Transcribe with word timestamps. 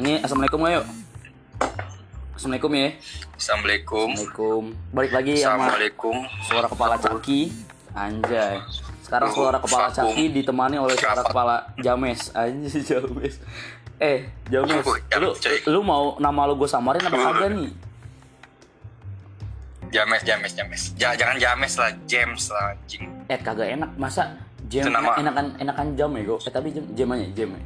Ini 0.00 0.24
assalamualaikum 0.24 0.60
ayo. 0.64 0.80
Assalamualaikum 2.32 2.72
ya. 2.72 2.88
Assalamualaikum. 3.36 4.08
Assalamualaikum. 4.08 4.62
Balik 4.90 5.12
lagi 5.12 5.32
sama 5.36 5.68
Assalamualaikum. 5.68 6.16
suara 6.42 6.66
kepala 6.66 6.94
Caki. 6.96 7.40
Anjay. 7.92 8.56
Sekarang 9.04 9.28
suara 9.28 9.58
kepala. 9.60 9.92
Caki 9.92 10.24
ditemani 10.32 10.76
oleh 10.80 10.96
suara 10.96 11.20
kepala 11.20 11.54
James. 11.78 12.32
Anjay 12.32 12.80
James. 12.90 13.34
Eh, 14.00 14.24
James, 14.48 14.80
Oh, 14.80 14.96
ya, 14.96 15.20
lu, 15.20 15.36
lu 15.68 15.80
mau 15.84 16.16
nama 16.16 16.48
lu 16.48 16.56
gue 16.56 16.64
samarin 16.64 17.04
apa 17.04 17.20
kagak 17.20 17.52
nih? 17.52 17.68
James, 19.92 20.22
James, 20.24 20.52
James. 20.56 20.82
Ja- 20.96 21.12
jangan 21.12 21.36
James 21.36 21.72
lah, 21.76 21.92
James 22.08 22.42
lah 22.48 22.72
anjing. 22.72 23.04
Eh, 23.28 23.36
kagak 23.36 23.68
enak 23.68 23.92
masa 23.94 24.40
Jam 24.70 24.86
Itu 24.86 24.90
nama- 24.90 25.18
enakan 25.18 25.46
enakan 25.58 25.86
jam 25.92 26.08
ya, 26.14 26.22
gue. 26.24 26.38
Eh, 26.40 26.48
tapi 26.48 26.68
jam 26.70 26.84
jam 26.94 27.12
aja, 27.12 27.26
jam 27.34 27.48
ya. 27.52 27.60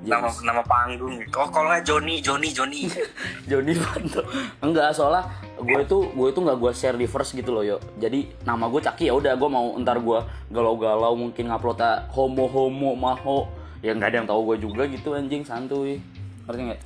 Nama 0.00 0.26
James. 0.26 0.40
nama 0.42 0.62
panggung. 0.62 1.12
Oh, 1.30 1.48
kalau 1.48 1.68
nggak 1.68 1.84
Joni, 1.84 2.18
Joni, 2.18 2.48
Joni. 2.50 2.88
Joni 3.50 3.72
Panto 3.74 4.24
enggak 4.58 4.90
soalnya 4.90 5.28
gue 5.54 5.76
itu 5.78 5.98
gue 6.08 6.26
itu 6.26 6.40
nggak 6.40 6.56
gue 6.56 6.72
share 6.72 6.96
di 6.96 7.04
first 7.04 7.32
gitu 7.32 7.50
loh 7.50 7.60
yo 7.60 7.76
jadi 7.94 8.16
nama 8.42 8.64
gue 8.66 8.80
Caki 8.80 9.04
ya 9.04 9.14
udah 9.14 9.36
gue 9.36 9.44
mau 9.46 9.76
ntar 9.76 10.00
gue 10.00 10.18
galau-galau 10.48 11.12
mungkin 11.14 11.46
ngupload 11.46 11.84
homo 12.08 12.44
homo 12.46 12.90
maho 12.94 13.44
ya 13.80 13.92
nggak 13.92 14.08
ada 14.08 14.16
yang 14.16 14.26
tahu 14.26 14.40
gue 14.46 14.56
juga 14.62 14.82
gitu 14.86 15.12
anjing 15.12 15.42
santuy 15.42 16.00
ngerti 16.46 16.62
nggak 16.64 16.80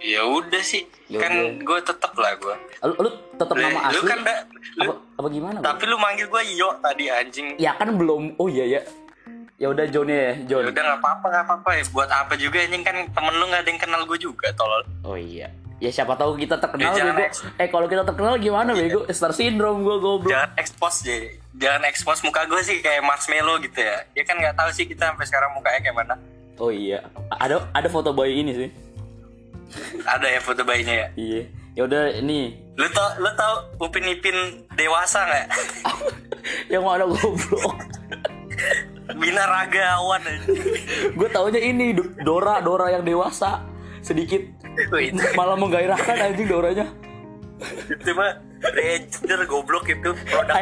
ya 0.00 0.24
udah 0.24 0.62
sih. 0.64 0.88
Ya 1.06 1.20
kan 1.20 1.60
gue 1.60 1.78
tetep 1.78 2.16
lah 2.16 2.32
gue. 2.34 2.56
lu, 2.80 2.94
lu 2.98 3.10
tetap 3.36 3.52
Lu, 3.52 3.60
nama 3.60 3.92
lu 3.92 4.00
asli 4.00 4.08
kan 4.08 4.18
da- 4.24 4.44
lu- 4.78 4.88
apa, 4.88 4.94
apa 5.20 5.28
gimana 5.28 5.58
tapi 5.60 5.84
lu 5.84 5.96
manggil 5.96 6.24
gue 6.24 6.42
Yo 6.56 6.72
tadi 6.80 7.04
anjing. 7.06 7.60
ya 7.60 7.76
kan 7.76 7.92
belum 7.92 8.32
oh 8.36 8.48
iya 8.48 8.64
ya 8.64 8.80
ya 9.60 9.68
udah 9.68 9.84
Joni 9.86 10.10
ya 10.10 10.32
Jon 10.46 10.64
Ya 10.64 10.72
udah 10.72 10.82
nggak 10.82 10.98
apa-apa, 10.98 11.26
nggak 11.28 11.44
apa-apa 11.44 11.70
ya. 11.70 11.82
Buat 11.90 12.08
apa 12.10 12.32
juga 12.34 12.58
anjing 12.58 12.80
kan 12.80 12.96
temen 13.04 13.34
lu 13.34 13.44
nggak 13.44 13.60
ada 13.60 13.68
yang 13.68 13.78
kenal 13.78 14.00
gue 14.02 14.18
juga, 14.18 14.48
tolol. 14.52 14.82
oh 15.04 15.14
iya 15.14 15.52
ya 15.76 15.88
siapa 15.90 16.12
tahu 16.12 16.36
kita 16.36 16.56
terkenal 16.56 16.92
Ya, 16.92 17.04
bego 17.06 17.24
eh 17.56 17.68
kalau 17.68 17.86
kita 17.86 18.04
terkenal 18.04 18.36
gimana 18.36 18.72
bego 18.72 19.04
star 19.10 19.32
syndrome 19.32 19.80
gue 19.80 19.96
goblok 19.98 20.28
Jangan 20.28 20.50
expose 20.54 20.98
deh. 21.02 21.22
Jangan 21.54 21.82
expose 21.86 22.20
muka 22.22 22.44
gue 22.44 22.60
sih 22.60 22.80
kayak 22.80 23.00
marshmallow 23.00 23.56
gitu 23.58 23.80
ya. 23.80 24.00
Ya 24.10 24.22
kan 24.22 24.36
nggak 24.36 24.52
tahu 24.54 24.68
sih 24.70 24.84
kita 24.84 25.08
sampai 25.08 25.24
sekarang 25.24 25.52
mukanya 25.52 25.80
kayak 25.82 25.96
mana. 25.98 26.14
oh 26.56 26.68
iya 26.68 27.00
ada 27.30 27.64
ada 27.70 27.88
foto 27.88 28.12
boy 28.12 28.28
ini 28.28 28.52
sih 28.54 28.68
Ada 30.02 30.26
ya 30.30 30.40
foto 30.40 30.60
bayinya 30.60 30.92
ya. 30.94 31.08
iya 31.14 31.42
ya 31.72 31.82
udah 31.82 32.12
ini 32.14 32.52
Lu 32.74 32.84
tau, 32.90 33.08
lu 33.16 33.28
tau 33.34 33.54
Upin 33.78 34.04
Ipin 34.04 34.36
dewasa 34.70 35.20
nggak? 35.22 35.46
yang 36.72 36.82
mana 36.82 37.04
goblok 37.04 37.76
Bina 39.14 39.44
Ragawan 39.44 40.22
aja. 40.22 40.44
gue 41.10 41.28
taunya 41.28 41.60
ini 41.60 41.92
Do- 41.92 42.14
Dora 42.18 42.60
Dora 42.60 42.90
yang 42.90 43.02
dewasa. 43.02 43.64
Sedikit. 44.00 44.40
Malah 45.34 45.56
menggairahkan 45.56 46.16
anjing 46.22 46.46
Doranya. 46.46 46.86
Itu 47.90 48.16
mah 48.16 48.40
Bridger 48.60 49.40
goblok 49.44 49.88
itu. 49.88 50.12
Produk 50.24 50.56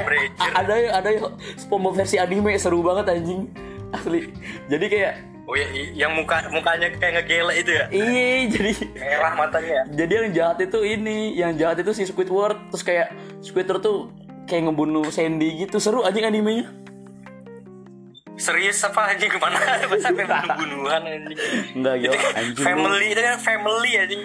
ada 0.55 0.75
yang 0.75 0.93
ada 0.95 1.09
yang 1.11 1.25
SpongeBob 1.55 1.95
versi 1.95 2.19
anime 2.19 2.55
seru 2.57 2.83
banget 2.83 3.15
anjing. 3.15 3.51
Asli. 3.91 4.31
Jadi 4.67 4.87
kayak 4.87 5.15
Oh 5.49 5.57
ya, 5.57 5.65
yang 5.97 6.13
muka 6.13 6.45
mukanya 6.53 6.93
kayak 6.93 7.25
ngegele 7.25 7.55
itu 7.57 7.73
ya. 7.73 7.89
iya 7.89 8.53
jadi 8.53 8.73
Merah 8.93 9.33
matanya. 9.33 9.81
ya? 9.81 9.83
jadi 10.05 10.13
yang 10.13 10.29
jahat 10.37 10.59
itu 10.61 10.79
ini 10.85 11.33
yang 11.33 11.57
jahat 11.57 11.81
itu 11.81 11.97
si 11.97 12.05
Squidward. 12.05 12.69
Terus 12.69 12.85
kayak 12.85 13.09
Squidward 13.41 13.81
tuh 13.81 14.13
kayak 14.45 14.69
ngebunuh 14.69 15.09
Sandy 15.09 15.65
gitu. 15.65 15.81
Seru 15.81 16.05
anjing 16.05 16.29
animenya 16.29 16.69
Serius 18.39 18.79
apa 18.81 19.11
anjing 19.11 19.27
ke 19.27 19.37
mana? 19.37 19.59
Sampai 19.99 20.23
bunuh-bunuhan 20.25 21.03
anjing. 21.03 21.37
enggak 21.75 21.95
Itu 21.99 22.03
gitu 22.07 22.17
anjing 22.33 22.65
family 22.65 23.07
itu 23.11 23.21
kan 23.21 23.37
family 23.37 23.91
anjing. 23.95 24.23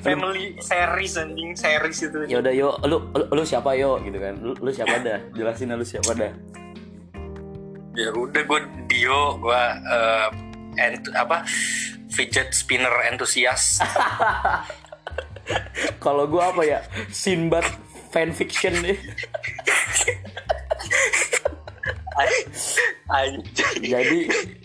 Family 0.00 0.44
series 0.58 1.12
anjing 1.16 1.50
series 1.52 1.98
itu. 2.00 2.18
ya 2.26 2.38
udah 2.38 2.50
yo 2.50 2.74
lu, 2.82 3.10
lu 3.10 3.24
lu 3.28 3.42
siapa 3.42 3.74
yo 3.74 3.98
gitu 4.00 4.16
kan 4.16 4.32
lu, 4.38 4.54
lu 4.54 4.70
siapa 4.70 4.98
dah 4.98 5.18
jelasin 5.32 5.70
lu 5.70 5.82
siapa 5.82 6.12
dah 6.12 6.30
Ya 7.92 8.08
udah 8.12 8.38
gue 8.38 8.60
Dio, 8.86 9.34
gue 9.36 9.62
eh, 9.88 10.28
ent- 10.78 11.12
apa 11.12 11.42
fidget 12.06 12.52
spinner 12.52 12.92
entusias. 13.08 13.80
kalau 16.04 16.26
gua 16.26 16.50
apa 16.50 16.62
ya 16.62 16.78
Sinbad 17.08 17.64
fanfiction 18.10 18.72
nih. 18.80 18.96
jadi 23.78 24.18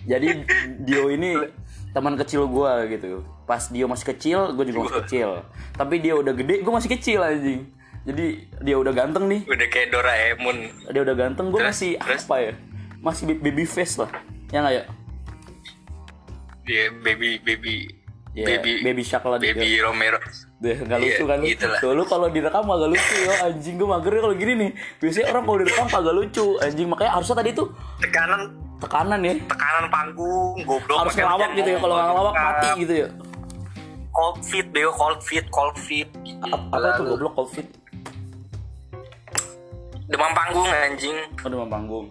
jadi 0.08 0.28
Dio 0.82 1.12
ini 1.12 1.36
teman 1.92 2.16
kecil 2.16 2.48
gua 2.48 2.88
gitu. 2.88 3.28
Pas 3.44 3.68
Dio 3.68 3.86
masih 3.92 4.08
kecil 4.16 4.56
gue 4.56 4.66
juga 4.72 4.88
masih 4.88 4.98
kecil. 5.04 5.30
Tapi 5.76 5.96
dia 6.00 6.16
udah 6.16 6.32
gede 6.32 6.64
gue 6.64 6.74
masih 6.74 6.90
kecil 6.92 7.20
anjing. 7.20 7.68
Jadi 8.02 8.50
dia 8.64 8.76
udah 8.80 8.94
ganteng 8.96 9.28
nih. 9.28 9.42
Udah 9.46 9.68
kayak 9.70 9.88
Doraemon. 9.94 10.58
dia 10.90 11.02
udah 11.04 11.16
ganteng 11.16 11.52
gue 11.52 11.60
masih 11.62 12.00
terus? 12.00 12.24
apa 12.26 12.36
ya? 12.40 12.52
Masih 13.04 13.24
ba- 13.30 13.42
baby 13.44 13.68
face 13.68 14.00
lah. 14.00 14.10
Ya 14.50 14.64
nggak 14.64 14.74
ya? 14.74 14.84
Dia 16.66 16.84
baby 17.04 17.42
baby 17.44 18.01
Ya, 18.32 18.48
baby 18.48 18.80
baby 18.80 19.04
shark 19.04 19.24
lah 19.24 19.36
dia. 19.36 19.52
baby 19.52 19.76
Romero. 19.78 20.16
deh 20.58 20.78
nggak 20.78 20.98
Iya, 20.98 21.08
lucu 21.10 21.24
kan 21.26 21.38
lu? 21.38 21.46
gitu 21.48 21.66
tuh 21.82 21.92
lu 21.92 22.04
kalau 22.06 22.28
direkam 22.28 22.64
agak 22.64 22.90
lucu 22.90 23.16
yo. 23.20 23.34
Anjing 23.44 23.76
gue 23.76 23.90
magernya 23.90 24.22
kalau 24.22 24.36
gini 24.36 24.54
nih. 24.56 24.72
Biasanya 24.98 25.26
orang 25.30 25.44
kalau 25.44 25.58
direkam 25.60 25.88
agak 25.90 26.14
lucu? 26.14 26.46
Anjing 26.58 26.88
makanya 26.88 27.12
harusnya 27.12 27.36
tadi 27.36 27.50
tuh 27.52 27.68
Tekanan. 27.98 28.42
tekanan 28.78 29.20
ya. 29.20 29.34
Tekanan 29.44 29.86
panggung 29.88 30.56
goblok 30.64 30.98
harus 31.02 31.14
ngelawak 31.14 31.50
gitu 31.54 31.70
ya. 31.70 31.78
Kalau 31.78 31.94
nggak 31.94 32.08
ngelawak 32.08 32.34
mati 32.34 32.68
gitu 32.80 32.94
ya. 32.96 33.08
Cold 34.12 34.38
feet 34.42 34.68
bego 34.70 34.92
cold 34.92 35.20
feet 35.20 35.46
cold 35.50 35.76
feet. 35.78 36.08
A- 36.42 36.62
apa 36.70 36.88
itu 36.94 37.04
goblok 37.10 37.34
covid 37.36 37.68
demam 40.08 40.32
panggung 40.32 40.68
anjing. 40.68 41.18
Oh 41.38 41.48
demam 41.48 41.68
panggung. 41.68 42.06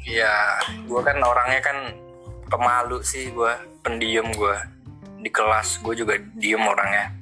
Iya, 0.00 0.58
gua 0.86 1.02
kan 1.02 1.18
orangnya 1.18 1.60
kan 1.60 1.76
pemalu 2.46 2.98
sih 3.00 3.30
gua, 3.30 3.58
pendiam 3.80 4.28
gua 4.34 4.60
di 5.20 5.28
kelas 5.28 5.80
gua 5.80 5.94
juga 5.94 6.14
diem 6.36 6.60
orangnya. 6.60 7.12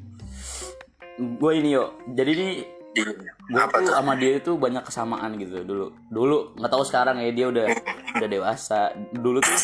gue 1.19 1.53
ini 1.59 1.75
yo 1.75 1.99
jadi 2.15 2.31
Di 2.95 3.03
gue 3.03 3.59
apa 3.59 3.83
tuh 3.83 3.91
tuh? 3.91 3.95
sama 3.99 4.15
dia 4.15 4.39
itu 4.39 4.55
banyak 4.55 4.87
kesamaan 4.87 5.35
gitu 5.35 5.67
dulu 5.67 5.91
dulu 6.15 6.55
nggak 6.55 6.71
tahu 6.71 6.85
sekarang 6.87 7.19
ya 7.19 7.35
dia 7.35 7.47
udah 7.51 7.67
udah 8.23 8.29
dewasa 8.31 8.95
dulu 9.11 9.43
tuh 9.43 9.59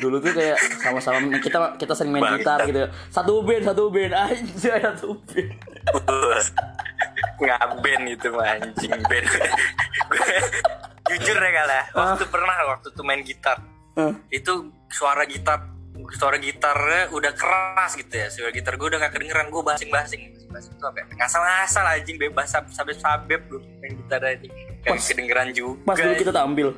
dulu 0.00 0.16
tuh 0.16 0.32
kayak 0.32 0.56
sama-sama 0.80 1.20
kita 1.44 1.76
kita 1.76 1.92
sering 1.92 2.16
main 2.16 2.24
Bangsat. 2.24 2.40
gitar 2.40 2.58
gitu 2.64 2.80
satu 3.12 3.44
band 3.44 3.62
satu 3.68 3.82
band 3.92 4.12
aja 4.16 4.72
satu 4.88 5.08
band 5.28 5.52
Ngaben 7.38 8.02
itu 8.10 8.28
mah 8.34 8.58
anjing 8.58 8.90
band. 9.06 9.26
Jujur 11.08 11.38
ya 11.38 11.50
kalah, 11.54 11.84
waktu 11.94 12.24
pernah 12.26 12.56
waktu 12.66 12.90
tuh 12.90 13.04
main 13.06 13.22
gitar. 13.22 13.62
Hah? 13.94 14.10
Itu 14.28 14.74
suara 14.90 15.22
gitar 15.24 15.77
suara 16.14 16.36
gitarnya 16.38 17.10
udah 17.10 17.32
keras 17.34 17.92
gitu 17.98 18.14
ya 18.14 18.26
suara 18.30 18.50
gitar 18.54 18.78
gue 18.78 18.86
udah 18.86 18.98
gak 19.02 19.12
kedengeran 19.18 19.50
gue 19.50 19.62
basing 19.62 19.90
basing 19.90 20.22
basing 20.48 20.72
itu 20.72 20.84
apa 20.86 20.96
ya? 21.02 21.04
ngasal 21.18 21.40
ngasal 21.42 21.84
anjing 21.84 22.16
bebas 22.16 22.46
sabep 22.48 22.96
sabep 22.96 23.42
gue 23.50 23.60
main 23.82 23.92
gitar 23.98 24.20
anjing 24.24 24.52
gak 24.86 24.94
Pas- 24.94 25.08
kedengeran 25.10 25.50
juga 25.52 25.74
pas 25.84 25.96
dulu 25.98 26.14
kita 26.16 26.32
tampil 26.32 26.68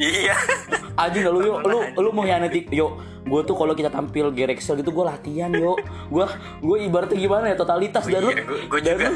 iya 0.00 0.36
Anjing 1.00 1.24
lu 1.32 1.40
yuk, 1.40 1.58
lu 1.64 1.78
lu 1.96 2.10
mengkhianati 2.12 2.68
yo. 2.68 3.00
Gue 3.24 3.40
tuh 3.44 3.56
kalau 3.56 3.72
kita 3.72 3.88
tampil 3.88 4.28
Gerexel 4.36 4.76
gitu 4.80 4.92
gue 4.92 5.04
latihan 5.04 5.48
yo. 5.48 5.80
Gue 6.12 6.28
gue 6.60 6.76
ibaratnya 6.84 7.16
gimana 7.16 7.44
ya 7.52 7.56
totalitas 7.56 8.04
dan 8.04 8.20
lu 8.20 8.32
Iya, 8.36 8.44
gua 8.68 8.80
dan 8.84 8.96
lu, 9.00 9.12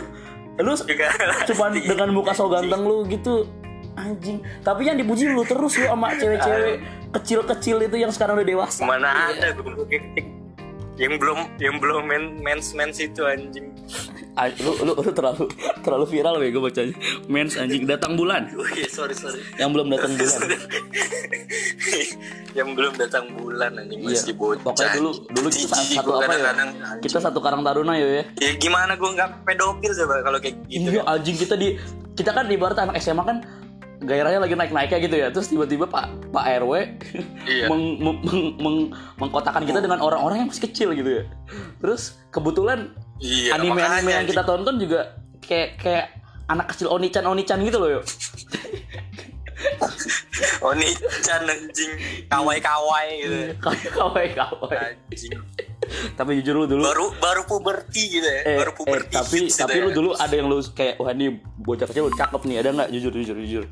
lu 0.65 0.73
Juga 0.81 1.09
cuman 1.53 1.71
dengan 1.77 2.09
muka 2.09 2.33
so 2.33 2.49
ganteng 2.49 2.89
lu 2.89 3.05
gitu 3.05 3.45
anjing. 4.01 4.41
Tapi 4.65 4.89
yang 4.89 4.97
dipuji 4.97 5.29
lu 5.29 5.45
terus 5.45 5.77
lu 5.77 5.85
sama 5.85 6.17
cewek-cewek 6.17 7.04
kecil-kecil 7.15 7.77
itu 7.83 7.97
yang 7.97 8.11
sekarang 8.11 8.37
udah 8.37 8.47
dewasa. 8.47 8.83
mana 8.83 9.31
ada 9.31 9.55
gue 9.55 9.99
yang 10.95 11.19
belum 11.19 11.39
yang 11.59 11.77
belum 11.83 12.03
main 12.07 12.25
mens 12.39 12.71
mens 12.75 13.03
itu 13.03 13.27
anjing 13.27 13.75
Ah, 14.35 14.51
lu, 14.59 14.75
lu 14.83 14.99
lu 14.99 15.13
terlalu 15.15 15.47
terlalu 15.87 16.07
viral 16.11 16.43
gue 16.43 16.59
bacanya. 16.59 16.91
Mens 17.31 17.55
anjing 17.55 17.87
datang 17.87 18.19
bulan. 18.19 18.51
oh 18.59 18.67
iya 18.75 18.91
sorry 18.91 19.15
sorry 19.15 19.39
Yang 19.63 19.71
belum 19.79 19.87
datang 19.95 20.11
bulan. 20.19 20.41
yang 22.59 22.69
belum 22.75 22.93
datang 22.99 23.25
bulan 23.39 23.71
anjing 23.79 24.01
Iya. 24.03 24.19
masih 24.19 24.35
bocah 24.35 24.63
Pokoknya 24.65 24.91
dulu 24.99 25.11
dulu 25.31 25.49
kita 25.51 25.75
satu 25.77 26.11
apa 26.11 26.19
ya? 26.19 26.27
kadang-kadang, 26.27 26.69
anjing. 26.75 27.03
Kita 27.07 27.19
satu 27.23 27.39
Karang 27.39 27.63
Taruna 27.63 27.95
ya. 27.95 28.23
ya 28.27 28.51
gimana 28.59 28.99
gue 28.99 29.07
nggak 29.07 29.31
pedofil 29.47 29.93
coba 30.03 30.15
kalau 30.23 30.39
kayak 30.43 30.57
gitu 30.67 30.89
Iya 30.91 31.03
anjing 31.07 31.37
kita 31.39 31.55
di 31.55 31.69
kita 32.15 32.31
kan 32.31 32.45
di 32.47 32.55
ibarat 32.59 32.79
anak 32.79 32.99
SMA 32.99 33.23
kan 33.23 33.39
gairahnya 34.01 34.41
lagi 34.43 34.55
naik-naiknya 34.55 34.99
gitu 35.01 35.17
ya. 35.17 35.29
Terus 35.31 35.47
tiba-tiba 35.47 35.87
Pak 35.87 36.33
Pak 36.33 36.45
RW 36.63 36.73
Iya. 37.45 37.67
meng, 37.69 38.01
meng, 38.01 38.19
meng- 38.23 38.55
meng- 38.59 38.91
mengkotakan 39.17 39.63
kita 39.63 39.79
dengan 39.79 40.01
orang-orang 40.01 40.45
yang 40.45 40.49
masih 40.49 40.65
kecil 40.67 40.91
gitu 40.93 41.23
ya. 41.23 41.25
Terus 41.79 42.19
kebetulan 42.31 42.91
Iya, 43.21 43.55
anime-anime 43.55 44.11
yang 44.11 44.27
kita 44.27 44.43
tonton 44.43 44.77
juga 44.77 45.15
kayak 45.41 45.79
kayak 45.79 46.07
anak 46.45 46.73
kecil 46.73 46.91
onichan 46.91 47.25
onichan 47.25 47.63
gitu 47.63 47.79
loh 47.79 47.91
yo. 47.91 48.03
Oni-chan 50.61 51.43
anjing 51.45 51.93
kawai-kawai 52.27 53.07
gitu 53.17 53.37
kayak 53.63 53.93
kawai 53.95 54.27
kawai 54.35 54.77
anjing 54.77 55.33
tapi 56.19 56.41
jujur 56.41 56.55
lu 56.61 56.67
dulu. 56.67 56.83
Baru 56.85 57.07
baru 57.19 57.43
puberti 57.47 58.19
gitu 58.19 58.29
ya 58.29 58.41
eh, 58.45 58.59
baru 58.59 58.73
eh, 58.73 58.77
puberti 58.77 59.15
tapi 59.15 59.37
hits 59.47 59.57
gitu 59.57 59.63
tapi 59.67 59.77
ya. 59.79 59.85
lu 59.85 59.91
dulu 59.93 60.11
ada 60.17 60.35
yang 60.35 60.47
lu 60.51 60.59
kayak 60.73 60.95
wah 60.99 61.11
ini 61.13 61.27
bocah 61.61 61.87
kecil 61.89 62.11
cakep 62.13 62.41
nih. 62.47 62.57
Ada 62.61 62.69
nggak? 62.75 62.89
Jujur 62.95 63.13
jujur 63.15 63.37
jujur. 63.41 63.65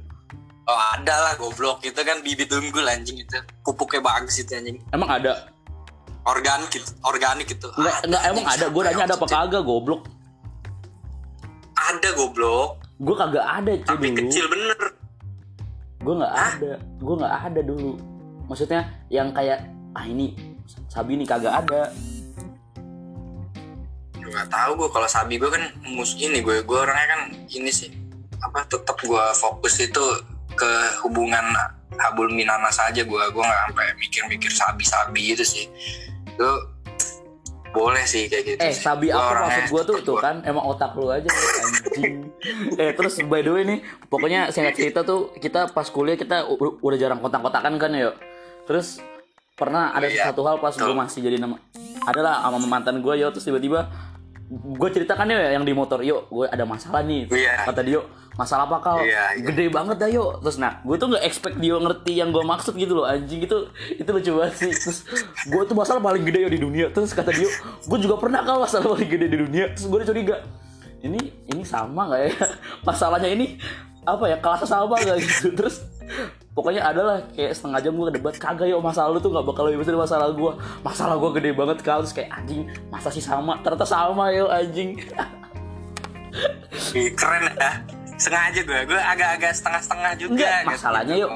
Oh 0.71 0.79
ada 0.95 1.15
lah 1.31 1.33
goblok. 1.39 1.83
Itu 1.83 2.01
kan 2.07 2.23
bibit 2.23 2.53
unggul 2.55 2.87
anjing 2.87 3.19
itu. 3.23 3.39
Pupuknya 3.67 4.01
bagus 4.03 4.39
itu 4.39 4.55
anjing. 4.55 4.79
Emang 4.95 5.11
ada? 5.11 5.51
Organik 6.23 6.71
gitu 6.71 6.91
organik 7.03 7.47
gitu. 7.51 7.67
Nggak 7.75 7.97
nggak 8.07 8.23
emang 8.31 8.47
ada? 8.47 8.65
gue 8.71 8.83
nanya 8.87 9.05
ada 9.11 9.17
apa 9.19 9.27
kagak 9.27 9.63
goblok. 9.67 10.07
Ada 11.75 12.09
goblok. 12.15 12.79
Gue 13.03 13.15
kagak 13.19 13.43
ada 13.43 13.73
cuy 13.75 13.89
tapi 13.91 14.07
dulu. 14.15 14.19
kecil 14.23 14.45
bener. 14.47 14.81
Gue 16.03 16.15
nggak 16.23 16.35
ada. 16.35 16.73
Gue 17.03 17.15
nggak 17.19 17.35
ada 17.51 17.61
dulu. 17.67 17.93
Maksudnya 18.47 18.81
yang 19.11 19.35
kayak 19.35 19.67
ah 19.93 20.05
ini 20.09 20.52
sabi 20.93 21.17
nih 21.17 21.25
kagak 21.25 21.55
ada. 21.65 21.89
Gue 24.21 24.29
nggak 24.29 24.53
tahu 24.53 24.71
gue 24.77 24.89
kalau 24.93 25.09
sabi 25.09 25.41
gue 25.41 25.49
kan 25.49 25.65
mus 25.89 26.13
ini 26.21 26.45
gue 26.45 26.61
gue 26.61 26.79
orangnya 26.79 27.07
kan 27.17 27.21
ini 27.49 27.73
sih. 27.73 27.89
Apa 28.45 28.69
tetap 28.69 29.01
gue 29.01 29.25
fokus 29.33 29.81
itu 29.81 30.05
ke 30.53 30.73
hubungan 31.01 31.57
habul 31.97 32.29
minana 32.29 32.69
saja 32.69 33.01
gue 33.01 33.23
gue 33.33 33.43
nggak 33.43 33.61
sampai 33.73 33.89
mikir-mikir 33.97 34.53
sabi-sabi 34.53 35.33
gitu 35.33 35.45
sih. 35.49 35.65
Itu 36.29 36.51
boleh 37.73 38.05
sih 38.05 38.29
kayak 38.29 38.45
gitu 38.45 38.61
eh 38.61 38.77
sih. 38.77 38.85
sabi 38.85 39.09
Gua 39.09 39.33
apa 39.33 39.49
maksud 39.49 39.65
gue 39.73 39.83
tuh? 39.89 39.97
tuh 40.05 40.19
kan 40.21 40.45
emang 40.45 40.61
otak 40.69 40.93
lu 40.93 41.09
aja 41.09 41.25
anjing. 41.25 42.29
Eh 42.77 42.93
terus 42.93 43.17
by 43.25 43.41
the 43.41 43.49
way 43.49 43.65
nih 43.65 43.81
pokoknya 44.13 44.53
singkat 44.53 44.77
cerita 44.77 45.01
tuh 45.09 45.33
kita 45.41 45.73
pas 45.73 45.89
kuliah 45.89 46.21
kita 46.21 46.45
udah 46.53 46.99
jarang 47.01 47.25
kontak-kontakan 47.25 47.81
kan 47.81 47.97
ya. 47.97 48.13
Terus 48.69 49.01
pernah 49.53 49.93
ada 49.93 50.09
Iya, 50.09 50.33
satu 50.33 50.43
hal 50.43 50.59
pas 50.59 50.73
gue 50.73 50.95
masih 50.95 51.21
jadi 51.21 51.37
nama 51.37 51.61
adalah 52.03 52.41
sama 52.43 52.59
mantan 52.67 52.99
gue 52.99 53.15
yo 53.15 53.29
terus 53.31 53.45
tiba-tiba 53.45 53.87
gue 54.53 54.89
ceritakan 54.91 55.29
ya 55.29 55.57
yang 55.57 55.65
di 55.65 55.73
motor 55.73 56.05
yuk 56.05 56.29
gue 56.29 56.45
ada 56.45 56.65
masalah 56.65 57.01
nih. 57.01 57.25
Iya. 57.25 57.65
kata 57.65 57.81
dia 57.81 58.01
masalah 58.33 58.65
apa 58.65 58.77
kau 58.81 59.01
Iya, 59.01 59.37
iya. 59.37 59.45
gede 59.45 59.69
banget 59.69 59.97
dah 59.97 60.09
yuk 60.09 60.41
terus 60.41 60.57
nah 60.57 60.81
gue 60.83 60.97
tuh 60.97 61.09
nggak 61.09 61.25
expect 61.25 61.57
dia 61.57 61.77
ngerti 61.77 62.13
yang 62.17 62.33
gue 62.33 62.41
maksud 62.41 62.73
gitu 62.75 62.97
loh 62.97 63.05
anjing 63.05 63.45
itu 63.45 63.59
itu 63.93 64.09
lucu 64.09 64.31
banget 64.35 64.55
sih. 64.57 64.73
Terus 64.73 64.99
gue 65.47 65.63
tuh 65.63 65.77
masalah 65.77 66.01
paling 66.01 66.25
gede 66.25 66.39
yo 66.45 66.51
di 66.51 66.61
dunia. 66.61 66.87
Terus 66.91 67.13
kata 67.13 67.33
dia 67.33 67.49
gue 67.81 67.99
juga 68.01 68.17
pernah 68.17 68.41
kau 68.43 68.61
masalah 68.61 68.93
paling 68.93 69.09
gede 69.09 69.27
di 69.29 69.39
dunia. 69.41 69.65
Terus 69.73 69.87
gue 69.89 69.99
curiga 70.05 70.37
ini 71.01 71.21
ini 71.49 71.63
sama 71.63 72.09
nggak 72.09 72.21
ya? 72.25 72.31
Masalahnya 72.89 73.29
ini 73.29 73.57
apa 74.03 74.25
ya? 74.27 74.37
Kelasnya 74.37 74.69
sama 74.69 74.97
nggak 74.97 75.17
gitu? 75.21 75.49
Terus 75.55 75.77
pokoknya 76.53 76.85
adalah 76.85 77.25
kayak 77.33 77.57
setengah 77.57 77.81
jam 77.81 77.97
gue 77.97 78.13
debat 78.13 78.37
kagak 78.37 78.69
yuk 78.69 78.85
masalah 78.85 79.09
lu 79.17 79.21
tuh 79.25 79.33
nggak 79.33 79.47
bakal 79.49 79.65
lebih 79.69 79.81
besar 79.81 79.97
dari 79.97 80.03
masalah 80.05 80.27
gue 80.37 80.53
masalah 80.85 81.15
gue 81.17 81.31
gede 81.41 81.51
banget 81.57 81.77
terus 81.81 82.13
kayak 82.13 82.29
anjing 82.29 82.69
masa 82.93 83.09
sih 83.09 83.25
sama? 83.25 83.57
Ternyata 83.65 83.89
sama 83.89 84.29
yo 84.37 84.53
anjing. 84.53 85.01
Keren 86.93 87.43
ya. 87.57 87.73
Sengaja 88.21 88.61
gue 88.63 88.81
gue 88.85 89.01
agak-agak 89.01 89.53
setengah-setengah 89.57 90.13
juga 90.21 90.33
Enggak, 90.37 90.59
gitu. 90.61 90.71
masalahnya 90.77 91.15
yuk. 91.17 91.31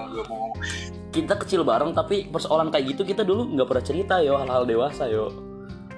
Kita 1.12 1.34
kecil 1.40 1.64
bareng 1.64 1.96
tapi 1.96 2.28
persoalan 2.28 2.68
kayak 2.68 2.92
gitu 2.92 3.02
kita 3.08 3.24
dulu 3.24 3.48
nggak 3.56 3.66
pernah 3.68 3.84
cerita 3.84 4.14
yo 4.20 4.36
hal-hal 4.36 4.68
dewasa 4.68 5.08
yo 5.08 5.45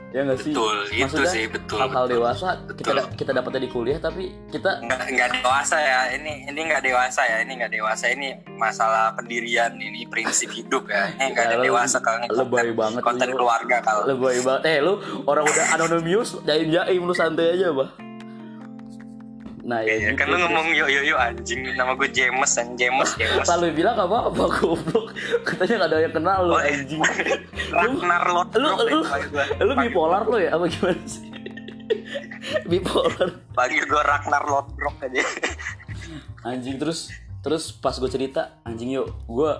ya 0.08 0.24
nggak 0.24 0.38
sih 0.38 0.50
Betul, 0.50 0.76
itu 0.86 1.02
Maksudnya, 1.04 1.28
sih, 1.28 1.44
betul, 1.46 1.78
hal-hal 1.78 2.04
betul. 2.04 2.14
dewasa 2.16 2.48
kita 2.66 2.72
Betul. 2.82 2.96
da- 2.96 3.10
kita 3.14 3.30
dapetnya 3.30 3.60
di 3.60 3.70
kuliah 3.70 3.98
tapi 3.98 4.22
kita 4.48 4.70
nggak 4.80 5.00
nggak 5.06 5.28
dewasa 5.34 5.76
ya 5.76 6.00
ini 6.10 6.32
ini 6.44 6.60
nggak 6.64 6.80
dewasa 6.82 7.20
ya 7.22 7.36
ini 7.38 7.52
nggak 7.54 7.72
dewasa 7.72 8.04
ini 8.08 8.28
masalah 8.54 9.12
pendirian 9.12 9.72
ini 9.74 10.04
prinsip 10.04 10.48
hidup 10.50 10.88
ya 10.88 11.12
ini 11.12 11.28
nggak 11.30 11.44
ada 11.44 11.52
Ya, 11.52 11.58
lu- 11.58 11.66
dewasa 11.66 11.96
kalau 12.00 12.24
lebay 12.26 12.40
konten, 12.64 12.72
banget 12.74 13.00
konten 13.02 13.26
lu. 13.26 13.34
keluarga 13.36 13.76
kalau 13.80 14.02
lebay 14.06 14.36
banget 14.40 14.62
eh 14.66 14.78
lu 14.80 14.92
orang 15.24 15.44
udah 15.44 15.66
anonymous 15.74 16.28
jaim 16.42 16.68
jaim 16.68 17.02
lu 17.02 17.12
santai 17.12 17.52
aja 17.52 17.68
bah 17.70 17.92
nah 19.68 19.78
ya 19.78 19.92
Iya, 19.92 20.08
gitu. 20.08 20.16
kan 20.16 20.26
lu 20.26 20.36
ngomong 20.40 20.72
yo 20.72 20.88
yo 20.88 21.04
yo 21.04 21.14
anjing. 21.14 21.60
Nama 21.70 21.92
gue 21.92 22.08
James 22.08 22.52
an 22.56 22.72
James 22.74 23.10
James. 23.14 23.44
Lalu 23.46 23.76
bilang 23.76 23.94
apa? 23.94 24.26
Apa 24.26 24.44
goblok? 24.48 25.12
Katanya 25.46 25.74
nggak 25.78 25.90
ada 25.90 25.98
yang 26.00 26.14
kenal 26.14 26.38
lu 26.42 26.52
Oh, 26.52 26.58
iya. 26.58 26.72
anjing. 26.72 27.00
Ragnar 27.76 28.22
Lodbrok 28.26 28.64
lu 28.80 28.84
lu 28.88 29.00
gua. 29.04 29.44
lu 29.60 29.72
bipolar 29.78 30.22
lu 30.24 30.36
ya? 30.38 30.56
Apa 30.56 30.64
gimana 30.66 31.04
sih? 31.04 31.28
Bipolar. 32.64 33.28
Panggil 33.52 33.84
gue 33.84 34.02
Ragnar 34.02 34.42
Lodbrok 34.42 34.96
aja. 35.00 35.22
Anjing 36.42 36.76
terus 36.76 37.12
terus 37.38 37.70
pas 37.70 37.92
gue 37.92 38.08
cerita 38.08 38.58
anjing 38.62 38.90
yuk 38.90 39.08
gue 39.24 39.50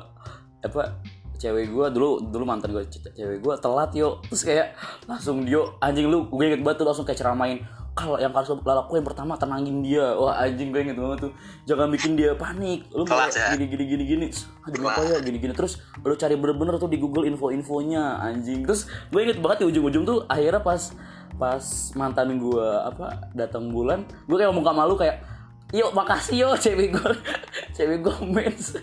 apa 0.58 0.99
cewek 1.38 1.70
gue 1.70 1.87
dulu 1.88 2.19
dulu 2.20 2.43
mantan 2.43 2.72
gue 2.72 2.84
cewek 2.88 3.38
gue 3.38 3.55
telat 3.58 3.90
yuk. 3.93 4.25
Terus 4.26 4.43
kayak 4.43 4.66
langsung 5.05 5.44
dia 5.44 5.60
anjing 5.78 6.06
lu 6.06 6.26
gue 6.26 6.44
inget 6.44 6.62
banget 6.62 6.81
tuh 6.81 6.87
langsung 6.87 7.05
kayak 7.05 7.19
ceramain 7.19 7.60
kalau 7.98 8.14
yang 8.22 8.30
harus 8.30 8.54
lo 8.54 8.62
lakuin 8.62 9.02
pertama 9.02 9.34
tenangin 9.34 9.82
dia. 9.82 10.14
Wah 10.14 10.38
anjing 10.38 10.70
gue 10.70 10.86
inget 10.86 10.94
banget 10.94 11.26
tuh. 11.26 11.32
Jangan 11.66 11.90
bikin 11.90 12.14
dia 12.14 12.38
panik. 12.38 12.86
Lu 12.94 13.02
kayak 13.02 13.34
ya? 13.34 13.58
gini 13.58 13.66
gini 13.66 13.84
gini 13.90 14.04
gini. 14.06 14.26
Ada 14.62 14.78
apa 14.78 15.02
ya? 15.02 15.18
Gini 15.18 15.38
gini. 15.42 15.52
Terus 15.58 15.82
lu 16.06 16.14
cari 16.14 16.38
bener-bener 16.38 16.78
tuh 16.78 16.86
di 16.86 17.02
Google 17.02 17.26
info-infonya 17.26 18.22
anjing. 18.22 18.62
Terus 18.62 18.86
gue 19.10 19.20
inget 19.26 19.42
banget 19.42 19.66
di 19.66 19.74
ujung-ujung 19.74 20.06
tuh 20.06 20.22
akhirnya 20.30 20.62
pas 20.62 20.94
pas 21.38 21.64
mantan 21.94 22.34
gue 22.34 22.66
apa 22.82 23.30
datang 23.30 23.70
bulan 23.70 24.02
gue 24.26 24.34
kayak 24.34 24.50
ngomong 24.50 24.66
sama 24.66 24.82
lu 24.90 24.98
kayak 24.98 25.22
yuk 25.70 25.94
makasih 25.94 26.42
yo 26.42 26.48
cewek 26.58 26.90
gue 26.90 27.10
cewek 27.76 27.98
gue 28.02 28.16
mens. 28.26 28.74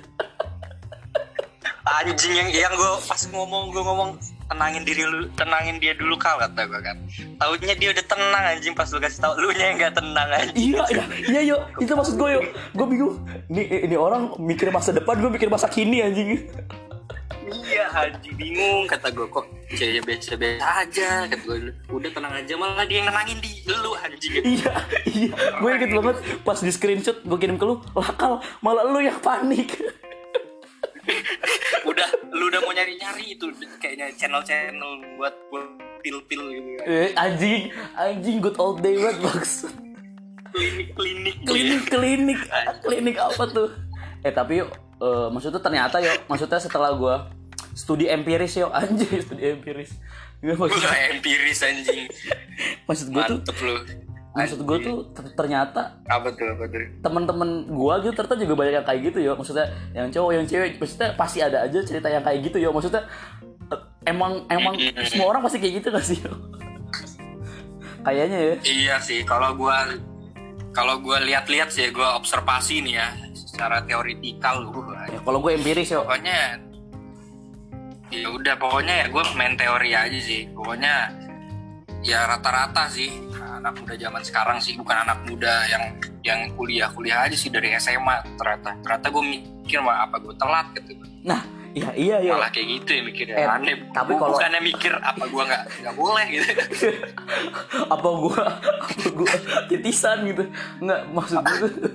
Anjing 1.85 2.33
yang 2.33 2.49
yang 2.49 2.73
gue 2.73 2.91
pas 3.05 3.21
ngomong 3.29 3.69
gue 3.69 3.83
ngomong 3.83 4.09
tenangin 4.45 4.83
diri 4.85 5.01
lu 5.05 5.25
tenangin 5.33 5.81
dia 5.81 5.97
dulu 5.97 6.15
kal 6.21 6.37
kata 6.37 6.69
gue 6.69 6.81
kan. 6.81 6.97
Taunya 7.41 7.73
dia 7.73 7.89
udah 7.91 8.05
tenang 8.05 8.43
anjing 8.53 8.73
pas 8.77 8.89
lu 8.93 8.99
kasih 9.01 9.19
tau 9.21 9.33
lu 9.37 9.49
nya 9.57 9.65
yang 9.73 9.77
gak 9.81 9.95
tenang 9.97 10.29
anjing. 10.29 10.73
Iya 10.77 10.83
iya 10.91 11.05
iya 11.29 11.41
yo 11.41 11.57
itu 11.81 11.91
maksud 11.97 12.15
gue 12.17 12.29
yo. 12.37 12.41
Gue 12.77 12.85
bingung 12.85 13.13
ini 13.49 13.89
ini 13.89 13.95
orang 13.97 14.37
mikir 14.37 14.69
masa 14.69 14.93
depan 14.93 15.17
gue 15.17 15.31
mikir 15.33 15.49
masa 15.49 15.65
kini 15.65 16.05
anjing. 16.05 16.45
Iya 17.45 17.85
anjing 17.93 18.35
bingung 18.37 18.85
kata 18.85 19.09
gue 19.09 19.25
kok 19.29 19.45
ceweknya 19.73 20.01
biasa 20.05 20.33
biasa 20.37 20.65
aja? 20.85 21.09
Kata 21.25 21.41
gue 21.41 21.57
udah 21.89 22.09
tenang 22.13 22.33
aja 22.37 22.53
malah 22.53 22.85
dia 22.85 23.01
yang 23.01 23.09
nenangin 23.09 23.37
di 23.41 23.49
lu 23.65 23.91
anjing. 23.97 24.33
Iya 24.45 24.73
iya. 25.09 25.33
Gue 25.57 25.69
inget 25.73 25.89
banget 25.89 26.17
pas 26.45 26.57
di 26.61 26.69
screenshot 26.69 27.17
gue 27.25 27.37
kirim 27.41 27.57
ke 27.57 27.65
lu 27.65 27.81
lakal 27.97 28.45
malah 28.61 28.85
lu 28.85 29.01
yang 29.01 29.17
panik 29.17 29.73
udah 31.89 32.07
lu 32.33 32.49
udah 32.49 32.59
mau 32.65 32.73
nyari 32.73 32.97
nyari 32.97 33.37
itu 33.37 33.45
kayaknya 33.77 34.09
channel 34.17 34.41
channel 34.41 35.01
buat 35.17 35.35
buat 35.53 35.65
pil 36.01 36.17
pil 36.29 36.41
gitu 36.53 36.69
kan. 36.81 36.85
Eh, 36.85 37.09
anjing 37.17 37.61
anjing 37.97 38.37
good 38.41 38.57
old 38.57 38.81
day 38.81 38.97
banget 38.97 39.21
maksud 39.21 39.73
klinik 40.55 40.87
klinik 40.95 41.35
klinik 41.43 41.83
klinik. 41.91 42.39
Klinik 42.85 43.15
apa 43.19 43.43
tuh? 43.51 43.69
Eh 44.23 44.31
tapi 44.31 44.63
yuk 44.63 44.69
eh, 45.03 45.27
maksudnya 45.29 45.59
ternyata 45.59 45.99
yuk 45.99 46.15
maksudnya 46.31 46.59
setelah 46.61 46.95
gue 46.95 47.15
studi 47.75 48.07
empiris 48.07 48.55
yuk 48.55 48.71
anjing 48.71 49.19
studi 49.19 49.43
empiris. 49.51 49.91
Nggak, 50.39 50.57
maksud, 50.61 50.79
Gua 50.79 50.97
empiris 51.11 51.59
anjing. 51.65 52.05
Maksud 52.87 53.07
gue 53.11 53.23
tuh 53.27 53.37
mantep 53.43 53.57
lu 53.61 53.75
maksud 54.35 54.67
gue 54.67 54.77
tuh 54.83 54.95
ter- 55.15 55.31
ternyata 55.31 56.03
apa 56.11 56.27
tuh 56.35 56.45
apa 56.51 56.67
tuh? 56.67 56.83
teman-teman 56.99 57.71
gue 57.71 57.93
gitu 58.03 58.13
ternyata 58.19 58.35
juga 58.35 58.53
banyak 58.59 58.73
yang 58.83 58.87
kayak 58.87 59.01
gitu 59.07 59.19
ya 59.23 59.31
maksudnya 59.31 59.65
yang 59.95 60.07
cowok 60.11 60.31
yang 60.35 60.45
cewek 60.45 60.71
maksudnya 60.75 61.09
pasti 61.15 61.39
ada 61.39 61.63
aja 61.63 61.79
cerita 61.87 62.11
yang 62.11 62.19
kayak 62.19 62.39
gitu 62.43 62.57
ya 62.59 62.67
maksudnya 62.67 63.07
eh, 63.71 63.81
emang 64.11 64.43
emang 64.51 64.75
semua 65.07 65.31
orang 65.31 65.41
pasti 65.41 65.63
kayak 65.63 65.79
gitu 65.79 65.87
gak 65.95 66.03
sih 66.03 66.19
kayaknya 68.05 68.37
ya. 68.37 68.55
Iya 68.61 68.95
sih, 69.01 69.25
kalau 69.25 69.57
gua 69.57 69.89
kalau 70.71 71.01
gua 71.01 71.17
lihat-lihat 71.25 71.73
sih, 71.73 71.89
gua 71.89 72.13
observasi 72.15 72.85
nih 72.85 73.01
ya, 73.01 73.09
secara 73.33 73.81
teoritikal 73.81 74.69
gua. 74.69 75.09
Ya, 75.09 75.19
kalau 75.25 75.41
gue 75.41 75.57
empiris 75.57 75.89
yo. 75.89 76.05
Pokoknya 76.05 76.61
ya 78.13 78.27
udah 78.29 78.55
pokoknya 78.61 78.93
ya 79.03 79.05
gua 79.09 79.25
main 79.33 79.57
teori 79.57 79.97
aja 79.97 80.19
sih. 80.21 80.53
Pokoknya 80.53 81.24
ya 82.05 82.29
rata-rata 82.29 82.85
sih 82.87 83.09
anak 83.35 83.75
muda 83.75 83.97
zaman 83.97 84.21
sekarang 84.21 84.57
sih 84.59 84.77
bukan 84.77 84.93
anak 84.99 85.25
muda 85.25 85.65
yang 85.65 85.83
yang 86.21 86.39
kuliah-kuliah 86.53 87.25
aja 87.25 87.33
sih 87.33 87.49
dari 87.49 87.73
SMA 87.75 88.21
ternyata. 88.35 88.77
Ternyata 88.79 89.07
gue 89.09 89.23
mikir 89.25 89.79
mah 89.79 90.05
apa 90.05 90.17
gue 90.19 90.33
telat 90.35 90.67
gitu. 90.75 90.93
nah 91.21 91.41
iya 91.71 91.89
iya 91.91 92.15
yo 92.21 92.37
Malah 92.37 92.49
kayak 92.49 92.67
gitu 92.79 92.89
ya 92.91 93.01
mikirnya. 93.03 93.35
Eh, 93.35 93.43
Aneh. 93.43 93.75
tapi 93.89 94.13
Gua 94.13 94.21
kalau- 94.21 94.31
bukannya 94.31 94.61
mikir 94.63 94.93
apa 94.95 95.23
gua 95.25 95.43
nggak 95.43 95.63
nggak 95.81 95.95
boleh 95.95 96.25
gitu. 96.29 96.47
apa 97.93 98.07
gue 98.07 98.37
apa 98.37 99.07
gue 99.11 99.31
titisan 99.67 100.17
gitu 100.23 100.43
nggak 100.79 101.01
maksud 101.09 101.35
gue 101.41 101.69
tuh 101.73 101.91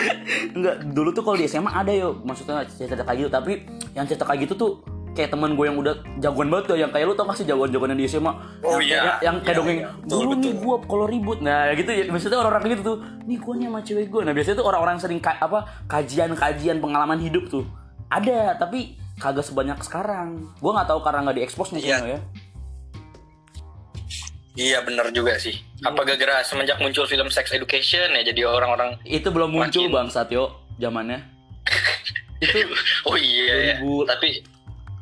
nggak 0.58 0.76
dulu 0.90 1.08
tuh 1.10 1.22
kalau 1.22 1.36
di 1.36 1.46
SMA 1.46 1.70
ada 1.70 1.92
yo 1.92 2.18
maksudnya 2.20 2.64
cerita 2.66 3.00
kayak 3.02 3.18
gitu 3.18 3.30
tapi 3.30 3.52
yang 3.92 4.04
cerita 4.04 4.24
kayak 4.24 4.40
gitu 4.44 4.54
tuh 4.56 4.72
kayak 5.20 5.30
teman 5.30 5.52
gue 5.52 5.62
yang 5.62 5.76
udah 5.76 5.92
jagoan 6.16 6.48
banget 6.48 6.64
tuh 6.66 6.76
yang 6.76 6.88
kayak 6.88 7.04
lu 7.04 7.12
tau 7.12 7.24
gak 7.24 7.36
sih 7.36 7.44
jagoan-jagoan 7.44 7.92
di 7.92 8.06
SMA 8.06 8.32
Oh, 8.60 8.76
yang, 8.76 8.82
iya. 8.82 8.96
yang, 8.96 9.16
yang 9.20 9.36
kayak 9.38 9.52
Iya, 9.52 9.58
dongeng 9.58 9.78
iya. 9.78 9.88
Dulu 10.02 10.32
nih 10.34 10.52
gue 10.56 10.74
kalau 10.82 11.04
ribut 11.04 11.38
nah 11.38 11.68
gitu 11.70 11.90
ya 11.90 12.02
maksudnya 12.06 12.38
orang-orang 12.38 12.64
gitu 12.70 12.82
tuh 12.82 12.96
nih 13.22 13.36
gue 13.36 13.52
nih 13.54 13.66
sama 13.66 13.80
cewek 13.82 14.06
gue 14.08 14.20
nah 14.22 14.32
biasanya 14.32 14.56
tuh 14.56 14.66
orang-orang 14.66 14.96
sering 14.96 15.18
ka- 15.18 15.36
apa 15.38 15.58
kajian-kajian 15.86 16.78
pengalaman 16.78 17.18
hidup 17.18 17.44
tuh 17.46 17.68
ada 18.06 18.56
tapi 18.56 18.96
kagak 19.14 19.42
sebanyak 19.42 19.76
sekarang 19.80 20.48
gue 20.54 20.70
nggak 20.70 20.88
tahu 20.88 21.00
karena 21.00 21.20
nggak 21.22 21.36
diekspos 21.38 21.70
mungkin 21.70 21.92
Iya. 21.92 22.00
ya 22.08 22.20
Iya 24.52 24.82
bener 24.82 25.08
juga 25.10 25.38
sih. 25.38 25.54
Apa 25.80 26.02
gara-gara 26.02 26.42
semenjak 26.42 26.76
muncul 26.76 27.06
film 27.06 27.30
Sex 27.30 27.48
Education 27.50 28.10
ya 28.10 28.22
jadi 28.24 28.44
orang-orang 28.44 28.98
itu 29.04 29.24
belum 29.26 29.46
muncul 29.48 29.86
Makin- 29.86 29.94
bang 29.94 30.08
Satyo 30.10 30.50
zamannya 30.76 31.22
itu 32.42 32.58
oh 33.04 33.14
iya 33.14 33.54
ya. 33.72 33.74
2000 33.78 34.10
Tapi 34.10 34.28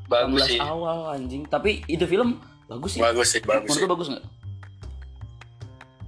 bagus 0.08 0.42
16 0.42 0.48
sih. 0.48 0.58
awal 0.58 0.98
anjing 1.10 1.42
tapi 1.44 1.84
itu 1.84 2.04
film 2.04 2.40
bagus 2.64 2.90
sih 2.90 2.98
Bagus 2.98 3.26
sih, 3.28 3.38
bagus 3.40 3.70
menurut 3.70 3.78
sih. 3.78 3.90
bagus 3.90 4.06
nggak 4.10 4.24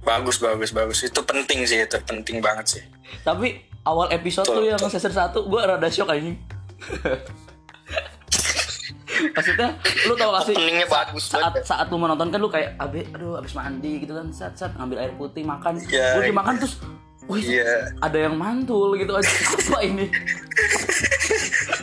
Bagus, 0.01 0.37
bagus, 0.37 0.69
bagus. 0.71 0.97
Itu 1.03 1.21
penting 1.21 1.61
sih, 1.61 1.77
itu 1.79 1.93
penting 2.01 2.37
banget 2.37 2.65
sih. 2.67 2.83
tapi 3.21 3.61
awal 3.81 4.07
episode 4.09 4.43
Betul, 4.43 4.55
tuh 4.57 4.63
yang 4.67 4.79
season 4.87 5.11
satu 5.11 5.39
gue 5.43 5.59
rada 5.59 5.87
shock 5.87 6.07
anjing 6.09 6.35
maksudnya 9.31 9.67
lu 10.07 10.13
tau 10.15 10.31
gak 10.31 10.43
sih 10.43 10.53
Openingnya 10.55 10.87
bagus 10.87 11.23
saat 11.27 11.51
banget. 11.53 11.63
saat 11.63 11.85
lu 11.87 11.95
menonton 11.97 12.27
kan 12.27 12.37
lu 12.37 12.47
kayak 12.47 12.75
abe 12.75 13.05
aduh 13.07 13.37
abis 13.37 13.53
mandi 13.53 14.01
gitu 14.01 14.11
kan 14.11 14.27
saat 14.31 14.53
saat 14.55 14.71
ngambil 14.73 14.97
air 14.99 15.11
putih 15.13 15.43
makan 15.43 15.77
Iya, 15.77 16.15
gue 16.15 16.19
iya. 16.19 16.27
dimakan 16.31 16.53
terus 16.57 16.73
wih 17.27 17.43
Iya. 17.43 17.95
ada 17.99 18.17
yang 18.19 18.33
mantul 18.35 18.95
gitu 18.95 19.11
aja 19.13 19.29
apa 19.61 19.77
ini 19.83 20.05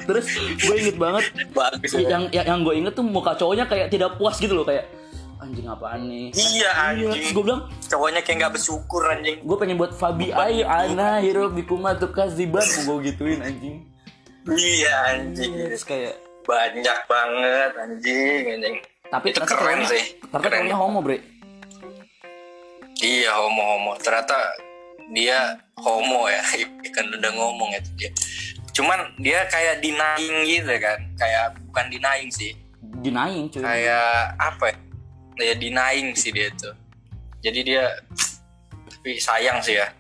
terus 0.09 0.25
gue 0.57 0.75
inget 0.75 0.97
banget 0.97 1.25
Bagus. 1.53 1.93
ya. 1.93 2.09
yang 2.09 2.25
yang, 2.33 2.47
yang 2.49 2.61
gue 2.65 2.75
inget 2.75 2.93
tuh 2.93 3.05
muka 3.05 3.37
cowoknya 3.37 3.69
kayak 3.69 3.87
tidak 3.89 4.17
puas 4.17 4.35
gitu 4.35 4.53
loh 4.53 4.65
kayak 4.65 4.89
anjing 5.39 5.65
apaan 5.65 6.03
nih 6.03 6.33
Iya 6.33 6.49
Iya, 6.59 6.71
anjing. 7.13 7.31
gue 7.31 7.43
bilang 7.43 7.63
Cowoknya 7.85 8.21
kayak 8.21 8.37
nggak 8.39 8.53
bersyukur 8.55 9.03
anjing. 9.07 9.39
gue 9.39 9.57
pengen 9.57 9.77
buat 9.77 9.93
Fabi 9.93 10.33
Ai 10.33 10.61
Ana 10.61 11.21
Hiro 11.21 11.47
Bikuma 11.49 11.93
Tukaziban 11.93 12.65
mau 12.65 12.97
gue 12.97 13.13
gituin 13.13 13.39
anjing 13.39 13.85
Iya 14.49 14.93
anjing. 15.15 15.53
terus 15.63 15.85
kayak 15.85 16.17
Banyak 16.43 16.99
banget 17.05 17.71
anjing 17.77 18.43
anjing. 18.51 18.77
tapi 19.07 19.27
Itu 19.29 19.41
keren 19.43 19.55
cowoknya 19.79 19.87
sih. 19.87 20.03
ternyata 20.19 20.43
Keren. 20.43 20.73
homo 20.73 20.99
bre 20.99 21.21
Iya 22.99 23.31
homo-homo. 23.33 23.95
Ternyata 23.97 24.35
dia 25.09 25.39
homo 25.77 26.27
ya. 26.27 26.43
Kan 26.95 27.07
udah 27.09 27.31
ngomong 27.31 27.71
itu 27.73 27.91
dia. 27.95 28.11
Cuman 28.79 29.11
dia 29.19 29.43
kayak 29.51 29.83
denying 29.83 30.47
gitu 30.47 30.71
kan. 30.79 31.03
Kayak 31.19 31.59
bukan 31.67 31.91
denying 31.91 32.31
sih. 32.31 32.55
dinaing 33.03 33.51
cuy 33.51 33.63
Kayak 33.63 34.39
apa 34.39 34.71
ya? 34.71 34.79
Ya 35.51 35.55
denying 35.59 36.15
sih 36.15 36.31
dia 36.31 36.47
tuh. 36.55 36.75
Jadi 37.43 37.67
dia 37.67 37.91
tapi 38.87 39.19
sayang 39.19 39.59
sih 39.59 39.83
ya. 39.83 39.91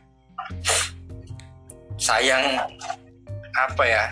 Sayang 1.98 2.42
apa 3.58 3.82
ya? 3.82 4.06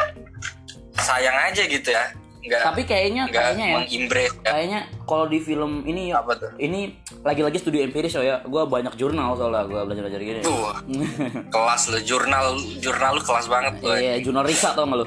Sayang 0.98 1.36
aja 1.46 1.62
gitu 1.62 1.94
ya. 1.94 2.10
Enggak 2.46 2.62
tapi 2.62 2.80
kayaknya 2.82 3.22
enggak 3.26 3.42
kayaknya 3.44 3.66
ya 3.66 3.78
ya. 3.82 4.30
kayaknya 4.40 4.78
kalau 5.02 5.26
di 5.26 5.38
film 5.38 5.82
ini 5.82 6.10
ya 6.10 6.22
Apa 6.22 6.32
tuh? 6.36 6.50
ini 6.56 6.94
lagi-lagi 7.20 7.58
studi 7.58 7.82
empiris 7.82 8.14
oh 8.14 8.22
ya. 8.22 8.38
Gue 8.40 8.62
banyak 8.64 8.94
jurnal 8.94 9.34
soalnya 9.34 9.62
gue 9.64 9.80
belajar 9.82 10.02
belajar 10.02 10.20
gini 10.20 10.40
Tuh, 10.40 10.70
kelas 11.54 11.82
lu 11.88 11.98
jurnal 12.00 12.46
jurnal 12.78 13.10
lu 13.12 13.20
kelas 13.20 13.46
banget 13.46 13.72
lu. 13.78 13.90
iya 13.92 14.14
jurnal 14.18 14.42
Risa 14.42 14.72
tau 14.72 14.84
gak 14.84 14.96
lu? 14.96 15.06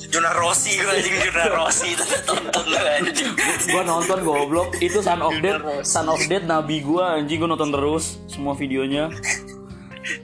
Jurnal 0.00 0.32
Rossi 0.34 0.74
gue 0.74 0.90
anjing 0.90 1.14
jurnal 1.20 1.48
Rossi. 1.60 1.92
Itu 1.92 2.04
tonton 2.24 2.64
lu 2.66 2.78
anjing. 2.80 3.30
gue 3.62 3.82
nonton 3.84 4.18
goblok. 4.20 4.72
Itu 4.80 4.98
Son 5.00 5.20
of 5.20 5.36
Death 5.38 5.60
Son 5.84 6.08
of 6.08 6.18
Death 6.24 6.42
nabi 6.44 6.80
gue 6.80 6.98
anjing 6.98 7.36
gue 7.36 7.46
nonton 7.46 7.68
terus 7.68 8.18
semua 8.26 8.56
videonya. 8.56 9.12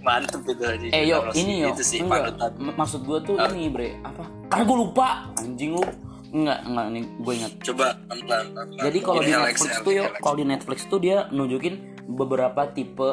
Mantep 0.00 0.42
itu 0.42 0.64
anjing. 0.64 0.90
eh 0.90 1.04
yo 1.04 1.28
ini 1.30 1.62
yo. 1.62 1.70
Itu 1.70 1.84
sih 1.84 2.00
enggak 2.00 2.34
maksud 2.72 3.04
gue 3.04 3.18
tuh 3.22 3.36
ini 3.46 3.68
bre. 3.68 4.00
Apa 4.02 4.24
karena 4.46 4.64
gue 4.64 4.78
lupa 4.78 5.08
anjing 5.36 5.74
lu 5.74 5.82
enggak 6.30 6.58
enggak 6.66 6.86
ini 6.90 7.00
gue 7.18 7.32
ingat 7.34 7.52
Coba 7.62 7.86
pelan. 8.06 8.46
Jadi 8.76 8.98
kalau 9.00 9.20
di 9.22 9.32
Netflix 9.32 9.72
tuh 9.80 9.92
yo, 9.94 10.04
relax. 10.06 10.20
kalau 10.20 10.36
di 10.36 10.44
Netflix 10.46 10.78
tuh 10.86 10.98
dia 11.00 11.16
nunjukin 11.30 11.74
beberapa 12.06 12.60
tipe 12.70 13.08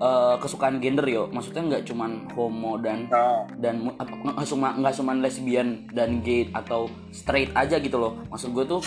eh, 0.00 0.34
kesukaan 0.38 0.80
gender 0.80 1.04
yo. 1.04 1.28
Maksudnya 1.28 1.62
nggak 1.66 1.82
cuman 1.84 2.10
homo 2.32 2.80
dan 2.80 3.08
Oh. 3.10 3.44
dan 3.58 3.84
nggak 3.84 4.46
cuma 4.48 4.72
nggak 4.76 4.94
cuma 4.96 5.12
lesbian 5.18 5.68
dan 5.90 6.20
gay 6.22 6.48
atau 6.52 6.88
straight 7.10 7.50
aja 7.52 7.76
gitu 7.76 8.00
loh. 8.00 8.16
Maksud 8.30 8.54
gue 8.54 8.64
tuh 8.64 8.80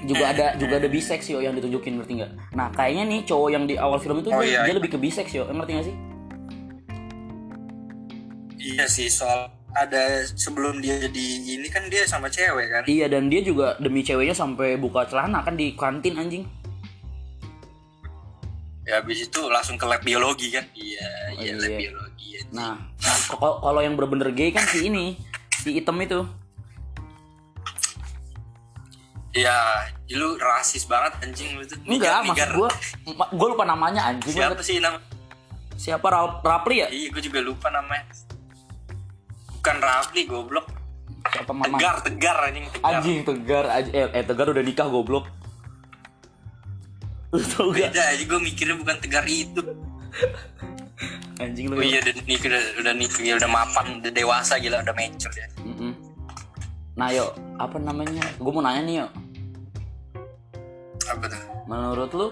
juga 0.00 0.32
ada 0.32 0.56
juga 0.56 0.80
ada 0.80 0.88
bisex 0.88 1.28
yo 1.28 1.38
yang 1.38 1.52
ditunjukin 1.54 2.00
ngerti 2.00 2.24
nggak? 2.24 2.32
Nah 2.56 2.72
kayaknya 2.72 3.04
nih 3.06 3.20
cowok 3.22 3.48
yang 3.52 3.64
di 3.68 3.76
awal 3.76 4.00
film 4.00 4.24
itu 4.24 4.32
Oh, 4.32 4.40
dia, 4.40 4.48
iya, 4.48 4.60
dia 4.64 4.72
iya. 4.72 4.78
lebih 4.80 4.90
ke 4.94 4.98
bisex 4.98 5.28
yo, 5.30 5.44
ngerti 5.46 5.70
gak 5.76 5.86
sih? 5.86 5.96
Iya 8.60 8.84
sih 8.88 9.08
soal 9.08 9.48
ada 9.72 10.02
sebelum 10.26 10.82
dia 10.82 10.98
jadi 10.98 11.26
ini 11.56 11.68
kan 11.70 11.86
dia 11.86 12.02
sama 12.04 12.26
cewek 12.26 12.66
kan. 12.68 12.82
Iya 12.84 13.06
dan 13.06 13.30
dia 13.30 13.40
juga 13.40 13.78
demi 13.78 14.02
ceweknya 14.02 14.34
sampai 14.34 14.74
buka 14.74 15.06
celana 15.06 15.40
kan 15.40 15.54
di 15.54 15.72
kantin 15.74 16.18
anjing. 16.18 16.44
Ya 18.82 18.98
habis 18.98 19.22
itu 19.22 19.40
langsung 19.46 19.78
ke 19.78 19.86
lab 19.86 20.02
biologi 20.02 20.50
kan. 20.50 20.66
Iya, 20.74 21.06
Oh, 21.38 21.42
iya 21.42 21.52
iya. 21.52 21.54
lab 21.54 21.72
biologi. 21.78 22.28
anjing. 22.34 22.48
Nah, 22.50 22.74
nah 22.98 23.16
kalau 23.62 23.80
yang 23.80 23.94
bener-bener 23.94 24.34
gay 24.34 24.50
kan 24.50 24.66
si 24.66 24.90
ini, 24.90 25.14
si 25.56 25.78
item 25.78 26.02
itu. 26.02 26.20
Ya, 29.30 29.86
lu 30.10 30.34
rasis 30.34 30.82
banget 30.90 31.14
anjing 31.22 31.54
lu 31.54 31.62
tuh. 31.62 31.78
Enggak, 31.86 32.26
maksud 32.26 32.50
gue, 32.50 32.70
gue 33.14 33.48
lupa 33.48 33.62
namanya 33.62 34.10
anjing. 34.10 34.34
Siapa 34.34 34.58
sih 34.58 34.82
nama? 34.82 34.98
Siapa 35.78 36.02
Ra- 36.02 36.42
Rapli 36.42 36.82
ya? 36.82 36.90
Iya, 36.90 37.14
gue 37.14 37.22
juga 37.22 37.38
lupa 37.38 37.70
namanya. 37.70 38.10
Bukan 39.60 39.76
Rafli, 39.76 40.24
goblok. 40.24 40.72
Siapa 41.36 41.52
mama? 41.52 41.76
Tegar, 41.76 42.00
tegar 42.00 42.36
anjing, 42.48 42.64
tegar. 42.72 42.96
Anjing 42.96 43.18
tegar. 43.28 43.64
Eh, 43.92 44.08
eh, 44.08 44.24
tegar 44.24 44.48
udah 44.48 44.64
nikah 44.64 44.88
goblok. 44.88 45.28
Lu 47.28 47.44
tau 47.44 47.68
gak? 47.68 47.92
Beda 47.92 48.02
aja 48.08 48.24
gue 48.24 48.40
mikirnya 48.40 48.80
bukan 48.80 48.96
tegar 49.04 49.28
itu. 49.28 49.60
Anjing 51.36 51.68
lu. 51.68 51.76
Oh 51.76 51.84
iya 51.84 52.00
udah 52.00 52.24
nikah 52.24 52.48
udah, 52.48 52.62
udah 52.80 52.94
nikah 52.96 53.20
ya, 53.20 53.34
udah 53.36 53.50
mapan, 53.52 54.00
udah 54.00 54.12
dewasa 54.12 54.56
gila, 54.56 54.80
udah 54.80 54.96
mature 54.96 55.36
ya. 55.36 55.46
Mm-mm. 55.60 55.92
Nah 56.96 57.08
yo, 57.12 57.36
apa 57.60 57.76
namanya? 57.76 58.24
Gue 58.40 58.52
mau 58.56 58.64
nanya 58.64 58.82
nih 58.88 58.94
yo. 59.04 59.06
Apa 61.04 61.24
tuh? 61.28 61.40
Menurut 61.68 62.10
lu 62.16 62.26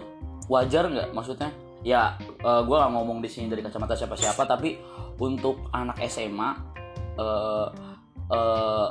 wajar 0.48 0.88
nggak? 0.88 1.12
Maksudnya, 1.12 1.52
ya 1.84 2.16
gue 2.40 2.76
gak 2.76 2.92
ngomong 2.96 3.20
di 3.20 3.28
sini 3.28 3.52
dari 3.52 3.60
kacamata 3.60 3.92
siapa-siapa, 3.92 4.48
tapi 4.48 4.80
untuk 5.18 5.70
anak 5.70 6.00
SMA, 6.08 6.67
eh 7.18 7.66
eh, 8.30 8.86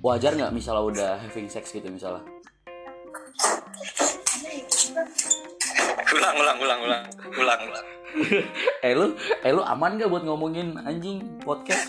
wajar 0.00 0.32
nggak 0.34 0.52
misalnya 0.56 0.82
udah 0.82 1.10
having 1.20 1.48
sex 1.52 1.70
gitu 1.70 1.86
misalnya? 1.92 2.24
Ulang, 6.12 6.36
ulang, 6.36 6.58
ulang, 6.60 6.80
ulang, 6.84 7.04
ulang, 7.36 7.60
ulang. 7.68 7.86
eh 8.84 8.92
lu, 8.92 9.16
eh 9.16 9.52
lu 9.56 9.64
aman 9.64 9.96
gak 9.96 10.12
buat 10.12 10.24
ngomongin 10.24 10.76
anjing 10.84 11.24
podcast? 11.40 11.88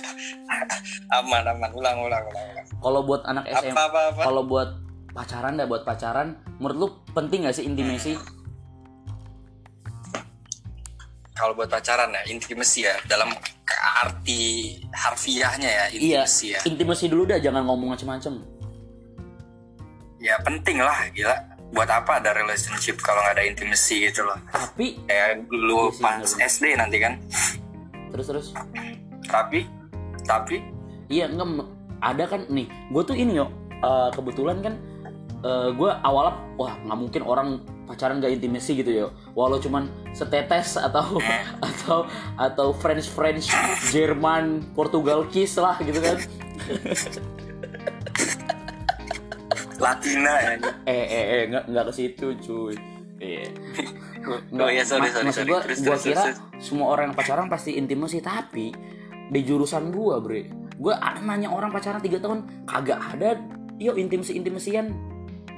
Aman, 1.11 1.43
aman, 1.43 1.71
ulang, 1.75 1.99
ulang, 1.99 2.23
ulang. 2.23 2.45
ulang. 2.47 2.67
Kalau 2.79 3.01
buat 3.03 3.21
anak 3.27 3.43
SMA, 3.51 3.85
kalau 4.15 4.43
buat 4.47 4.69
pacaran 5.11 5.59
dah 5.59 5.67
buat 5.67 5.83
pacaran, 5.83 6.39
menurut 6.63 6.77
lu 6.79 6.87
penting 7.11 7.43
gak 7.43 7.55
sih 7.59 7.67
intimasi? 7.67 8.15
Kalau 11.35 11.51
buat 11.57 11.67
pacaran 11.67 12.15
ya, 12.15 12.21
intimasi 12.31 12.87
ya, 12.87 12.95
dalam 13.11 13.27
arti 14.03 14.41
harfiahnya 14.89 15.69
ya, 15.69 15.85
Iya, 15.89 16.21
intimasi 16.23 16.45
ya. 16.53 16.59
intimasi 16.63 17.05
dulu 17.07 17.23
dah, 17.25 17.39
jangan 17.39 17.63
ngomong 17.63 17.93
macem-macem. 17.93 18.39
Ya 20.17 20.39
penting 20.39 20.79
lah, 20.79 21.07
gila. 21.11 21.35
Buat 21.73 21.89
apa 21.89 22.21
ada 22.21 22.31
relationship 22.31 23.01
kalau 23.01 23.19
nggak 23.19 23.33
ada 23.33 23.43
intimasi 23.43 24.07
gitu 24.07 24.23
loh. 24.23 24.37
Tapi 24.47 25.01
Kayak 25.03 25.43
Iya 25.43 25.49
dulu 25.49 25.89
pas. 25.97 26.21
SD 26.23 26.77
nanti 26.77 26.97
kan. 26.97 27.17
terus 28.13 28.29
terus, 28.29 28.47
Tapi, 29.25 29.65
tapi 30.21 30.61
iya 31.09 31.25
enggak 31.25 31.65
ada 31.97 32.23
kan 32.29 32.45
nih, 32.45 32.69
gue 32.93 33.01
tuh 33.01 33.17
ini 33.17 33.41
yo, 33.41 33.49
eh, 33.73 34.09
kebetulan 34.13 34.61
kan 34.61 34.77
gue 35.73 35.91
awalnya 36.05 36.37
wah 36.55 36.77
nggak 36.77 36.99
mungkin 36.99 37.21
orang 37.25 37.49
pacaran 37.83 38.23
gak 38.23 38.31
intimasi 38.31 38.79
gitu 38.79 38.91
yo, 38.91 39.07
walau 39.35 39.59
cuman 39.59 39.91
setetes 40.15 40.79
atau 40.79 41.19
atau 41.67 42.07
atau 42.39 42.67
French 42.75 43.11
French 43.11 43.51
Jerman 43.91 44.63
Portugal 44.71 45.27
kiss 45.27 45.59
lah 45.59 45.75
gitu 45.83 45.99
kan. 45.99 46.17
Latina 49.83 50.33
ya. 50.39 50.51
eh 50.87 51.05
eh 51.11 51.23
eh 51.27 51.41
nggak 51.51 51.63
nggak 51.67 51.85
ke 51.91 51.93
situ 51.93 52.27
cuy 52.39 52.75
iya 53.19 53.47
Oh 54.55 54.71
iya, 54.71 54.87
sorry, 54.87 55.11
sorry, 55.11 55.27
maksud 55.27 55.43
sorry. 55.43 55.51
gua, 55.51 55.59
Terus, 55.67 55.79
gua 55.83 55.99
terus, 55.99 56.03
kira 56.07 56.23
terus, 56.31 56.39
semua 56.63 56.87
orang 56.95 57.11
yang 57.11 57.15
pacaran 57.19 57.51
pasti 57.51 57.75
intimasi 57.75 58.23
tapi 58.23 58.71
di 59.27 59.39
jurusan 59.43 59.91
gua 59.91 60.23
bre 60.23 60.47
gua 60.79 60.95
nanya 61.19 61.51
orang 61.51 61.75
pacaran 61.75 61.99
tiga 61.99 62.23
tahun 62.23 62.63
kagak 62.63 63.03
ada 63.03 63.35
yuk 63.83 63.99
intimasi 63.99 64.39
intimasian 64.39 64.95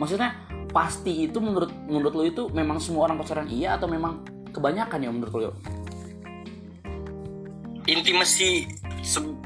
maksudnya 0.02 0.34
pasti 0.76 1.32
itu 1.32 1.40
menurut 1.40 1.72
menurut 1.88 2.12
lo 2.12 2.24
itu 2.28 2.44
memang 2.52 2.84
semua 2.84 3.08
orang 3.08 3.16
pacaran 3.24 3.48
iya 3.48 3.80
atau 3.80 3.88
memang 3.88 4.28
kebanyakan 4.52 5.00
ya 5.00 5.10
menurut 5.10 5.34
lo 5.34 5.52
Intimasi 7.86 8.66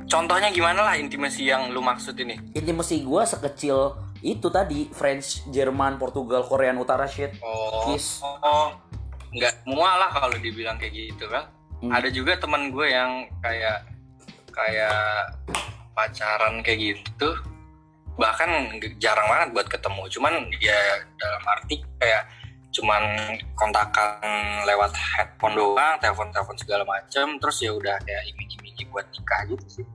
contohnya 0.07 0.47
gimana 0.49 0.79
lah 0.79 0.95
intimasi 0.95 1.51
yang 1.51 1.75
lu 1.75 1.83
maksud 1.83 2.15
ini? 2.23 2.39
Intimasi 2.55 3.03
gue 3.03 3.23
sekecil 3.27 3.99
itu 4.23 4.47
tadi 4.47 4.87
French 4.95 5.43
Jerman 5.51 5.99
Portugal 5.99 6.47
Korea 6.47 6.71
Utara 6.71 7.03
shit. 7.03 7.35
Oh 7.43 7.83
Kiss. 7.91 8.23
oh. 8.23 8.71
Nggak 9.35 9.67
semua 9.67 9.99
lah 9.99 10.09
kalau 10.15 10.39
dibilang 10.39 10.79
kayak 10.79 10.95
gitu 10.95 11.27
kan? 11.27 11.51
Hmm. 11.79 11.95
ada 11.95 12.11
juga 12.11 12.35
teman 12.35 12.75
gue 12.75 12.91
yang 12.91 13.23
kayak 13.39 13.87
kayak 14.51 15.31
pacaran 15.95 16.59
kayak 16.59 16.79
gitu 16.95 17.29
bahkan 18.19 18.51
jarang 18.99 19.31
banget 19.31 19.49
buat 19.55 19.67
ketemu. 19.71 20.03
Cuman 20.11 20.33
ya 20.59 20.75
dalam 21.15 21.43
arti 21.47 21.79
kayak 21.97 22.27
cuman 22.69 23.01
kontakan 23.57 24.21
lewat 24.67 24.93
handphone 24.93 25.57
doang 25.57 25.97
telepon 25.97 26.29
telepon 26.29 26.53
segala 26.59 26.85
macem 26.85 27.41
terus 27.41 27.57
ya 27.65 27.73
udah 27.73 27.97
kayak 28.05 28.23
iming-iming 28.35 28.91
buat 28.91 29.07
nikah 29.09 29.41
gitu 29.49 29.81
sih. 29.81 29.85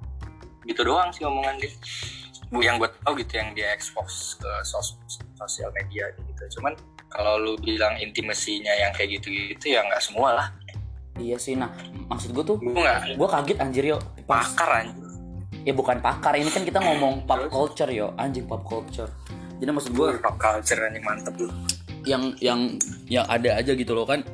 Gitu 0.65 0.81
doang 0.83 1.13
sih 1.13 1.23
omongan 1.23 1.61
dia. 1.61 1.71
Bu 2.49 2.65
yang 2.65 2.81
gue 2.81 2.89
tau 3.05 3.13
gitu 3.15 3.37
yang 3.37 3.53
dia 3.53 3.77
expose 3.77 4.41
ke 4.41 4.51
sos 4.65 4.97
sosial 5.37 5.69
media 5.77 6.09
gitu. 6.17 6.59
Cuman 6.59 6.73
kalau 7.13 7.39
lu 7.39 7.55
bilang 7.61 7.95
intimasinya 8.01 8.73
yang 8.75 8.91
kayak 8.97 9.21
gitu-gitu 9.21 9.77
ya 9.77 9.85
nggak 9.85 10.03
semua 10.03 10.33
lah. 10.35 10.49
Iya 11.15 11.39
sih 11.39 11.55
nah 11.55 11.71
maksud 12.11 12.35
gue 12.35 12.43
tuh 12.43 12.59
gue 12.59 13.29
kaget 13.31 13.59
anjir 13.63 13.85
yo 13.95 14.03
pas 14.27 14.51
pakar 14.51 14.83
anjir 14.83 15.04
ya 15.63 15.73
bukan 15.73 16.03
pakar. 16.03 16.35
Ini 16.35 16.51
kan 16.51 16.67
kita 16.67 16.83
ngomong 16.83 17.23
pop 17.23 17.47
culture 17.47 17.89
yo. 17.89 18.11
Anjing 18.19 18.51
pop 18.51 18.67
culture. 18.67 19.07
Jadi 19.63 19.71
maksud 19.71 19.95
gue 19.95 20.19
gue 20.19 20.23
pop 20.23 20.35
culture 20.35 20.83
anjing 20.83 21.05
mantep 21.07 21.35
lu. 21.39 21.49
yang 22.05 22.37
yang 22.43 22.77
yang 23.09 23.25
ada 23.31 23.57
aja 23.63 23.73
gitu 23.73 23.95
loh 23.95 24.05
kan. 24.05 24.27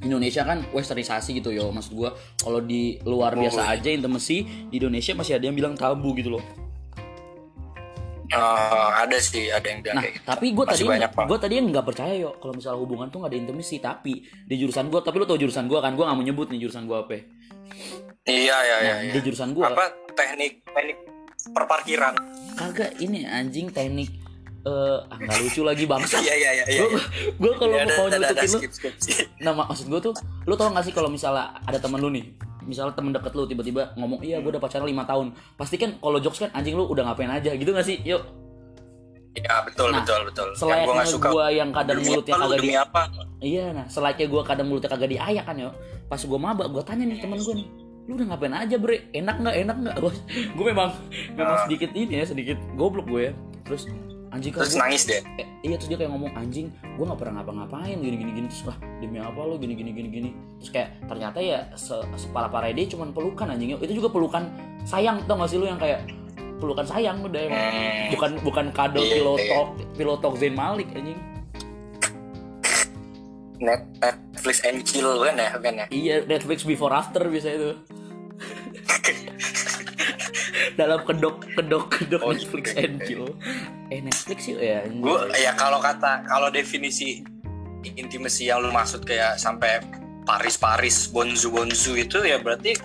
Indonesia 0.00 0.44
kan 0.44 0.64
westernisasi 0.72 1.38
gitu 1.38 1.52
yo. 1.52 1.68
Maksud 1.70 1.92
gua 1.92 2.16
kalau 2.40 2.60
di 2.60 2.96
luar 3.04 3.36
Oh, 3.36 3.44
biasa 3.44 3.68
iya. 3.68 3.76
aja 3.80 3.88
intimacy 3.92 4.68
di 4.72 4.80
Indonesia 4.80 5.12
masih 5.12 5.36
ada 5.36 5.44
yang 5.48 5.56
bilang 5.56 5.76
tabu 5.76 6.12
gitu 6.16 6.36
loh. 6.36 6.44
Eh, 8.30 8.88
ada 8.94 9.18
sih 9.18 9.50
ada 9.50 9.66
yang 9.66 9.82
bilang 9.82 9.98
nah 9.98 10.06
kayak 10.06 10.22
gitu. 10.22 10.26
tapi 10.30 10.46
gue 10.54 10.62
tadi 10.62 10.82
gue 11.02 11.38
tadi 11.42 11.54
yang 11.58 11.66
nggak 11.66 11.82
percaya 11.82 12.14
yo. 12.14 12.30
Kalau 12.38 12.54
misalnya 12.54 12.78
hubungan 12.78 13.10
tuh 13.10 13.18
nggak 13.18 13.30
ada 13.34 13.38
intimacy 13.42 13.76
tapi 13.82 14.22
di 14.22 14.54
jurusan 14.54 14.86
gua 14.86 15.02
tapi 15.02 15.18
lu 15.18 15.26
tau 15.26 15.34
jurusan 15.34 15.66
gua 15.66 15.82
kan 15.82 15.98
gua 15.98 16.06
nggak 16.06 16.18
mau 16.22 16.26
nyebut 16.30 16.46
nih 16.54 16.62
jurusan 16.62 16.86
gua 16.86 17.02
apa 17.02 17.26
iya 18.24 18.56
iya 18.58 18.76
iya 18.78 18.92
nah 18.92 19.00
iya. 19.02 19.12
di 19.14 19.20
jurusan 19.22 19.50
gua 19.52 19.68
apa 19.68 19.84
teknik 20.12 20.64
teknik 20.66 20.98
perparkiran 21.50 22.14
kagak 22.54 22.92
ini 22.98 23.24
anjing 23.24 23.68
teknik 23.68 24.10
eh 24.60 24.68
ah, 25.00 25.16
nggak 25.16 25.38
lucu 25.40 25.64
lagi 25.64 25.84
bangsa 25.84 26.20
iya 26.20 26.36
iya 26.36 26.50
iya 26.52 26.64
iya 26.68 26.80
gue 26.84 27.00
gue 27.32 27.52
kalau 27.56 27.72
Iya, 27.72 27.88
mau 27.88 28.06
nyebutin 28.06 28.44
lu. 28.46 28.60
Nah 29.40 29.52
mak- 29.56 29.68
maksud 29.72 29.86
gue 29.88 30.00
tuh, 30.02 30.12
lu 30.44 30.52
tau 30.52 30.68
gak 30.68 30.84
sih 30.84 30.92
kalau 30.92 31.08
misalnya 31.08 31.56
ada 31.64 31.80
temen 31.80 31.96
lu 31.96 32.12
nih, 32.12 32.36
misalnya 32.60 32.92
temen 32.92 33.08
deket 33.08 33.32
lu 33.32 33.48
tiba-tiba 33.48 33.96
ngomong 33.96 34.20
iya 34.20 34.36
gue 34.36 34.52
udah 34.52 34.60
pacaran 34.60 34.84
lima 34.84 35.08
tahun, 35.08 35.32
pasti 35.56 35.80
kan 35.80 35.96
kalau 35.96 36.20
jokes 36.20 36.44
kan 36.44 36.52
anjing 36.52 36.76
lu 36.76 36.84
udah 36.84 37.08
ngapain 37.08 37.32
aja 37.32 37.56
gitu 37.56 37.72
gak 37.72 37.88
sih? 37.88 38.04
Yuk, 38.04 38.20
Iya 39.30 39.64
betul 39.64 39.88
Nah, 39.88 40.02
betul 40.02 40.20
betul. 40.26 40.48
Yang 40.52 40.80
gue 40.84 41.04
suka. 41.08 41.28
gue 41.30 41.46
yang 41.54 41.70
kadang 41.70 41.98
mulutnya 42.02 42.34
kagak 42.36 42.60
di, 42.60 42.70
apa? 42.74 43.02
iya 43.40 43.66
nah, 43.70 43.86
selayaknya 43.86 44.26
gue 44.28 44.42
kadang 44.44 44.66
mulutnya 44.68 44.90
kagak 44.90 45.08
diayak 45.08 45.44
kan 45.46 45.56
yo. 45.56 45.70
Pas 46.04 46.20
gue 46.20 46.36
mabak, 46.36 46.68
gue 46.68 46.82
tanya 46.82 47.04
nih 47.06 47.16
temen 47.16 47.38
gue 47.38 47.54
nih, 47.56 47.68
lu 48.10 48.18
udah 48.18 48.26
ngapain 48.28 48.50
aja 48.52 48.74
bre? 48.74 49.06
Enak 49.12 49.36
nggak? 49.38 49.54
Enak 49.56 49.76
nggak? 49.78 49.96
gue 50.50 50.64
memang 50.66 50.90
memang 51.32 51.54
Ah. 51.54 51.62
sedikit 51.62 51.94
ini 51.94 52.14
ya, 52.16 52.24
sedikit 52.24 52.58
goblok 52.74 53.06
gue 53.06 53.22
ya. 53.24 53.32
Terus 53.62 53.86
anjing 54.28 54.50
Terus 54.50 54.74
gua- 54.74 54.82
nangis 54.84 55.02
deh. 55.04 55.22
eh, 55.36 55.46
iya 55.60 55.74
terus 55.74 55.86
dia 55.86 55.96
kayak 55.96 56.10
ngomong 56.10 56.30
anjing 56.32 56.70
gue 56.70 57.02
nggak 57.02 57.18
pernah 57.18 57.34
ngapa-ngapain 57.36 57.94
gini 57.96 58.14
gini 58.16 58.30
gini 58.32 58.46
terus 58.46 58.62
lah 58.64 58.78
demi 58.98 59.18
apa 59.18 59.38
lo 59.40 59.54
gini 59.56 59.74
gini 59.74 59.90
gini 59.90 60.06
gini 60.08 60.30
terus 60.56 60.70
kayak 60.70 60.88
ternyata 61.04 61.38
ya 61.40 61.58
se 61.74 61.94
sepala 62.14 62.46
para 62.46 62.66
dia 62.68 62.86
cuman 62.86 63.10
pelukan 63.10 63.46
anjing 63.48 63.74
itu 63.76 63.90
juga 63.92 64.06
pelukan 64.08 64.46
sayang 64.82 65.18
tau 65.24 65.34
gak 65.36 65.50
sih 65.50 65.58
lu 65.58 65.66
yang 65.66 65.76
kayak 65.76 66.06
pelukan 66.56 66.82
sayang 66.84 67.18
udah 67.20 67.40
emang 67.40 67.58
Hmm. 67.58 68.06
bukan 68.08 68.30
bukan 68.40 68.66
kado 68.70 69.00
Iya, 69.00 69.14
pilotok 69.16 69.66
pilotok 69.94 70.32
Zain 70.36 70.54
Malik 70.54 70.88
anjing 70.92 71.18
Net 73.58 73.82
Netflix 73.98 74.56
and 74.62 74.80
chill 74.82 75.10
kan 75.20 75.34
ya 75.36 75.50
kan 75.54 75.74
ya. 75.74 75.86
iya 75.90 76.14
Netflix 76.22 76.62
before 76.62 76.90
after 76.92 77.26
bisa 77.26 77.50
itu 77.50 77.70
dalam 80.80 81.00
kedok 81.04 81.44
kedok 81.56 81.84
kedok 81.92 82.22
Oh, 82.22 82.32
Netflix 82.32 82.72
gitu. 82.72 82.80
and 82.80 82.96
chill. 83.04 83.24
eh 83.90 84.00
Netflix 84.00 84.38
sih 84.46 84.54
ya. 84.56 84.84
Gue 84.86 85.18
ya 85.36 85.52
kalau 85.54 85.80
kata 85.82 86.24
kalau 86.24 86.48
definisi 86.48 87.24
intimasi 87.82 88.48
yang 88.48 88.60
lu 88.60 88.70
maksud 88.70 89.04
kayak 89.04 89.40
sampai 89.40 89.80
Paris 90.28 90.54
Paris 90.54 91.08
Bonzu 91.08 91.48
Bonzu 91.50 91.96
itu 91.96 92.20
ya 92.22 92.36
berarti 92.38 92.76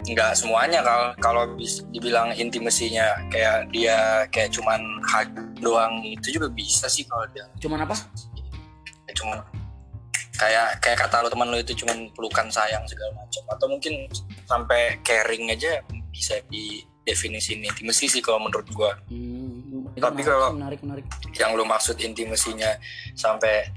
nggak 0.00 0.32
semuanya 0.32 0.80
kalau 0.80 1.06
kalau 1.20 1.44
dibilang 1.92 2.32
intimasinya 2.32 3.20
kayak 3.28 3.68
dia 3.70 4.24
kayak 4.32 4.48
cuman 4.50 4.80
hug 5.04 5.28
doang 5.60 6.00
itu 6.02 6.40
juga 6.40 6.48
bisa 6.50 6.88
sih 6.88 7.04
kalau 7.04 7.28
dia. 7.30 7.44
Cuman 7.60 7.84
apa? 7.84 7.94
Ya 9.06 9.12
cuma 9.14 9.44
kayak 10.34 10.80
kayak 10.80 10.98
kata 11.04 11.20
lo 11.20 11.28
teman 11.28 11.52
lo 11.52 11.60
itu 11.60 11.76
cuman 11.76 12.08
pelukan 12.16 12.48
sayang 12.48 12.80
segala 12.88 13.12
macam. 13.12 13.42
Atau 13.52 13.66
mungkin 13.68 14.08
sampai 14.50 14.98
caring 15.00 15.54
aja 15.54 15.78
bisa 16.10 16.42
di 16.50 16.82
definisi 17.00 17.54
intimasi 17.54 18.10
sih 18.10 18.18
kalau 18.18 18.42
menurut 18.42 18.66
gua. 18.74 18.92
Hmm, 19.06 19.86
Tapi 19.94 20.20
menarik 20.20 20.26
kalau- 20.26 20.52
menarik 20.52 20.80
menarik. 20.82 21.04
yang 21.32 21.54
lo 21.54 21.62
maksud 21.62 21.94
intimasinya 21.96 22.74
sampai 23.14 23.70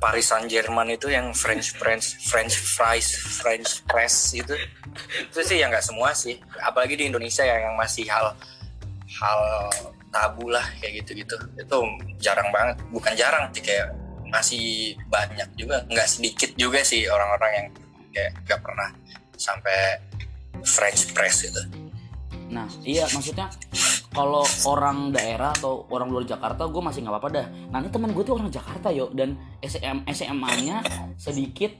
Paris 0.00 0.32
Saint 0.32 0.48
Germain 0.48 0.88
itu 0.88 1.12
yang 1.12 1.34
French 1.34 1.76
French 1.76 2.16
French 2.24 2.54
fries 2.56 3.08
French 3.36 3.84
press 3.84 4.32
itu 4.32 4.54
itu 5.20 5.38
sih 5.44 5.60
ya 5.60 5.68
nggak 5.68 5.84
semua 5.84 6.14
sih. 6.14 6.38
Apalagi 6.56 6.96
di 6.96 7.10
Indonesia 7.10 7.44
ya 7.44 7.58
yang 7.60 7.76
masih 7.76 8.06
hal 8.08 8.32
hal 9.20 9.40
tabu 10.08 10.48
lah 10.48 10.64
kayak 10.80 11.04
gitu 11.04 11.20
gitu 11.20 11.36
itu 11.58 11.76
jarang 12.16 12.48
banget. 12.48 12.80
Bukan 12.88 13.12
jarang 13.12 13.50
sih 13.52 13.60
kayak 13.60 13.92
masih 14.32 14.64
banyak 15.12 15.46
juga. 15.54 15.84
Nggak 15.84 16.08
sedikit 16.08 16.50
juga 16.56 16.80
sih 16.80 17.04
orang-orang 17.04 17.52
yang 17.52 17.66
kayak 18.08 18.32
nggak 18.48 18.60
pernah 18.64 18.88
sampai 19.36 20.00
French 20.64 21.12
press 21.12 21.46
itu 21.46 21.84
Nah, 22.54 22.68
iya 22.84 23.08
maksudnya 23.10 23.48
kalau 24.12 24.44
orang 24.68 25.10
daerah 25.10 25.50
atau 25.56 25.88
orang 25.90 26.06
luar 26.12 26.22
Jakarta 26.22 26.68
gue 26.70 26.82
masih 26.82 27.02
nggak 27.02 27.14
apa-apa 27.18 27.28
dah. 27.34 27.46
Ini 27.50 27.88
teman 27.90 28.10
gue 28.12 28.22
tuh 28.22 28.38
orang 28.38 28.46
Jakarta 28.52 28.94
yo 28.94 29.08
dan 29.10 29.34
SM 29.58 30.06
SMA-nya 30.06 30.84
sedikit 31.16 31.74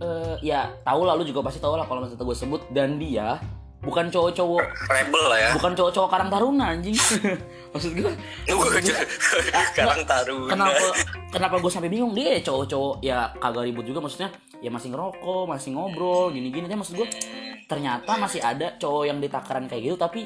eh, 0.00 0.36
ya 0.40 0.72
tahu 0.86 1.04
lah 1.04 1.18
lu 1.18 1.28
juga 1.28 1.44
pasti 1.44 1.58
tahu 1.60 1.76
lah 1.76 1.84
kalau 1.84 2.04
misalnya 2.04 2.24
gue 2.24 2.36
sebut. 2.36 2.62
Dan 2.72 2.96
dia 2.96 3.36
bukan 3.82 4.08
cowok-cowok 4.14 4.62
rebel 4.86 5.24
lah 5.26 5.38
ya. 5.42 5.50
bukan 5.58 5.72
cowok-cowok 5.74 6.08
Karang 6.08 6.30
Taruna 6.30 6.64
anjing. 6.72 6.96
Maksud 7.74 7.92
gue 7.92 8.12
sekarang 9.72 10.04
taruh 10.06 10.46
kenapa 10.48 10.86
kenapa 11.28 11.54
gue 11.60 11.70
sampai 11.72 11.90
bingung? 11.92 12.16
Dia 12.16 12.38
cowok-cowok 12.40 13.02
ya 13.04 13.28
kagak 13.42 13.68
ribut 13.68 13.84
juga 13.84 14.00
maksudnya 14.04 14.32
ya 14.62 14.70
masih 14.70 14.94
ngerokok 14.94 15.44
masih 15.50 15.74
ngobrol 15.74 16.30
gini-gini. 16.30 16.70
Tapi 16.70 16.78
maksud 16.78 16.94
gue 16.94 17.08
ternyata 17.66 18.14
masih 18.14 18.40
ada 18.40 18.78
cowok 18.78 19.04
yang 19.10 19.18
di 19.18 19.26
takaran 19.26 19.66
kayak 19.66 19.82
gitu 19.82 19.96
tapi 19.98 20.20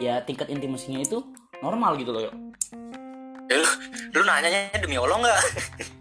ya 0.00 0.24
tingkat 0.24 0.48
intimasinya 0.48 1.04
itu 1.04 1.20
normal 1.60 2.00
gitu 2.00 2.10
loh 2.16 2.22
yo. 2.26 2.32
Ya, 3.48 3.56
lu, 3.60 3.68
lu 4.12 4.20
nanyanya 4.28 4.76
demi 4.76 4.96
Allah 5.00 5.16
nggak? 5.20 5.40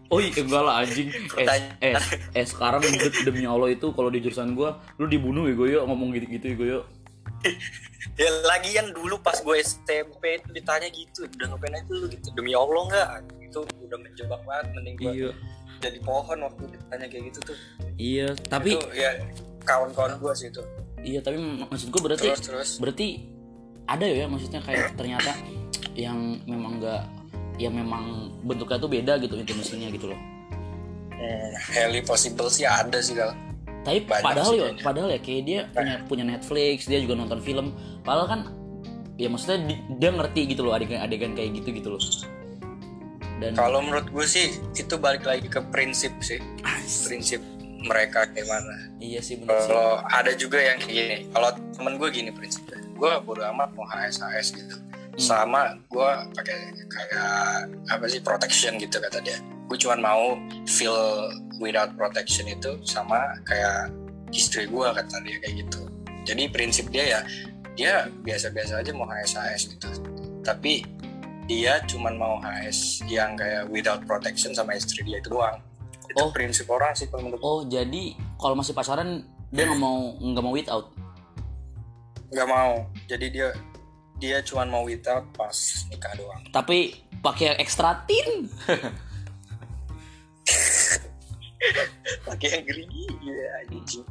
Oh 0.08 0.20
iya 0.24 0.40
enggak 0.40 0.64
lah 0.64 0.84
anjing. 0.84 1.08
Eh, 1.36 1.48
eh, 1.84 1.96
eh 2.36 2.46
sekarang 2.48 2.80
de- 2.84 3.24
demi 3.28 3.44
Allah 3.44 3.72
itu 3.72 3.92
kalau 3.92 4.08
di 4.08 4.24
jurusan 4.24 4.56
gue 4.56 4.72
lu 5.00 5.06
dibunuh 5.08 5.48
ya 5.52 5.56
gue 5.56 5.68
yo 5.68 5.80
ngomong 5.84 6.16
gitu-gitu 6.16 6.46
ya 6.48 6.56
gue 6.56 6.68
yo 6.80 6.82
ya 8.22 8.30
lagian 8.50 8.96
dulu 8.96 9.20
pas 9.20 9.36
gue 9.40 9.56
SMP 9.62 10.42
itu 10.42 10.50
ditanya 10.56 10.88
gitu 10.90 11.28
udah 11.28 11.46
ngapain 11.54 11.76
aja 11.76 11.92
lu? 11.92 12.08
Gitu. 12.08 12.28
Demi 12.36 12.56
Allah 12.56 12.84
nggak? 12.88 13.08
Itu 13.52 13.60
udah 13.64 13.98
menjebak 14.00 14.42
banget 14.48 14.66
mending 14.76 14.96
gue 14.96 15.12
Iya 15.12 15.32
jadi 15.78 16.00
pohon 16.02 16.38
waktu 16.42 16.64
ditanya 16.70 17.06
kayak 17.08 17.24
gitu 17.30 17.40
tuh. 17.54 17.58
Iya 17.96 18.28
tapi 18.48 18.76
itu 18.76 18.88
ya 18.94 19.12
kawan-kawan 19.64 20.18
gue 20.18 20.34
sih 20.34 20.48
itu. 20.50 20.62
Iya 21.02 21.20
tapi 21.22 21.38
mak- 21.38 21.70
maksud 21.70 21.90
gue 21.90 22.02
berarti 22.02 22.28
terus 22.28 22.42
terus. 22.42 22.70
berarti 22.78 23.08
ada 23.86 24.04
ya 24.04 24.26
maksudnya 24.26 24.60
kayak 24.62 24.94
ternyata 24.94 25.32
yang 25.94 26.42
memang 26.44 26.82
enggak 26.82 27.04
yang 27.58 27.74
memang 27.74 28.30
bentuknya 28.44 28.78
tuh 28.78 28.90
beda 28.90 29.14
gitu 29.18 29.34
intimasinya 29.36 29.90
gitu 29.90 30.14
loh. 30.14 30.20
Hmm, 31.18 31.52
highly 31.74 32.06
possible 32.06 32.46
sih 32.48 32.66
ada 32.66 33.02
sih 33.02 33.18
kalau 33.18 33.34
tapi 33.82 34.04
Banyak 34.04 34.22
padahal 34.22 34.54
ya 34.54 34.70
padahal 34.84 35.10
ya 35.10 35.20
kayak 35.24 35.44
dia 35.48 35.60
punya 35.72 35.96
punya 36.06 36.26
Netflix 36.28 36.86
dia 36.86 37.00
juga 37.00 37.16
nonton 37.16 37.40
film. 37.40 37.72
Padahal 38.04 38.28
kan 38.28 38.40
ya 39.16 39.32
maksudnya 39.32 39.66
di- 39.66 39.82
dia 39.98 40.14
ngerti 40.14 40.54
gitu 40.54 40.62
loh 40.62 40.78
adegan-adegan 40.78 41.34
kayak 41.34 41.58
gitu 41.58 41.74
gitu 41.74 41.90
loh 41.90 42.02
dan 43.38 43.54
kalau 43.54 43.86
menurut 43.86 44.10
gue 44.10 44.26
sih 44.26 44.58
itu 44.74 44.96
balik 44.98 45.26
lagi 45.26 45.46
ke 45.46 45.62
prinsip 45.70 46.10
sih. 46.26 46.42
Prinsip 47.06 47.42
mereka 47.78 48.26
kayak 48.34 48.50
mana 48.50 48.90
iya 48.98 49.22
sih 49.22 49.38
bener 49.38 49.62
sih. 49.62 49.70
Kalau 49.70 50.02
ada 50.10 50.32
juga 50.34 50.58
yang 50.58 50.78
kayak 50.82 50.94
gini. 50.94 51.18
Kalau 51.30 51.50
temen 51.78 51.94
gue 52.02 52.10
gini 52.10 52.30
prinsipnya. 52.34 52.82
Gue 52.98 53.12
bodo 53.22 53.46
amat 53.54 53.70
mau 53.78 53.86
HS 53.86 54.26
HS 54.26 54.48
gitu. 54.58 54.76
Sama 55.18 55.78
gue 55.90 56.10
pakai 56.34 56.58
kayak 56.90 57.70
apa 57.94 58.06
sih 58.10 58.22
protection 58.22 58.82
gitu 58.82 58.98
kata 58.98 59.22
dia. 59.22 59.38
Gue 59.70 59.78
cuma 59.78 59.98
mau 60.02 60.38
feel 60.66 60.98
without 61.62 61.94
protection 61.94 62.50
itu 62.50 62.82
sama 62.86 63.38
kayak 63.46 63.94
istri 64.34 64.66
gue 64.66 64.88
kata 64.90 65.22
dia 65.22 65.38
kayak 65.46 65.56
gitu. 65.62 65.82
Jadi 66.26 66.44
prinsip 66.50 66.90
dia 66.90 67.06
ya 67.06 67.22
dia 67.78 67.94
biasa-biasa 68.26 68.82
aja 68.82 68.92
mau 68.98 69.06
HS 69.06 69.38
HS 69.38 69.64
gitu. 69.78 69.90
Tapi 70.42 70.82
dia 71.48 71.80
cuman 71.88 72.14
mau 72.14 72.36
HS 72.38 73.08
yang 73.08 73.34
kayak 73.34 73.72
without 73.72 74.04
protection 74.04 74.52
sama 74.52 74.76
istri 74.76 75.02
dia 75.02 75.18
itu 75.18 75.32
doang. 75.32 75.64
Itu 76.06 76.20
Oh. 76.20 76.32
prinsip 76.32 76.68
orang 76.68 76.92
sih 76.94 77.08
kalau 77.08 77.24
menurut 77.26 77.42
oh 77.42 77.60
jadi 77.64 78.16
kalau 78.36 78.54
masih 78.54 78.72
pacaran 78.72 79.24
dia 79.50 79.64
nggak 79.64 79.80
mau 79.80 80.12
nggak 80.14 80.44
mau 80.44 80.54
without? 80.54 80.92
Nggak 82.30 82.48
mau. 82.48 82.74
Jadi 83.08 83.26
dia 83.32 83.48
dia 84.18 84.38
cuman 84.42 84.68
mau 84.68 84.84
without 84.84 85.24
pas 85.32 85.56
nikah 85.88 86.12
doang. 86.16 86.42
Tapi 86.52 86.92
pakai 87.18 87.56
ekstra 87.56 88.04
tin? 88.04 88.52
Pakai 92.24 92.48
yang 92.52 92.64
gerigi 92.64 93.04
ya 93.24 93.48
anjing. 93.66 94.04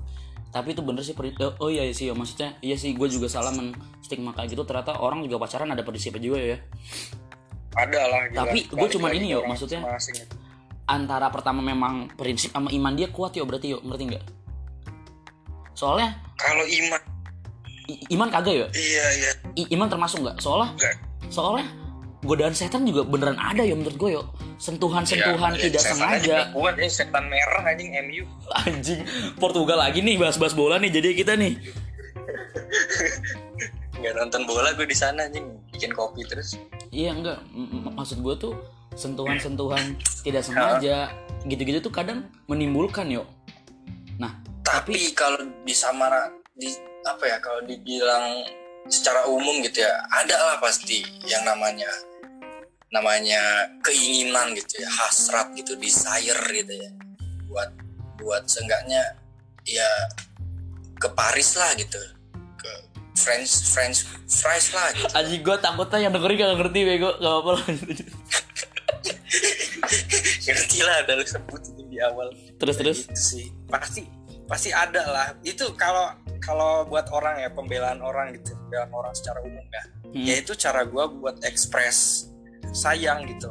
Tapi 0.49 0.73
itu 0.73 0.81
bener 0.81 1.05
sih 1.05 1.13
peri- 1.13 1.37
oh, 1.37 1.53
oh 1.61 1.69
iya 1.69 1.85
sih 1.93 2.09
ya 2.09 2.17
maksudnya 2.17 2.57
iya 2.61 2.81
sih 2.81 2.97
gue 2.97 3.09
juga 3.09 3.29
salah 3.29 3.53
men 3.53 3.77
stigma 4.01 4.33
kayak 4.33 4.57
gitu. 4.57 4.65
Ternyata 4.65 4.97
orang 4.97 5.21
juga 5.21 5.37
pacaran 5.39 5.69
ada 5.69 5.85
prinsipnya 5.85 6.23
juga 6.23 6.39
ya 6.41 6.57
ada 7.77 8.01
lah 8.07 8.23
gila. 8.27 8.39
Tapi 8.43 8.59
Balik 8.69 8.91
cuman 8.91 9.11
ini, 9.13 9.27
yo, 9.31 9.39
orang 9.39 9.51
maksudnya- 9.53 9.83
antara 10.87 11.29
pertama 11.29 11.61
memang 11.61 12.09
prinsip 12.11 12.51
sama 12.51 12.71
iman 12.71 12.95
dia 12.95 13.09
kuat 13.09 13.33
yo 13.33 13.43
berarti 13.43 13.71
yo 13.71 13.79
ngerti 13.81 14.05
nggak? 14.09 14.25
Soalnya 15.73 16.15
kalau 16.35 16.63
iman. 16.63 17.01
I- 17.87 18.03
iman 18.11 18.29
kagak 18.29 18.55
yo 18.57 18.67
iya 18.73 19.05
iya. 19.15 19.31
I- 19.57 19.71
iman 19.73 19.87
termasuk 19.87 20.19
nggak? 20.21 20.39
Soalnya 20.39 20.73
enggak 20.73 20.95
soalnya 21.27 21.67
godaan 22.21 22.51
setan 22.51 22.83
juga 22.83 23.03
beneran 23.03 23.37
ada 23.37 23.61
yo 23.61 23.75
menurut 23.75 23.95
gue 23.97 24.11
yo 24.13 24.23
sentuhan-sentuhan 24.57 25.55
Iya, 25.55 25.63
tidak 25.67 25.83
setannya 25.85 26.19
sengaja. 26.19 26.37
kuat 26.51 26.75
ya 26.75 26.89
setan 26.89 27.27
merah 27.27 27.63
anjing 27.63 27.95
MU 28.01 28.25
anjing 28.57 29.03
Portugal 29.37 29.79
lagi 29.79 30.01
nih 30.01 30.17
bahas-bahas 30.17 30.51
bola 30.53 30.79
nih 30.79 30.91
jadi 30.93 31.15
kita 31.15 31.35
nih. 31.35 31.55
Nggak 33.97 34.13
nonton 34.15 34.43
bola 34.45 34.71
gue 34.73 34.85
di 34.85 34.97
sana 34.97 35.25
anjing. 35.25 35.47
Bikin 35.69 35.93
kopi 35.93 36.25
terus 36.25 36.57
iya 36.97 37.13
enggak. 37.13 37.45
M- 37.53 37.93
maksud 37.93 38.25
gue 38.25 38.35
tuh 38.41 38.55
sentuhan-sentuhan 38.97 40.01
tidak 40.25 40.41
sengaja 40.41 41.13
gitu-gitu 41.45 41.85
tuh 41.85 41.93
kadang 41.93 42.33
menimbulkan 42.49 43.05
yo. 43.13 43.29
Nah 44.17 44.41
tapi 44.65 45.13
kalau 45.13 45.45
disamara 45.69 46.33
di 46.57 46.73
apa 47.05 47.25
ya 47.29 47.37
kalau 47.45 47.61
dibilang 47.69 48.41
secara 48.89 49.29
umum 49.29 49.61
gitu 49.61 49.85
ya 49.85 49.93
ada 50.09 50.35
lah 50.41 50.57
pasti 50.59 51.05
yang 51.29 51.45
namanya 51.45 51.91
namanya 52.89 53.69
keinginan 53.85 54.57
gitu 54.57 54.81
ya 54.81 54.89
hasrat 54.89 55.53
gitu 55.53 55.77
desire 55.77 56.41
gitu 56.49 56.73
ya. 56.73 56.91
Buat 57.53 57.71
buat 58.25 58.49
seenggaknya 58.49 59.05
ya 59.69 59.91
ke 60.97 61.13
Paris 61.13 61.61
lah 61.61 61.77
gitu 61.77 62.01
French 63.17 63.51
French 63.73 64.05
fries 64.29 64.71
lah 64.77 64.93
gitu. 64.93 65.09
Anjing 65.17 65.43
gue 65.43 65.57
takutnya 65.59 65.99
yang 66.05 66.13
dengerin 66.13 66.37
gak 66.37 66.57
ngerti 66.61 66.81
bego. 66.85 67.11
Gak 67.17 67.33
apa-apa 67.33 67.51
lah. 67.57 67.65
Ngerti 70.47 70.79
lah 70.87 70.97
udah 71.03 71.15
lu 71.19 71.25
di 71.91 71.99
awal. 72.05 72.29
Terus 72.61 72.77
terus? 72.77 72.99
Gitu 73.09 73.23
sih. 73.25 73.47
Pasti 73.67 74.05
pasti 74.47 74.71
ada 74.71 75.03
lah. 75.09 75.27
Itu 75.43 75.73
kalau 75.75 76.13
kalau 76.39 76.87
buat 76.87 77.09
orang 77.11 77.43
ya 77.43 77.51
pembelaan 77.51 77.99
orang 78.05 78.37
gitu 78.37 78.55
pembelaan 78.69 78.93
orang 78.93 79.13
secara 79.17 79.41
umum 79.43 79.65
ya. 79.73 79.83
Hmm. 80.07 80.23
ya 80.23 80.35
itu 80.39 80.53
cara 80.55 80.87
gua 80.87 81.09
buat 81.11 81.41
ekspres 81.43 82.31
sayang 82.71 83.27
gitu. 83.27 83.49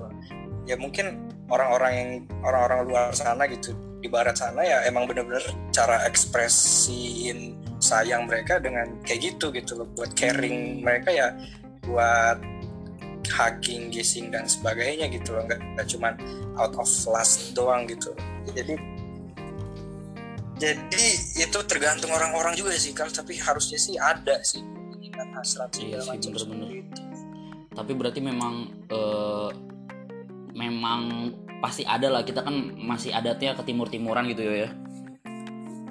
Ya 0.70 0.78
mungkin 0.80 1.26
orang-orang 1.50 1.94
yang 1.94 2.10
orang-orang 2.42 2.80
luar 2.90 3.06
sana 3.14 3.46
gitu 3.50 3.74
di 4.02 4.08
barat 4.10 4.38
sana 4.38 4.62
ya 4.62 4.86
emang 4.86 5.10
bener-bener 5.10 5.42
cara 5.74 6.06
ekspresiin 6.06 7.58
sayang 7.86 8.26
mereka 8.26 8.58
dengan 8.58 8.90
kayak 9.06 9.22
gitu 9.34 9.54
gitu 9.54 9.78
loh. 9.78 9.88
Buat 9.94 10.18
caring 10.18 10.82
mereka 10.82 11.14
ya 11.14 11.28
buat 11.86 12.42
hugging, 13.30 13.94
kissing 13.94 14.34
dan 14.34 14.50
sebagainya 14.50 15.06
gitu 15.14 15.38
loh. 15.38 15.46
Nggak 15.46 15.62
nggak 15.78 15.88
cuman 15.94 16.14
out 16.58 16.74
of 16.82 16.90
lust 17.06 17.54
doang 17.54 17.86
gitu. 17.86 18.10
Jadi 18.50 18.74
jadi 20.56 21.06
itu 21.36 21.60
tergantung 21.68 22.16
orang-orang 22.16 22.56
juga 22.58 22.74
sih 22.74 22.96
kalau 22.96 23.12
tapi 23.14 23.38
harusnya 23.38 23.78
sih 23.78 24.00
ada 24.02 24.42
sih. 24.42 24.64
Keinginan 24.96 25.30
hasrat 25.38 25.70
Iya 25.78 26.02
segala 26.02 26.18
macam 26.18 26.30
bener-bener. 26.34 26.68
seperti 26.68 26.82
itu. 26.82 27.02
tapi 27.76 27.92
berarti 27.92 28.20
memang 28.24 28.54
eh, 28.88 29.50
memang 30.56 31.02
pasti 31.60 31.84
ada 31.84 32.08
lah. 32.08 32.24
Kita 32.24 32.42
kan 32.42 32.56
masih 32.80 33.12
adatnya 33.12 33.52
ke 33.54 33.64
timur 33.68 33.92
timuran 33.92 34.32
gitu 34.32 34.48
ya 34.48 34.72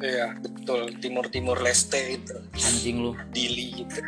iya 0.02 0.34
betul. 0.38 0.90
Timur 0.98 1.28
timur 1.30 1.58
leste 1.60 2.18
itu. 2.18 2.34
Anjing 2.54 2.96
lu. 3.04 3.12
Dili 3.30 3.84
gitu. 3.84 4.00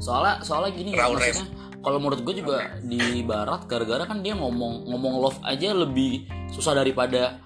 Soalnya 0.00 0.44
soalnya 0.44 0.72
gini 0.76 0.92
ya 0.92 1.08
maksudnya 1.08 1.48
kalau 1.80 1.98
menurut 2.02 2.20
gue 2.26 2.42
juga 2.42 2.76
di 2.82 3.22
barat 3.22 3.64
gara-gara 3.70 4.04
kan 4.10 4.18
dia 4.20 4.34
ngomong 4.34 4.90
ngomong 4.90 5.14
love 5.22 5.40
aja 5.46 5.70
lebih 5.70 6.26
susah 6.50 6.74
daripada 6.74 7.40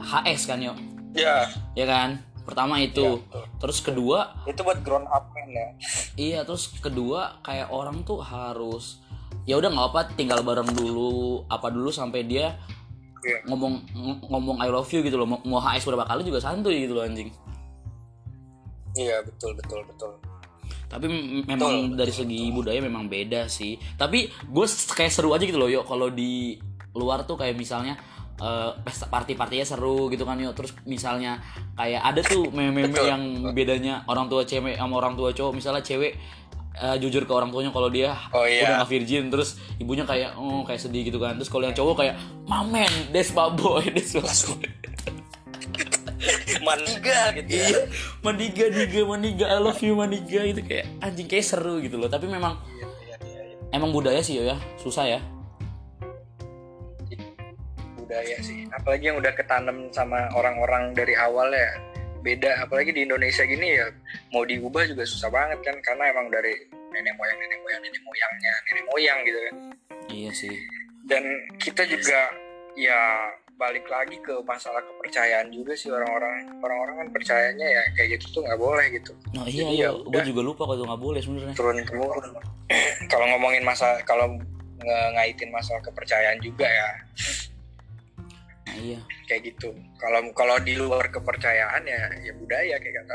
HS 0.00 0.50
kan 0.50 0.58
yo? 0.60 0.74
Ya 1.14 1.48
ya 1.78 1.86
kan? 1.86 2.20
Pertama 2.44 2.76
itu. 2.76 3.00
Iya, 3.00 3.24
betul. 3.24 3.44
terus 3.62 3.78
kedua 3.80 4.18
itu 4.44 4.60
buat 4.60 4.84
grown 4.84 5.08
up 5.08 5.32
man 5.32 5.48
ya. 5.48 5.68
iya 6.20 6.40
terus 6.44 6.68
kedua 6.76 7.40
kayak 7.40 7.72
orang 7.72 8.04
tuh 8.04 8.20
harus 8.20 9.00
ya 9.48 9.56
udah 9.60 9.72
nggak 9.72 9.88
apa 9.92 10.00
tinggal 10.16 10.40
bareng 10.44 10.68
dulu 10.72 11.44
apa 11.48 11.68
dulu 11.72 11.88
sampai 11.92 12.24
dia 12.24 12.56
Iya. 13.24 13.38
ngomong 13.48 13.74
ng- 13.96 14.20
ngomong 14.28 14.56
I 14.60 14.68
love 14.68 14.88
you 14.92 15.00
gitu 15.00 15.16
loh. 15.16 15.24
Mau, 15.24 15.58
HS 15.58 15.88
berapa 15.88 16.04
kali 16.04 16.28
juga 16.28 16.44
santuy 16.44 16.84
gitu 16.84 16.92
loh 16.92 17.04
anjing. 17.08 17.32
Iya 18.94 19.24
betul 19.26 19.56
betul 19.58 19.80
betul. 19.88 20.12
Tapi 20.86 21.06
memang 21.48 21.98
dari 21.98 22.12
segi 22.14 22.52
budaya 22.54 22.78
memang 22.78 23.10
beda 23.10 23.50
sih. 23.50 23.74
Tapi 23.98 24.30
gue 24.30 24.66
kayak 24.68 25.10
seru 25.10 25.34
aja 25.34 25.42
gitu 25.42 25.58
loh 25.58 25.66
yuk 25.66 25.88
kalau 25.88 26.12
di 26.12 26.54
luar 26.94 27.26
tuh 27.26 27.34
kayak 27.34 27.58
misalnya 27.58 27.98
eh, 28.38 28.70
pesta 28.84 29.10
party 29.10 29.34
partinya 29.34 29.66
seru 29.66 30.06
gitu 30.14 30.22
kan 30.22 30.38
yuk 30.38 30.54
terus 30.54 30.70
misalnya 30.86 31.42
kayak 31.74 32.02
ada 32.02 32.20
tuh 32.22 32.46
meme-meme 32.54 32.94
Betul. 32.94 33.06
yang 33.10 33.22
bedanya 33.50 34.06
orang 34.06 34.30
tua 34.30 34.46
cewek 34.46 34.78
sama 34.78 34.94
orang 35.02 35.18
tua 35.18 35.34
cowok. 35.34 35.52
Misalnya 35.58 35.82
cewek 35.82 36.14
eh, 36.74 36.96
jujur 36.98 37.22
ke 37.22 37.32
orang 37.32 37.48
tuanya 37.48 37.70
kalau 37.70 37.86
dia 37.86 38.18
Oh, 38.30 38.42
iya. 38.42 38.66
udah 38.66 38.82
gak 38.82 38.90
virgin 38.90 39.28
terus 39.28 39.54
ibunya 39.76 40.02
kayak 40.02 40.34
oh 40.34 40.62
kayak 40.62 40.78
sedih 40.78 41.06
gitu 41.06 41.18
kan. 41.18 41.34
Terus 41.36 41.48
kalau 41.48 41.64
yang 41.64 41.74
cowok 41.74 41.94
kayak 42.00 42.14
mamen 42.44 42.90
des 43.10 43.30
boy 43.30 43.84
des 43.96 44.10
boy. 44.12 44.62
maniga 46.64 47.36
gitu 47.36 47.50
ya. 47.52 47.66
Iya 47.68 47.80
maniga 48.20 48.64
niga 48.66 49.00
maniga 49.04 49.44
I 49.46 49.58
love 49.60 49.80
you 49.80 49.92
maniga 49.92 50.40
itu 50.42 50.64
kayak 50.64 50.88
anjing 50.98 51.28
kayak 51.28 51.44
seru 51.44 51.78
gitu 51.78 52.00
loh. 52.00 52.08
Tapi 52.08 52.24
memang 52.24 52.56
Iya, 52.72 52.86
iya, 53.04 53.16
iya, 53.20 53.40
emang 53.70 53.92
budaya 53.92 54.24
sih 54.24 54.40
ya. 54.40 54.56
Susah 54.80 55.04
ya. 55.04 55.20
Budaya 57.94 58.36
sih. 58.40 58.64
Apalagi 58.70 59.12
yang 59.12 59.18
udah 59.20 59.32
ketanam 59.32 59.88
sama 59.90 60.28
orang-orang 60.32 60.92
dari 60.92 61.12
awal 61.14 61.52
ya 61.52 61.70
beda. 62.24 62.64
Apalagi 62.64 62.90
di 62.96 63.04
Indonesia 63.04 63.44
gini 63.44 63.76
ya 63.76 63.86
mau 64.32 64.48
diubah 64.48 64.88
juga 64.88 65.04
susah 65.04 65.28
banget 65.28 65.60
kan 65.60 65.76
karena 65.84 66.10
emang 66.10 66.32
dari 66.32 66.56
nenek 66.90 67.14
moyang 67.20 67.36
nenek 67.36 67.60
moyang 67.60 67.80
nenek 67.84 68.02
moyangnya 68.02 68.54
nenek 68.72 68.84
moyang 68.88 69.18
gitu 69.28 69.38
kan. 69.38 69.54
Iya 70.08 70.30
sih. 70.32 70.54
Dan 71.04 71.24
kita 71.60 71.84
juga 71.84 72.32
ya 72.80 73.28
balik 73.54 73.86
lagi 73.86 74.18
ke 74.18 74.34
masalah 74.42 74.82
kepercayaan 74.82 75.52
juga 75.52 75.76
sih 75.76 75.92
orang-orang. 75.92 76.48
Orang-orang 76.64 76.94
kan 77.04 77.08
percayanya 77.12 77.66
ya 77.68 77.82
kayak 77.94 78.18
gitu 78.18 78.40
tuh 78.40 78.42
nggak 78.48 78.58
boleh 78.58 78.86
gitu. 78.96 79.12
Nah 79.36 79.44
iya 79.44 79.62
Jadi 79.68 79.76
iya 79.76 79.88
ya 79.92 80.08
gue 80.08 80.22
juga 80.32 80.40
lupa 80.40 80.62
kalau 80.64 80.80
itu 80.80 80.84
nggak 80.88 81.02
boleh 81.04 81.20
sebenarnya. 81.20 81.54
Turun 81.54 81.76
temurun. 81.84 82.32
Kalau 83.12 83.28
ngomongin 83.28 83.60
masa 83.60 84.00
kalau 84.08 84.40
ngaitin 85.14 85.52
masalah 85.52 85.80
kepercayaan 85.84 86.40
juga 86.40 86.66
ya 86.66 86.88
iya. 88.78 89.00
Kayak 89.30 89.54
gitu. 89.54 89.74
Kalau 89.96 90.20
kalau 90.34 90.56
di 90.62 90.74
luar 90.78 91.08
kepercayaan 91.10 91.82
ya 91.86 92.00
ya 92.22 92.32
budaya 92.36 92.76
kayak 92.78 93.04
kata 93.04 93.14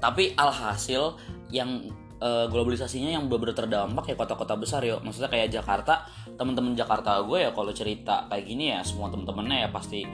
tapi 0.00 0.32
alhasil 0.38 1.20
yang 1.52 1.92
eh, 2.22 2.46
globalisasinya 2.48 3.12
yang 3.12 3.28
benar-benar 3.28 3.66
terdampak 3.66 4.04
ya 4.08 4.16
kota-kota 4.16 4.54
besar 4.56 4.80
ya 4.80 4.96
maksudnya 5.02 5.28
kayak 5.28 5.52
Jakarta 5.52 6.08
teman-teman 6.40 6.72
Jakarta 6.72 7.20
gue 7.20 7.44
ya 7.44 7.50
kalau 7.52 7.72
cerita 7.74 8.24
kayak 8.32 8.44
gini 8.48 8.72
ya 8.72 8.80
semua 8.80 9.12
temen-temennya 9.12 9.66
ya 9.66 9.68
pasti 9.68 10.06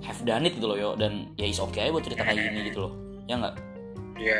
have 0.00 0.22
done 0.24 0.48
it 0.48 0.56
gitu 0.56 0.66
loh 0.70 0.78
yo 0.78 0.90
dan 0.96 1.34
ya 1.36 1.44
is 1.48 1.60
okay 1.60 1.92
buat 1.92 2.04
cerita 2.06 2.24
kayak 2.24 2.38
gini 2.52 2.72
gitu 2.72 2.88
loh. 2.88 2.92
Ya 3.26 3.34
nggak? 3.42 3.54
Iya, 4.16 4.38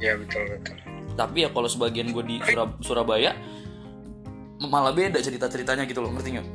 iya 0.00 0.12
betul 0.16 0.42
betul. 0.48 0.76
tapi 1.18 1.42
ya 1.42 1.50
kalau 1.50 1.66
sebagian 1.66 2.14
gue 2.14 2.22
di 2.22 2.38
Surab- 2.46 2.78
Surabaya 2.78 3.34
malah 4.62 4.94
beda 4.94 5.18
cerita-ceritanya 5.18 5.82
gitu 5.90 5.98
loh. 5.98 6.14
Ngerti 6.14 6.38
nggak 6.38 6.46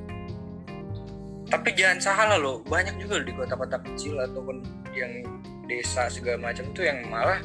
Tapi 1.53 1.69
jangan 1.77 1.99
salah 2.01 2.37
loh, 2.41 2.65
banyak 2.65 2.97
juga 2.97 3.21
loh 3.21 3.25
di 3.29 3.33
kota-kota 3.37 3.77
kecil 3.85 4.17
ataupun 4.17 4.65
yang 4.97 5.21
desa 5.69 6.09
segala 6.09 6.49
macam 6.49 6.65
tuh 6.73 6.83
yang 6.85 7.05
malah 7.07 7.39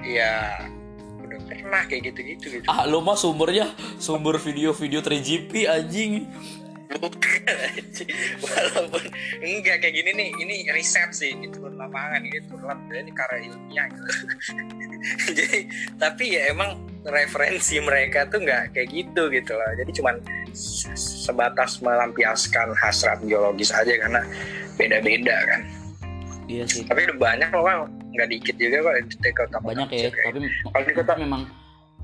ya 0.00 0.56
udah 1.20 1.38
pernah 1.46 1.82
kayak 1.86 2.10
gitu-gitu 2.12 2.46
gitu. 2.60 2.66
ah 2.66 2.88
lo 2.88 3.04
mah 3.04 3.14
sumbernya 3.14 3.70
sumber 4.00 4.40
video-video 4.40 5.04
3GP 5.04 5.68
anjing 5.68 6.24
bukan 6.90 7.54
anjing. 7.76 8.10
walaupun 8.42 9.04
enggak 9.44 9.84
kayak 9.84 9.94
gini 9.94 10.10
nih 10.16 10.28
ini 10.42 10.54
riset 10.72 11.12
sih 11.12 11.36
ini 11.36 11.52
turun 11.52 11.76
lapangan 11.76 12.24
ini 12.24 12.40
turun 12.48 12.66
lapangan 12.66 13.04
ini 13.04 13.12
karya 13.14 13.38
ilmiah 13.46 13.86
gitu 13.92 14.04
jadi 15.38 15.58
tapi 16.00 16.24
ya 16.34 16.50
emang 16.50 16.82
referensi 17.02 17.80
mereka 17.80 18.28
tuh 18.28 18.44
nggak 18.44 18.76
kayak 18.76 18.88
gitu 18.92 19.32
gitu 19.32 19.52
loh. 19.56 19.70
Jadi 19.72 19.90
cuman 19.96 20.14
se- 20.52 20.92
sebatas 20.96 21.80
melampiaskan 21.80 22.76
hasrat 22.76 23.24
biologis 23.24 23.72
aja 23.72 23.88
karena 23.96 24.20
beda-beda 24.76 25.36
kan. 25.48 25.60
Iya 26.44 26.64
sih. 26.66 26.84
Tapi 26.84 27.08
udah 27.08 27.16
banyak 27.16 27.48
loh 27.50 27.64
Bang. 27.64 27.80
nggak 28.10 28.26
dikit 28.26 28.56
juga 28.58 28.76
kok 28.82 28.94
di 29.22 29.30
kota 29.30 29.56
banyak 29.62 29.86
ya 29.94 30.10
tapi 30.10 30.42
Kalau 30.42 30.82
di 30.82 30.94
kota- 30.98 31.14
memang 31.14 31.46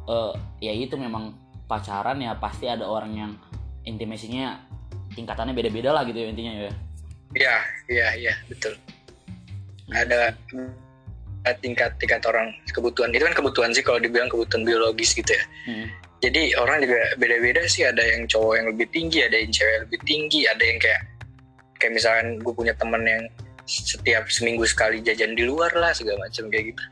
eh, 0.07 0.33
ya 0.63 0.71
itu 0.71 0.95
memang 0.95 1.35
pacaran 1.67 2.23
ya 2.23 2.39
pasti 2.39 2.71
ada 2.71 2.87
orang 2.87 3.11
yang 3.11 3.33
intimasinya 3.83 4.63
tingkatannya 5.19 5.51
beda-beda 5.51 5.91
lah 5.91 6.07
gitu 6.07 6.23
ya 6.23 6.29
intinya 6.31 6.53
ya. 6.55 6.73
Iya, 7.35 7.57
iya, 7.91 8.09
iya, 8.15 8.35
betul. 8.47 8.79
Ada 9.91 10.31
tingkat 11.63 11.95
tingkat 12.03 12.23
orang 12.27 12.51
kebutuhan 12.75 13.15
itu 13.15 13.23
kan 13.23 13.35
kebutuhan 13.35 13.71
sih 13.71 13.85
kalau 13.85 14.03
dibilang 14.03 14.27
kebutuhan 14.27 14.67
biologis 14.67 15.15
gitu 15.15 15.31
ya. 15.31 15.45
Hmm. 15.71 15.87
Jadi 16.25 16.57
orang 16.59 16.81
juga 16.81 16.97
beda-beda 17.21 17.63
sih. 17.69 17.85
Ada 17.85 18.03
yang 18.03 18.27
cowok 18.27 18.55
yang 18.57 18.67
lebih 18.73 18.87
tinggi, 18.91 19.19
ada 19.23 19.37
yang 19.37 19.53
cewek 19.53 19.73
yang 19.73 19.85
lebih 19.87 20.01
tinggi, 20.09 20.41
ada 20.49 20.65
yang 20.65 20.79
kayak 20.81 21.01
kayak 21.77 21.93
misalkan 21.93 22.27
gue 22.41 22.53
punya 22.57 22.75
temen 22.75 23.03
yang 23.05 23.23
setiap 23.67 24.31
seminggu 24.31 24.63
sekali 24.65 25.03
jajan 25.03 25.35
di 25.35 25.43
luar 25.43 25.75
lah 25.75 25.91
segala 25.91 26.31
macam 26.31 26.47
kayak 26.49 26.73
gitu. 26.73 26.85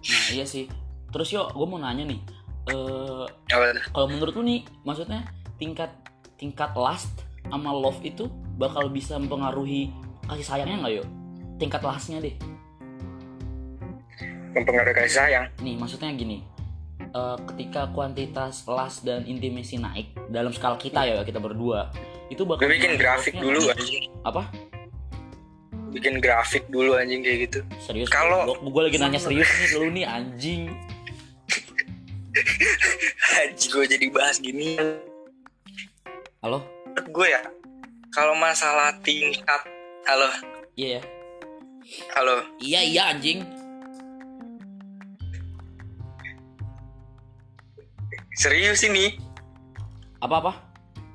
nah 0.00 0.24
iya 0.32 0.44
sih 0.44 0.64
terus 1.12 1.32
yuk 1.32 1.52
gue 1.52 1.66
mau 1.66 1.80
nanya 1.80 2.08
nih 2.08 2.20
eh 2.72 3.24
tuh? 3.28 3.84
kalau 3.92 4.06
menurut 4.08 4.32
lu 4.36 4.42
nih 4.44 4.60
maksudnya 4.84 5.24
tingkat 5.56 5.92
tingkat 6.36 6.72
lust 6.76 7.12
sama 7.48 7.72
love 7.72 8.00
itu 8.04 8.28
bakal 8.60 8.88
bisa 8.92 9.16
mempengaruhi 9.16 9.92
kasih 10.28 10.46
sayangnya 10.46 10.76
nggak 10.84 10.94
yuk 11.00 11.08
tingkat 11.56 11.80
lustnya 11.84 12.20
deh 12.20 12.36
Mempengaruhi 14.50 14.94
kasih 14.96 15.14
sayang. 15.16 15.44
nih 15.58 15.74
maksudnya 15.74 16.10
gini. 16.10 16.38
Eh, 17.00 17.36
ketika 17.48 17.88
kuantitas 17.90 18.62
lust 18.64 19.02
dan 19.02 19.24
intimasi 19.24 19.76
naik 19.76 20.12
dalam 20.28 20.50
skala 20.50 20.76
kita 20.76 21.02
ya 21.02 21.14
kita 21.22 21.38
berdua 21.38 21.88
itu 22.28 22.44
bakal 22.44 22.66
Gue 22.66 22.76
bikin 22.76 22.94
grafik 22.94 23.34
dulu 23.34 23.66
anjing. 23.66 24.04
apa? 24.22 24.42
Bikin 25.90 26.14
grafik 26.18 26.64
dulu 26.68 26.94
anjing 26.94 27.20
kayak 27.20 27.38
gitu. 27.46 27.58
serius? 27.80 28.06
Kalau- 28.06 28.46
gue 28.54 28.82
lagi 28.84 28.96
nanya 28.96 29.18
serius 29.18 29.48
nih 29.50 29.68
lu 29.74 29.86
nih 29.90 30.04
anjing. 30.06 30.62
Haji 33.30 33.66
gue 33.66 33.84
jadi 33.88 34.06
bahas 34.10 34.36
gini. 34.38 34.76
halo? 36.40 36.62
Gue 37.10 37.26
ya, 37.26 37.40
kalau 38.10 38.34
masalah 38.34 38.92
tingkat, 39.00 39.62
halo, 40.04 40.28
iya 40.74 40.98
ya. 40.98 41.02
Halo, 42.14 42.34
iya 42.60 42.80
iya 42.80 43.02
anjing 43.10 43.42
serius 48.34 48.82
ini. 48.82 49.16
apa 50.20 50.36
apa 50.36 50.52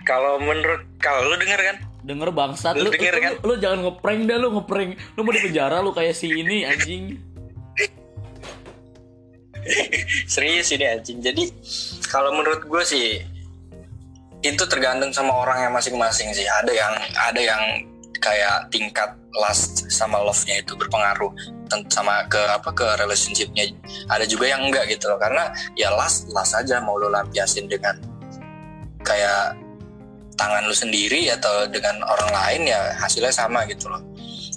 Kalau 0.02 0.38
menurut 0.38 0.82
kalau 0.98 1.30
lu 1.30 1.38
denger 1.38 1.62
kan? 1.62 1.78
denger 2.06 2.30
bangsat 2.30 2.78
Lu 2.78 2.86
lu, 2.86 2.90
denger 2.94 3.14
lu, 3.14 3.22
kan? 3.22 3.34
lu, 3.42 3.46
lu 3.50 3.54
jangan 3.58 3.80
ngeprank 3.86 4.20
dah 4.26 4.38
lu 4.38 4.48
ngeprank 4.54 4.90
lu 5.14 5.20
mau 5.22 5.34
di 5.34 5.42
penjara 5.42 5.78
lu 5.82 5.90
kayak 5.90 6.14
si 6.14 6.30
ini 6.30 6.62
anjing 6.62 7.18
Serius 10.30 10.70
ini 10.70 10.86
anjing. 10.86 11.18
Jadi 11.22 11.50
kalau 12.06 12.30
menurut 12.38 12.62
gue 12.66 12.84
sih 12.86 13.18
itu 14.46 14.64
tergantung 14.70 15.10
sama 15.10 15.34
orang 15.34 15.66
yang 15.66 15.74
masing-masing 15.74 16.30
sih. 16.38 16.46
Ada 16.46 16.70
yang 16.70 16.94
ada 17.18 17.42
yang 17.42 17.62
kayak 18.22 18.72
tingkat 18.72 19.16
lust 19.36 19.88
sama 19.92 20.22
love-nya 20.24 20.64
itu 20.64 20.74
berpengaruh 20.76 21.32
sama 21.92 22.24
ke 22.32 22.40
apa 22.40 22.70
ke 22.72 22.88
relationship-nya. 23.02 23.72
Ada 24.08 24.26
juga 24.30 24.48
yang 24.50 24.70
enggak 24.70 24.88
gitu 24.92 25.12
loh. 25.12 25.20
Karena 25.20 25.52
ya 25.76 25.92
lust 25.94 26.32
lust 26.32 26.56
aja 26.56 26.80
mau 26.80 26.96
lo 26.96 27.12
lampiasin 27.12 27.68
dengan 27.68 28.00
kayak 29.04 29.58
tangan 30.36 30.68
lu 30.68 30.76
sendiri 30.76 31.32
atau 31.32 31.68
dengan 31.72 32.00
orang 32.04 32.32
lain 32.32 32.62
ya 32.70 32.96
hasilnya 33.00 33.32
sama 33.32 33.68
gitu 33.68 33.92
loh. 33.92 34.02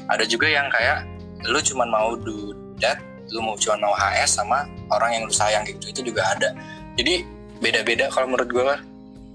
Ada 0.08 0.24
juga 0.24 0.46
yang 0.48 0.66
kayak 0.70 1.04
lu 1.46 1.58
cuman 1.62 1.88
mau 1.90 2.18
do 2.18 2.54
that 2.82 2.98
lu 3.30 3.44
mau 3.44 3.54
cuma 3.60 3.76
mau 3.78 3.94
HS 3.94 4.40
sama 4.40 4.64
orang 4.88 5.20
yang 5.20 5.22
lu 5.28 5.34
sayang 5.34 5.62
gitu 5.68 5.92
itu 5.92 6.00
juga 6.12 6.32
ada 6.32 6.56
jadi 6.96 7.22
beda-beda 7.60 8.08
kalau 8.08 8.30
menurut 8.30 8.48
gue 8.48 8.74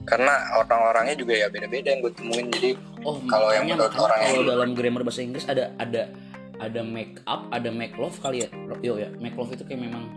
karena 0.04 0.34
orang-orangnya 0.60 1.16
juga 1.16 1.34
ya 1.38 1.48
beda-beda 1.48 1.88
yang 1.94 2.02
gue 2.04 2.14
temuin 2.18 2.48
jadi 2.52 2.72
oh 3.04 3.20
Kalau 3.26 3.50
yang 3.52 3.66
menurut 3.66 3.94
orang 3.94 4.20
kalau 4.20 4.42
yang- 4.42 4.50
dalam 4.50 4.70
grammar 4.74 5.02
bahasa 5.04 5.22
Inggris 5.22 5.46
ada 5.46 5.72
ada 5.78 6.10
ada 6.58 6.82
make 6.82 7.20
up 7.24 7.48
ada 7.50 7.70
make 7.70 7.96
love 7.96 8.16
kali 8.18 8.44
ya? 8.44 8.50
Yo 8.80 8.96
ya 8.96 9.12
make 9.18 9.36
love 9.36 9.52
itu 9.52 9.64
kayak 9.64 9.82
memang 9.82 10.08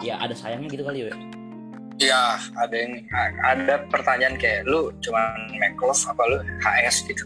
ya 0.00 0.18
ada 0.18 0.32
sayangnya 0.32 0.68
gitu 0.68 0.84
kali 0.84 1.06
ya? 1.06 1.14
Ya 1.96 2.22
ada 2.58 2.74
yang 2.74 3.06
ada 3.40 3.86
pertanyaan 3.88 4.34
kayak 4.34 4.66
lu 4.66 4.90
cuma 4.98 5.22
make 5.54 5.78
love 5.78 5.96
apa 6.04 6.22
lu 6.26 6.36
HS 6.60 7.06
gitu. 7.06 7.24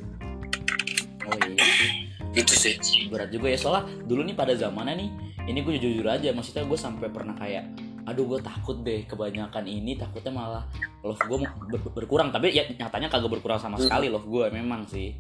Oh 1.25 1.35
iya. 1.45 1.65
Sih 1.65 1.91
itu 2.37 2.55
sih. 2.55 2.75
Berat 3.09 3.33
juga 3.33 3.51
ya 3.51 3.59
soalnya 3.59 3.89
dulu 4.05 4.23
nih 4.23 4.37
pada 4.37 4.53
zamannya 4.55 4.95
nih 4.97 5.11
ini 5.49 5.59
gue 5.65 5.81
jujur 5.81 6.07
aja 6.07 6.29
maksudnya 6.31 6.63
gue 6.63 6.77
sampai 6.77 7.09
pernah 7.09 7.33
kayak 7.35 7.65
aduh 8.09 8.25
gue 8.27 8.41
takut 8.41 8.81
deh 8.81 9.05
kebanyakan 9.05 9.65
ini 9.65 9.95
takutnya 9.95 10.31
malah 10.31 10.65
love 11.01 11.21
gue 11.21 11.39
ber- 11.69 11.93
berkurang. 11.95 12.29
Tapi 12.29 12.51
ya 12.51 12.65
nyatanya 12.67 13.07
kagak 13.07 13.31
berkurang 13.31 13.57
sama 13.57 13.77
sekali 13.77 14.09
love 14.09 14.25
gue 14.25 14.49
memang 14.51 14.85
sih. 14.85 15.13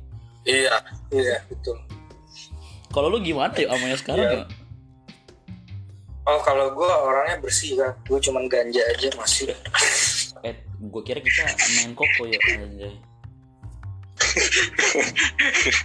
Iya 0.43 0.75
iya 1.11 1.45
betul. 1.45 1.77
Kalau 2.89 3.09
lu 3.09 3.21
gimana 3.21 3.53
ya 3.53 3.69
amanya 3.69 3.95
sekarang 3.95 4.25
Iya. 4.25 4.39
ya? 4.39 4.47
oh 6.25 6.41
kalau 6.43 6.69
gue 6.71 6.85
orangnya 6.85 7.41
bersih 7.41 7.73
kan 7.75 7.97
gue 8.03 8.17
cuman 8.19 8.45
ganja 8.47 8.85
aja 8.87 9.09
masih 9.17 9.49
eh 10.43 10.53
gue 10.79 11.03
kira 11.03 11.21
kita 11.21 11.41
main 11.75 11.93
koko 11.93 12.25
ya 12.25 12.37
anjay. 12.55 12.93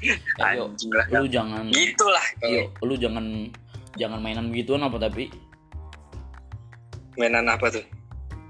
Eh, 0.03 0.51
yo, 0.53 0.67
anjing 0.67 0.91
lah. 0.91 1.05
lu 1.13 1.27
jangan 1.27 1.63
gitulah 1.69 2.25
yo, 2.41 2.67
lu 2.81 2.95
jangan 2.97 3.25
jangan 3.95 4.19
mainan 4.19 4.51
gituan 4.51 4.81
apa 4.81 4.97
tapi 4.99 5.29
mainan 7.19 7.47
apa 7.49 7.69
tuh? 7.69 7.85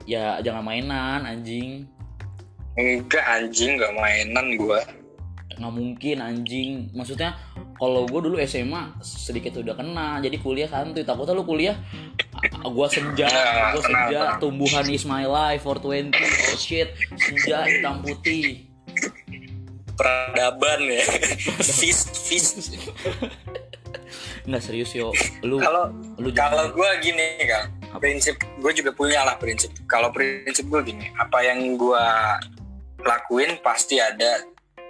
Ya 0.04 0.40
jangan 0.44 0.64
mainan 0.64 1.24
anjing. 1.24 1.88
Enggak 2.74 3.24
anjing 3.28 3.78
enggak 3.78 3.94
mainan 3.96 4.58
gue 4.58 4.82
nggak 5.58 5.74
mungkin 5.74 6.18
anjing. 6.22 6.90
Maksudnya 6.94 7.38
kalau 7.78 8.10
gue 8.10 8.20
dulu 8.20 8.38
SMA 8.46 8.98
sedikit 9.02 9.62
udah 9.62 9.76
kena. 9.78 10.18
Jadi 10.22 10.38
kuliah 10.42 10.70
santuy. 10.70 11.06
Takutnya 11.06 11.38
lu 11.38 11.46
kuliah 11.46 11.78
ah, 12.64 12.70
gua 12.70 12.90
senja. 12.90 13.30
Nah, 13.30 13.78
gua 13.78 13.82
tenang, 13.82 14.10
senja 14.10 14.20
tumbuhan 14.42 14.86
is 14.90 15.06
my 15.06 15.26
life 15.26 15.64
for 15.66 15.78
20 15.78 16.14
oh 16.14 16.58
shit. 16.58 16.94
Senja 17.18 17.66
hitam 17.70 18.02
putih. 18.02 18.66
Peradaban 19.94 20.82
ya. 20.90 21.06
Fist 21.80 22.18
fist 22.18 22.58
nggak 24.44 24.60
serius 24.60 24.92
yo. 24.92 25.16
Lu 25.40 25.56
kalau 25.64 25.88
lu 26.20 26.30
kalau 26.36 26.68
gue 26.76 26.90
gini 27.00 27.48
kan 27.48 27.72
Apa? 27.94 28.02
prinsip 28.02 28.42
gue 28.42 28.72
juga 28.74 28.92
punya 28.92 29.22
lah 29.22 29.38
prinsip. 29.38 29.70
Kalau 29.86 30.10
prinsip 30.10 30.66
gue 30.66 30.82
gini 30.82 31.14
apa 31.14 31.46
yang 31.46 31.78
gue 31.78 32.06
lakuin 33.06 33.62
pasti 33.62 34.02
ada 34.02 34.42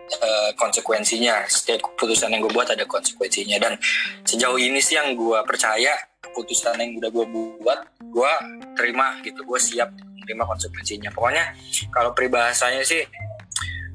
eh, 0.08 0.50
konsekuensinya. 0.56 1.44
Setiap 1.52 1.84
keputusan 1.94 2.32
yang 2.32 2.48
gue 2.48 2.54
buat 2.56 2.72
ada 2.72 2.88
konsekuensinya. 2.88 3.60
Dan 3.60 3.76
sejauh 4.24 4.56
ini 4.56 4.80
sih 4.80 4.96
yang 4.96 5.14
gue 5.20 5.40
percaya 5.44 5.92
keputusan 6.24 6.80
yang 6.80 6.96
udah 6.98 7.10
gue 7.12 7.26
buat 7.60 7.80
gue 8.00 8.34
terima 8.80 9.20
gitu. 9.22 9.44
Gue 9.44 9.60
siap 9.60 9.92
terima 10.24 10.48
konsekuensinya. 10.48 11.12
Pokoknya 11.12 11.52
kalau 11.92 12.16
peribahasanya 12.16 12.82
sih 12.88 13.04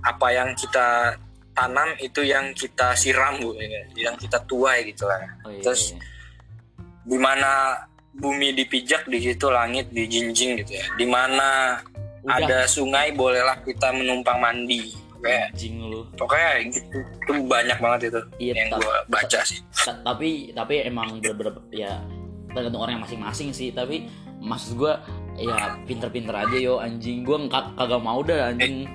apa 0.05 0.29
yang 0.31 0.53
kita 0.53 1.17
tanam 1.57 1.97
itu 1.99 2.23
yang 2.23 2.55
kita 2.55 2.95
siram 2.95 3.41
bu. 3.41 3.57
Yang 3.97 4.29
kita 4.29 4.39
tuai 4.47 4.87
gitu 4.87 5.09
lah. 5.09 5.19
Oh, 5.43 5.51
iya, 5.51 5.63
terus- 5.65 5.97
iya. 5.97 6.05
di 7.09 7.17
mana 7.17 7.73
bumi 8.19 8.55
dipijak 8.55 9.07
di 9.07 9.19
situ 9.23 9.47
langit 9.49 9.91
dijinjing 9.95 10.63
gitu 10.63 10.73
ya. 10.79 10.85
Di 10.99 11.07
mana 11.07 11.79
Udah, 12.27 12.45
ada 12.45 12.59
sungai 12.67 13.15
bolehlah 13.15 13.63
kita 13.63 13.95
menumpang 13.95 14.43
mandi 14.43 14.93
kayak 15.23 15.55
anjing 15.55 15.83
lu. 15.87 16.07
Pokoknya 16.15 16.51
gitu. 16.71 16.81
Itu 17.23 17.33
banyak 17.47 17.79
banget 17.79 18.01
itu 18.11 18.21
Iya, 18.39 18.53
yang 18.55 18.79
gue 18.79 18.97
baca 19.11 19.41
sih. 19.43 19.59
Ta- 19.87 19.99
tapi 20.03 20.51
tapi 20.55 20.87
emang 20.87 21.19
bener-bener 21.19 21.55
ya 21.75 22.03
tergantung 22.55 22.83
orang 22.83 22.99
yang 22.99 23.05
masing-masing 23.07 23.51
sih. 23.55 23.71
Tapi 23.71 24.07
maksud 24.39 24.79
gue 24.79 24.93
ya 25.39 25.79
pinter-pinter 25.87 26.35
aja 26.35 26.57
yo 26.59 26.79
anjing. 26.83 27.23
Gue 27.23 27.39
nggak 27.47 27.79
kagak 27.79 28.03
mau 28.03 28.23
dah 28.23 28.55
anjing. 28.55 28.87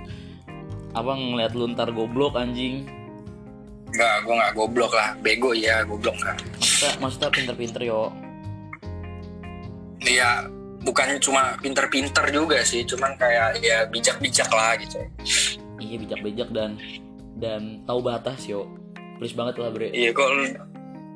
Apa 0.93 1.11
ngeliat 1.17 1.51
lu 1.57 1.71
ntar 1.73 1.89
goblok 1.91 2.35
anjing. 2.39 2.87
Nggak 3.93 4.15
gue 4.25 4.33
nggak 4.35 4.53
goblok 4.55 4.91
lah. 4.95 5.15
Bego 5.19 5.51
ya 5.55 5.83
goblok 5.83 6.15
nggak. 6.19 6.37
Maksudnya 6.59 6.91
maksudnya 6.99 7.29
pinter-pinter 7.31 7.81
yo 7.83 8.11
Iya 10.03 10.51
bukan 10.83 11.15
cuma 11.23 11.55
pinter-pinter 11.63 12.27
juga 12.27 12.59
sih 12.67 12.83
cuman 12.83 13.15
kayak 13.15 13.63
ya 13.63 13.87
bijak-bijak 13.87 14.51
lah 14.51 14.75
gitu 14.75 14.99
iya 15.79 15.95
bijak-bijak 15.95 16.51
dan 16.51 16.75
dan 17.39 17.79
tahu 17.87 18.03
batas 18.03 18.43
yo 18.43 18.67
please 19.15 19.31
banget 19.31 19.63
lah 19.63 19.71
bre 19.71 19.87
Iya 19.95 20.11
kok 20.11 20.27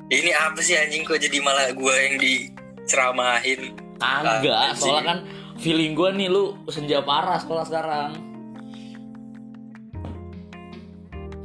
ini 0.08 0.32
apa 0.32 0.56
sih 0.64 0.72
anjing 0.72 1.04
kok 1.04 1.20
jadi 1.20 1.36
malah 1.44 1.68
gua 1.76 1.92
yang 2.00 2.16
diceramahin. 2.16 3.76
Kagak, 4.00 4.48
Anjing. 4.72 4.78
soalnya 4.80 5.04
kan 5.04 5.18
feeling 5.58 5.92
gue 5.92 6.08
nih 6.16 6.30
lu 6.30 6.54
senja 6.70 7.02
parah 7.02 7.36
sekolah 7.36 7.66
sekarang. 7.66 8.10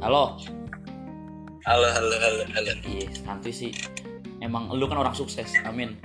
Halo, 0.00 0.38
Halo 1.66 1.88
halo 1.90 2.14
halo 2.20 2.42
halo. 2.54 2.72
iya 2.86 3.10
santuy 3.10 3.50
sih. 3.50 3.72
Emang 4.38 4.70
lu 4.70 4.86
kan 4.86 5.02
orang 5.02 5.16
sukses, 5.16 5.50
amin. 5.66 5.98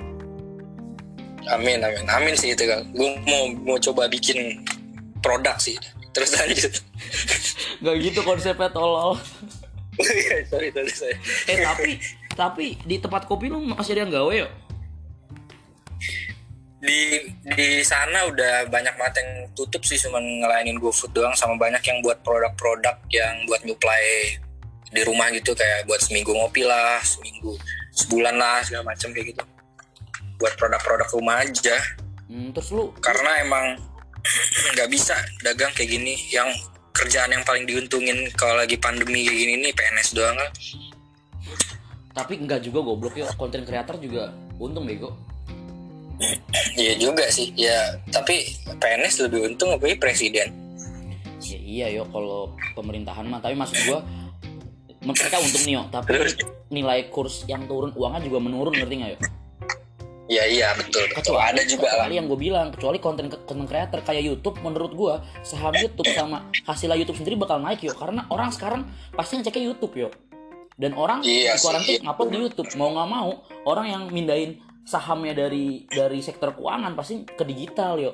Amin 1.48 1.80
amin 1.80 2.06
amin 2.10 2.36
sih 2.36 2.52
itu 2.52 2.68
kan. 2.68 2.84
Gua 2.92 3.16
mau 3.24 3.44
mau 3.64 3.78
coba 3.80 4.12
bikin 4.12 4.60
produk 5.24 5.56
sih. 5.62 5.80
Terus 6.12 6.36
lanjut. 6.36 6.74
Gak 7.86 7.96
gitu 8.04 8.20
konsepnya 8.26 8.70
tolol. 8.72 9.16
Iya, 10.00 10.48
sorry 10.48 10.72
sorry 10.72 10.92
sorry. 10.96 11.16
Eh 11.52 11.60
tapi 11.60 12.00
tapi 12.32 12.66
di 12.88 13.04
tempat 13.04 13.28
kopi 13.28 13.52
lu 13.52 13.60
masih 13.68 14.00
ada 14.00 14.08
yang 14.08 14.16
gawe 14.16 14.32
yuk? 14.32 14.52
di 16.80 17.28
di 17.44 17.84
sana 17.84 18.24
udah 18.32 18.72
banyak 18.72 18.96
banget 18.96 19.20
yang 19.20 19.32
tutup 19.52 19.84
sih 19.84 20.00
cuman 20.00 20.24
ngelayanin 20.24 20.80
GoFood 20.80 21.12
doang 21.12 21.36
sama 21.36 21.60
banyak 21.60 21.84
yang 21.84 22.00
buat 22.00 22.24
produk-produk 22.24 22.96
yang 23.12 23.44
buat 23.52 23.60
nyuplai 23.68 24.40
di 24.90 25.02
rumah 25.04 25.28
gitu 25.36 25.52
kayak 25.52 25.84
buat 25.92 26.00
seminggu 26.00 26.32
ngopi 26.32 26.64
lah 26.64 27.04
seminggu 27.04 27.60
sebulan 27.92 28.40
lah 28.40 28.64
segala 28.64 28.96
macam 28.96 29.12
kayak 29.12 29.36
gitu 29.36 29.44
buat 30.40 30.56
produk-produk 30.56 31.10
rumah 31.14 31.44
aja. 31.44 31.78
Hmm, 32.32 32.56
terus 32.56 32.72
lu? 32.72 32.96
Karena 33.04 33.44
emang 33.44 33.78
nggak 34.74 34.90
bisa 34.90 35.14
dagang 35.44 35.70
kayak 35.76 35.92
gini. 35.94 36.16
Yang 36.32 36.56
kerjaan 36.96 37.32
yang 37.36 37.44
paling 37.46 37.68
diuntungin 37.68 38.32
kalau 38.40 38.58
lagi 38.58 38.80
pandemi 38.80 39.28
kayak 39.28 39.38
gini 39.38 39.54
nih 39.68 39.72
PNS 39.72 40.18
doang 40.18 40.36
kan 40.36 40.52
tapi 42.20 42.36
enggak 42.36 42.60
juga 42.68 42.84
goblok 42.84 43.16
yuk. 43.16 43.32
Konten 43.40 43.64
kreator 43.64 43.96
juga 43.96 44.36
untung 44.60 44.84
bego. 44.84 45.16
iya 46.82 47.00
juga 47.00 47.32
sih. 47.32 47.56
Ya 47.56 47.96
tapi 48.12 48.44
PNS 48.68 49.24
lebih 49.30 49.56
untung 49.56 49.72
apa 49.72 49.88
presiden. 49.96 50.52
Ya 51.40 51.60
iya 51.64 51.88
yo 51.96 52.04
kalau 52.12 52.60
pemerintahan 52.76 53.24
mah. 53.24 53.40
Tapi 53.40 53.56
maksud 53.56 53.80
gua 53.88 54.04
mereka 55.00 55.40
untung 55.40 55.64
nih 55.64 55.80
yo 55.80 55.84
tapi 55.88 56.12
nilai 56.76 57.08
kurs 57.08 57.48
yang 57.48 57.64
turun 57.72 57.96
uangnya 57.96 58.28
juga 58.28 58.38
menurun 58.44 58.76
ngerti 58.76 58.96
nggak 59.00 59.12
yo? 59.16 59.20
Iya 60.30 60.44
iya 60.46 60.68
betul 60.78 61.10
betul. 61.10 61.42
Ada 61.42 61.66
juga 61.66 61.90
lah. 61.90 62.06
kecuali 62.06 62.16
yang 62.22 62.30
gue 62.30 62.40
bilang 62.40 62.68
kecuali 62.70 63.02
konten 63.02 63.34
konten 63.34 63.66
creator 63.66 64.06
kayak 64.06 64.22
YouTube 64.22 64.62
menurut 64.62 64.94
gue 64.94 65.14
saham 65.42 65.74
YouTube 65.74 66.06
sama 66.14 66.46
hasil 66.70 66.86
YouTube 66.94 67.18
sendiri 67.18 67.34
bakal 67.34 67.58
naik 67.58 67.82
yo. 67.82 67.98
Karena 67.98 68.30
orang 68.30 68.54
sekarang 68.54 68.86
pasti 69.18 69.42
ngeceknya 69.42 69.74
YouTube 69.74 69.94
yo. 69.98 70.10
Dan 70.78 70.94
orang 70.94 71.26
Iya 71.26 71.58
di 71.58 71.66
kuarantin 71.66 72.00
ngupload 72.06 72.30
di 72.30 72.38
YouTube. 72.46 72.70
Mau 72.78 72.94
nggak 72.94 73.10
mau 73.10 73.42
orang 73.66 73.86
yang 73.90 74.04
mindahin 74.14 74.62
sahamnya 74.86 75.34
dari 75.34 75.90
dari 75.90 76.22
sektor 76.22 76.54
keuangan 76.54 76.94
pasti 76.94 77.26
ke 77.26 77.42
digital 77.42 77.98
yo. 77.98 78.14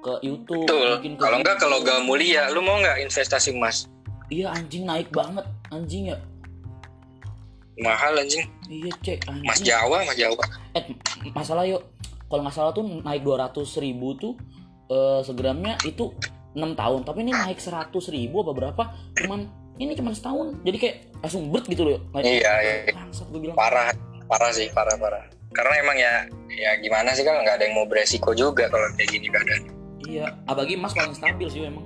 Ke 0.00 0.22
YouTube 0.22 0.70
Betul. 0.70 1.02
mungkin 1.02 1.12
ke 1.18 1.20
Kalau 1.20 1.36
enggak 1.42 1.58
video. 1.58 1.64
kalau 1.66 1.76
gak 1.84 2.00
mulia, 2.08 2.42
lu 2.54 2.64
mau 2.64 2.80
nggak 2.80 3.04
investasi 3.04 3.52
emas? 3.52 3.90
iya 4.30 4.54
anjing 4.54 4.86
naik 4.86 5.10
banget. 5.10 5.42
Anjing 5.74 6.14
ya 6.14 6.18
Mahal 7.80 8.12
anjing. 8.16 8.44
iya 8.68 8.92
cek 9.00 9.26
anjing. 9.26 9.46
Mas 9.46 9.60
Jawa, 9.60 10.04
Mas 10.04 10.14
Jawa. 10.14 10.44
eh 10.72 10.84
masalah 11.32 11.64
yuk. 11.64 11.82
Kalau 12.28 12.44
nggak 12.44 12.54
salah 12.54 12.70
tuh 12.70 12.84
naik 12.84 13.24
200 13.24 13.56
ribu 13.80 14.14
tuh 14.14 14.36
eh, 14.86 15.20
segramnya 15.20 15.80
itu 15.82 16.12
6 16.52 16.60
tahun. 16.74 17.00
Tapi 17.02 17.18
ini 17.22 17.32
naik 17.32 17.58
100 17.58 17.90
ribu 18.10 18.42
apa 18.42 18.52
berapa? 18.52 18.82
Cuman 19.16 19.48
ini 19.76 19.96
cuman 19.96 20.12
setahun. 20.12 20.60
Jadi 20.60 20.76
kayak 20.76 20.96
langsung 21.18 21.48
berat 21.48 21.64
gitu 21.66 21.82
loh 21.84 21.98
naik. 22.12 22.24
Iya, 22.38 22.52
iya. 22.60 22.74
bangsat 22.92 23.26
gue 23.28 23.40
bilang. 23.40 23.56
Parah, 23.56 23.90
parah 24.26 24.50
sih, 24.52 24.68
parah 24.70 24.94
parah. 24.94 25.24
Karena 25.50 25.74
emang 25.82 25.98
ya, 25.98 26.14
ya 26.48 26.78
gimana 26.78 27.10
sih 27.10 27.24
kan 27.24 27.42
nggak 27.42 27.58
ada 27.58 27.64
yang 27.64 27.74
mau 27.74 27.82
beresiko 27.82 28.30
juga 28.30 28.70
kalau 28.70 28.86
kayak 28.94 29.10
gini 29.10 29.26
keadaan. 29.26 29.62
iya 30.00 30.32
apalagi 30.44 30.74
emas 30.74 30.94
paling 30.94 31.12
stabil 31.12 31.46
sih 31.46 31.60
emang. 31.62 31.82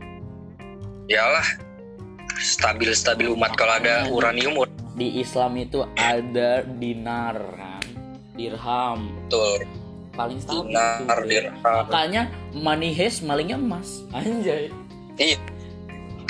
Yalah, 1.07 1.45
stabil-stabil 2.35 3.29
umat 3.31 3.53
kalau 3.55 3.77
ada 3.77 4.09
uranium 4.09 4.57
ur- 4.57 4.73
di 4.95 5.19
Islam 5.19 5.55
itu 5.57 5.83
ada 5.93 6.63
dinar 6.65 7.35
kan 7.53 7.85
dirham 8.33 9.11
betul. 9.21 9.61
paling 10.13 10.39
stabil 10.39 10.71
Dinar, 10.71 11.03
tuh. 11.17 11.27
dirham. 11.27 11.55
makanya 11.85 12.23
money 12.53 12.91
heist 12.91 13.23
malingnya 13.23 13.57
emas 13.57 14.03
anjay 14.17 14.71
Iya. 15.15 15.39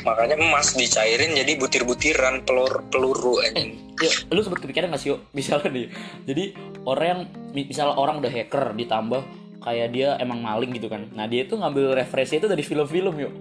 Makanya 0.02 0.36
emas 0.36 0.72
dicairin 0.72 1.32
jadi 1.32 1.56
butir-butiran 1.56 2.44
pelur 2.44 2.84
peluru 2.88 3.40
anjing. 3.40 3.80
Yuk, 3.94 4.28
lu 4.28 4.40
sempet 4.42 4.60
kepikiran 4.60 4.90
gak 4.90 5.00
sih 5.00 5.08
yuk 5.08 5.22
misalnya 5.30 5.70
nih 5.70 5.86
jadi 6.24 6.44
orang 6.84 7.06
yang 7.06 7.20
mi- 7.54 7.64
misalnya 7.64 7.94
orang 7.94 8.18
udah 8.18 8.28
hacker 8.28 8.74
ditambah 8.74 9.22
kayak 9.62 9.88
dia 9.88 10.18
emang 10.18 10.42
maling 10.42 10.74
gitu 10.74 10.90
kan 10.90 11.06
nah 11.08 11.24
dia 11.24 11.46
tuh 11.46 11.56
ngambil 11.56 11.94
referensi 11.94 12.36
itu 12.36 12.44
dari 12.44 12.60
film-film 12.60 13.14
yuk 13.16 13.32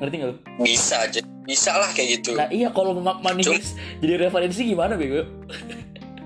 ngerti 0.00 0.14
gak 0.16 0.28
lu? 0.28 0.36
Bisa 0.58 0.96
aja. 1.00 1.20
Bisa 1.42 1.70
lah 1.72 1.90
kayak 1.90 2.08
gitu. 2.18 2.32
Nah 2.32 2.48
iya 2.48 2.68
kalau 2.68 2.96
ma- 2.96 3.18
money 3.18 3.40
Cum- 3.40 3.54
heist 3.54 3.76
jadi 4.00 4.16
referensi 4.22 4.64
gimana 4.64 4.94
bego? 4.94 5.22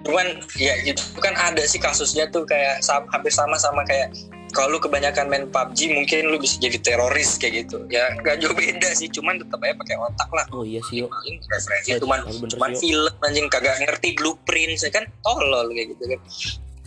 cuman 0.05 0.27
ya 0.55 0.77
itu 0.85 1.01
kan 1.17 1.33
ada 1.33 1.65
sih 1.65 1.81
kasusnya 1.81 2.29
tuh 2.29 2.45
kayak 2.45 2.85
hampir 3.09 3.33
sama 3.33 3.57
sama 3.57 3.81
kayak 3.83 4.13
kalau 4.53 4.77
lu 4.77 4.79
kebanyakan 4.79 5.27
main 5.27 5.49
PUBG 5.49 5.91
mungkin 5.91 6.29
lu 6.29 6.37
bisa 6.37 6.61
jadi 6.61 6.77
teroris 6.77 7.41
kayak 7.41 7.65
gitu 7.65 7.89
ya 7.89 8.13
nggak 8.15 8.37
jauh 8.37 8.53
beda 8.53 8.93
sih 8.93 9.09
cuman 9.09 9.41
tetap 9.41 9.57
aja 9.59 9.73
pakai 9.75 9.97
otak 9.97 10.29
lah 10.29 10.45
Oh 10.53 10.61
iya 10.61 10.85
sih 10.85 11.01
paling 11.03 11.41
referensi 11.43 11.89
Eh, 11.89 11.97
cuman 11.97 12.21
bener 12.21 12.53
cuman 12.53 12.71
Yo. 12.71 12.79
film 12.79 13.15
anjing 13.19 13.49
kagak 13.49 13.81
ngerti 13.81 14.13
blueprint 14.13 14.77
saya 14.77 14.93
kan 14.93 15.09
tolol 15.25 15.73
kayak 15.73 15.97
gitu 15.97 16.05
kan 16.07 16.21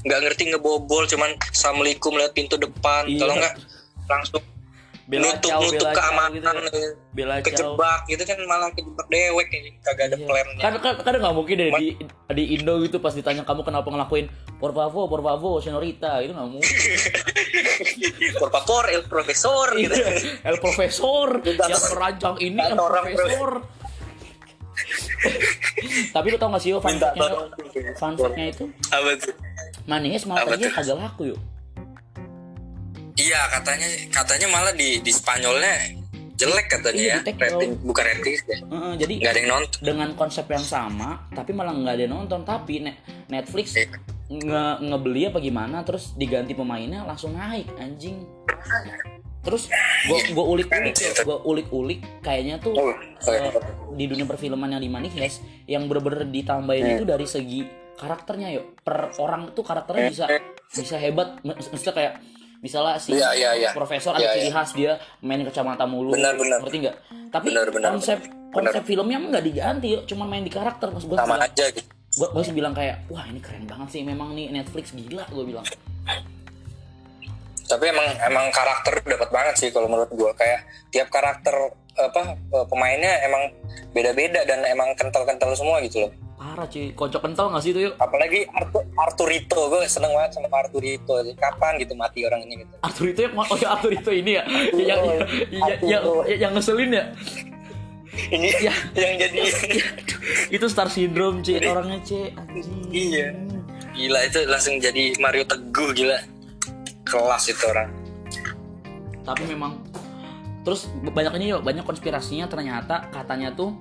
nggak 0.06 0.20
ngerti 0.22 0.44
ngebobol 0.48 1.04
cuman 1.04 1.30
assalamualaikum 1.42 2.14
lewat 2.14 2.38
pintu 2.38 2.54
depan 2.56 3.10
Iya. 3.10 3.18
kalau 3.18 3.34
nggak 3.36 3.54
langsung 4.06 4.46
Bela 5.08 5.24
nutup 5.32 5.52
nutup 5.64 5.72
bela 5.72 5.92
keamanan 5.96 6.56
gitu 6.68 6.78
ya. 6.84 6.92
Bela 7.16 7.36
kejebak 7.40 8.00
gitu 8.12 8.24
kan 8.28 8.38
malah 8.44 8.68
kejebak 8.76 9.08
dewek 9.08 9.48
kayak 9.48 9.80
kagak 9.80 10.06
ada 10.12 10.16
Iya. 10.20 10.28
plannya 10.28 10.60
Kan 10.60 10.74
kan 10.84 10.94
kan 11.00 11.14
nggak 11.16 11.32
mungkin 11.32 11.56
deh 11.56 11.70
di 11.80 11.88
di 12.36 12.44
Indo 12.60 12.76
gitu 12.84 13.00
pas 13.00 13.16
ditanya 13.16 13.48
kamu 13.48 13.64
kenapa 13.64 13.88
ngelakuin 13.88 14.28
por 14.60 14.76
favor 14.76 15.08
por 15.08 15.24
favor 15.24 15.64
senorita 15.64 16.20
itu 16.20 16.36
nggak 16.36 16.48
mungkin. 16.52 16.60
por 18.44 18.50
favor 18.52 18.84
el 18.92 19.04
profesor 19.08 19.72
gitu 19.80 19.96
Iya, 19.96 20.44
El 20.44 20.60
Profesor 20.60 21.40
yang 21.40 21.84
merancang 21.96 22.36
ini 22.44 22.60
El 22.60 22.76
Profesor. 22.76 23.50
Tapi 26.14 26.26
lu 26.30 26.38
tau 26.38 26.52
gak 26.54 26.62
sih 26.62 26.70
yo 26.70 26.78
fun 26.78 27.00
fact-nya 27.00 28.46
itu 28.52 28.70
manis 29.88 30.28
malah 30.28 30.46
tuh? 30.46 30.70
kagak 30.70 30.98
laku 31.00 31.24
yuk. 31.34 31.40
Iya 33.18 33.42
katanya 33.52 33.88
katanya 34.14 34.48
malah 34.48 34.74
di 34.74 35.02
di 35.02 35.10
Spanyolnya 35.10 35.98
jelek 36.38 36.70
katanya 36.70 37.02
Iya, 37.02 37.18
ya. 37.26 37.34
rating 37.50 37.72
bukan 37.82 38.04
rating 38.06 38.34
ya 38.38 38.58
Heeh, 38.62 38.92
jadi 38.96 39.14
nggak 39.18 39.32
ada 39.34 39.40
yang 39.42 39.50
nonton. 39.50 39.80
dengan 39.82 40.10
konsep 40.14 40.46
yang 40.46 40.62
sama 40.62 41.26
tapi 41.34 41.50
malah 41.50 41.74
nggak 41.74 41.94
ada 41.98 42.04
yang 42.06 42.14
nonton. 42.14 42.46
Tapi 42.46 42.74
ne- 42.80 42.98
Netflix 43.28 43.74
Iya. 43.74 43.90
nge 44.28 44.66
ngebeli 44.84 45.22
apa 45.26 45.40
gimana 45.40 45.82
terus 45.82 46.14
diganti 46.14 46.54
pemainnya 46.54 47.02
langsung 47.04 47.34
naik 47.34 47.66
anjing. 47.76 48.22
Terus 49.42 49.66
gua 50.06 50.20
gua 50.36 50.46
ulik 50.52 50.68
ulik 50.70 50.94
gua 51.24 51.38
ulik 51.42 51.68
ulik 51.72 52.00
kayaknya 52.22 52.60
tuh 52.60 52.76
Oh, 52.76 52.92
eh, 52.92 53.50
di 53.96 54.06
dunia 54.06 54.28
perfilman 54.28 54.78
yang 54.78 54.84
di 54.84 54.92
Heist 55.16 55.42
yang 55.66 55.90
bener-bener 55.90 56.28
ditambahin 56.28 56.86
Hmm. 56.86 56.96
itu 57.00 57.06
dari 57.08 57.26
segi 57.26 57.66
karakternya 57.98 58.54
yuk. 58.54 58.78
Per 58.84 59.18
orang 59.18 59.58
tuh 59.58 59.66
karakternya 59.66 60.06
bisa 60.06 60.26
bisa 60.70 60.96
hebat. 61.00 61.40
Maksudnya 61.42 61.96
kayak 61.96 62.14
misalnya 62.58 62.98
si 62.98 63.14
Iya, 63.14 63.30
iya, 63.34 63.50
iya. 63.54 63.70
profesor 63.72 64.18
ada 64.18 64.24
Iya, 64.24 64.34
ciri 64.34 64.50
iya. 64.50 64.54
khas 64.54 64.72
dia 64.74 64.92
main 65.22 65.42
kacamata 65.42 65.86
mulu 65.86 66.14
Benar, 66.14 66.34
benar. 66.36 66.60
ngerti 66.66 66.78
nggak 66.84 66.96
tapi 67.30 67.46
Benar, 67.54 67.68
benar, 67.70 67.90
konsep 67.94 68.20
benar. 68.24 68.72
konsep 68.74 68.84
filmnya 68.84 69.16
emang 69.18 69.30
nggak 69.32 69.46
diganti 69.46 69.88
yuk 69.94 70.04
cuma 70.06 70.24
main 70.26 70.42
di 70.42 70.50
karakter 70.50 70.88
pas 70.90 71.04
gue 71.04 71.16
sama 71.16 71.36
bilang 71.36 71.46
aja 71.46 71.66
gitu 71.70 71.90
gue 72.18 72.28
gue 72.34 72.44
sih 72.44 72.56
bilang 72.56 72.74
kayak 72.74 72.98
wah 73.08 73.24
ini 73.24 73.38
keren 73.38 73.66
banget 73.66 73.88
sih 73.94 74.02
memang 74.02 74.34
nih 74.34 74.50
Netflix 74.50 74.90
gila 74.92 75.24
gue 75.30 75.44
bilang 75.46 75.66
tapi 77.68 77.84
emang 77.84 78.08
emang 78.24 78.46
karakter 78.50 79.04
dapat 79.04 79.30
banget 79.30 79.56
sih 79.60 79.70
kalau 79.70 79.92
menurut 79.92 80.08
gua 80.16 80.32
kayak 80.34 80.64
tiap 80.88 81.12
karakter 81.12 81.52
apa 81.94 82.22
eh, 82.32 82.66
pemainnya 82.66 83.28
emang 83.28 83.44
beda-beda 83.92 84.48
dan 84.48 84.64
emang 84.64 84.96
kental-kental 84.96 85.52
semua 85.52 85.84
gitu 85.84 86.08
loh 86.08 86.12
parah 86.38 86.70
cuy. 86.70 86.94
Kocok 86.94 87.22
kental 87.26 87.50
nggak 87.50 87.64
sih 87.66 87.72
itu 87.74 87.90
yuk? 87.90 87.94
Apalagi 87.98 88.46
Arthur, 88.54 88.86
Arturito. 88.94 89.62
Gue 89.74 89.90
seneng 89.90 90.14
banget 90.14 90.38
sama 90.38 90.48
Arturito. 90.54 91.18
Kapan 91.34 91.82
gitu 91.82 91.98
mati 91.98 92.24
orang 92.24 92.46
ini 92.46 92.62
gitu. 92.62 92.74
Arthur 92.86 93.06
itu 93.10 93.20
yang 93.26 93.34
oh 93.36 93.58
ya 93.58 93.68
Arthur 93.74 93.92
itu 93.98 94.12
ini 94.14 94.32
ya? 94.38 94.44
Yang 94.78 95.02
yang, 95.02 95.02
yang, 95.50 95.72
yang, 95.82 96.04
yang 96.38 96.52
ngeselin 96.54 96.92
ya? 96.94 97.06
Ini 98.18 98.50
Ya. 98.66 98.74
yang 98.98 99.14
jadi 99.22 99.40
itu 100.56 100.66
star 100.70 100.90
syndrome 100.90 101.42
cuy 101.46 101.62
orangnya 101.62 102.02
cuy. 102.02 102.34
Iya. 102.90 103.34
gila 103.98 104.20
itu 104.30 104.40
langsung 104.46 104.78
jadi 104.78 105.18
Mario 105.18 105.46
Teguh 105.46 105.90
gila. 105.94 106.18
Kelas 107.02 107.50
itu 107.50 107.66
orang. 107.66 107.90
Tapi 109.26 109.44
memang 109.50 109.82
terus 110.62 110.86
banyak 111.02 111.34
ini 111.42 111.46
yuk. 111.58 111.62
Banyak 111.66 111.86
konspirasinya 111.86 112.46
ternyata 112.46 113.10
katanya 113.10 113.54
tuh 113.54 113.74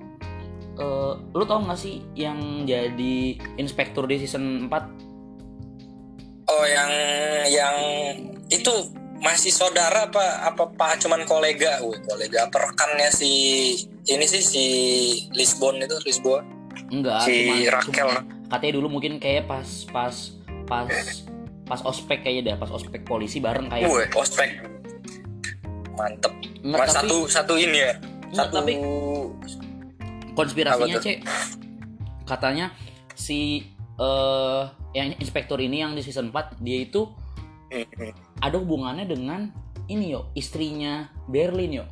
eh 0.77 1.13
lu 1.31 1.43
tau 1.43 1.59
gak 1.59 1.75
sih 1.75 2.05
yang 2.13 2.37
jadi 2.63 3.15
inspektur 3.55 4.05
di 4.05 4.19
season 4.19 4.67
4 4.67 4.73
Oh 6.47 6.63
yang 6.63 6.91
yang 7.45 7.75
itu 8.47 8.71
masih 9.17 9.49
saudara 9.49 10.07
apa 10.07 10.45
apa 10.45 10.63
pak 10.69 11.01
cuman 11.01 11.25
kolega, 11.25 11.81
Wih, 11.81 11.99
kolega 12.05 12.47
apa 12.47 12.63
rekannya 12.63 13.09
si 13.09 13.31
ini 14.05 14.23
sih 14.23 14.39
si 14.39 14.65
Lisbon 15.33 15.75
itu 15.77 15.97
Lisbon 16.05 16.45
enggak 16.87 17.25
si 17.25 17.51
cuman- 17.51 17.73
Rakel. 17.73 17.91
cuman 17.91 18.23
katanya 18.47 18.73
dulu 18.73 18.87
mungkin 18.89 19.17
kayak 19.17 19.43
pas 19.43 19.65
pas 19.89 20.15
pas 20.63 20.87
pas 21.65 21.81
ospek 21.83 22.23
kayaknya 22.23 22.53
dah 22.53 22.63
pas 22.63 22.71
ospek 22.71 23.03
polisi 23.03 23.41
bareng 23.41 23.67
kayak 23.67 23.89
Wih, 23.89 24.07
ospek 24.13 24.63
mantep. 25.91 26.31
Mas, 26.63 26.87
tapi- 26.87 27.09
satu 27.09 27.17
satu 27.27 27.53
ini 27.57 27.81
ya. 27.81 27.93
Satu 28.29 28.61
tapi 28.61 28.77
konspirasinya 30.37 31.01
cek 31.01 31.17
katanya 32.29 32.69
si 33.17 33.65
eh 33.97 34.63
yang 34.93 35.17
inspektur 35.17 35.57
ini 35.57 35.81
yang 35.81 35.97
di 35.97 36.05
season 36.05 36.29
4 36.29 36.61
dia 36.61 36.85
itu 36.85 37.09
ada 38.39 38.55
hubungannya 38.55 39.09
dengan 39.09 39.49
ini 39.89 40.13
yo 40.13 40.31
istrinya 40.35 41.09
Berlin 41.27 41.83
yo. 41.83 41.85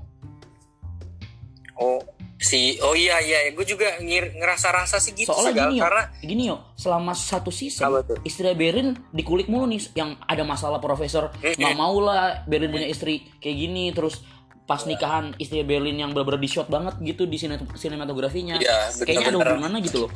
Oh 1.75 1.99
si 2.35 2.77
oh 2.83 2.91
iya 2.93 3.23
iya 3.23 3.49
gue 3.55 3.65
juga 3.65 3.95
ngir, 4.03 4.35
ngerasa 4.37 4.67
rasa 4.69 4.99
sih 4.99 5.15
gitu 5.15 5.31
soalnya 5.31 5.49
sih, 5.49 5.55
Gal. 5.55 5.63
gini 5.65 5.75
yo 5.79 5.83
karena 5.87 6.03
gini 6.19 6.43
yo 6.51 6.57
selama 6.75 7.15
satu 7.15 7.49
season 7.49 8.03
istri 8.27 8.51
Berlin 8.53 8.93
dikulik 9.15 9.47
mulu 9.47 9.65
nih 9.71 9.81
yang 9.95 10.19
ada 10.27 10.43
masalah 10.43 10.83
profesor. 10.83 11.31
Nggak 11.41 11.75
mau 11.79 11.97
lah 12.03 12.43
Berlin 12.45 12.69
punya 12.75 12.87
istri 12.91 13.25
kayak 13.39 13.57
gini 13.57 13.89
terus 13.95 14.21
pas 14.65 14.81
nikahan 14.83 15.33
istri 15.37 15.61
Berlin 15.61 15.93
yang 15.95 16.09
bener-bener 16.11 16.41
di 16.41 16.49
shot 16.49 16.65
banget 16.67 16.97
gitu 17.01 17.29
di 17.29 17.37
sine- 17.37 17.69
sinematografinya 17.77 18.57
Iya, 18.57 18.89
kayaknya 18.97 19.29
ada 19.29 19.39
hubungannya 19.41 19.79
gitu 19.85 20.09
loh 20.09 20.11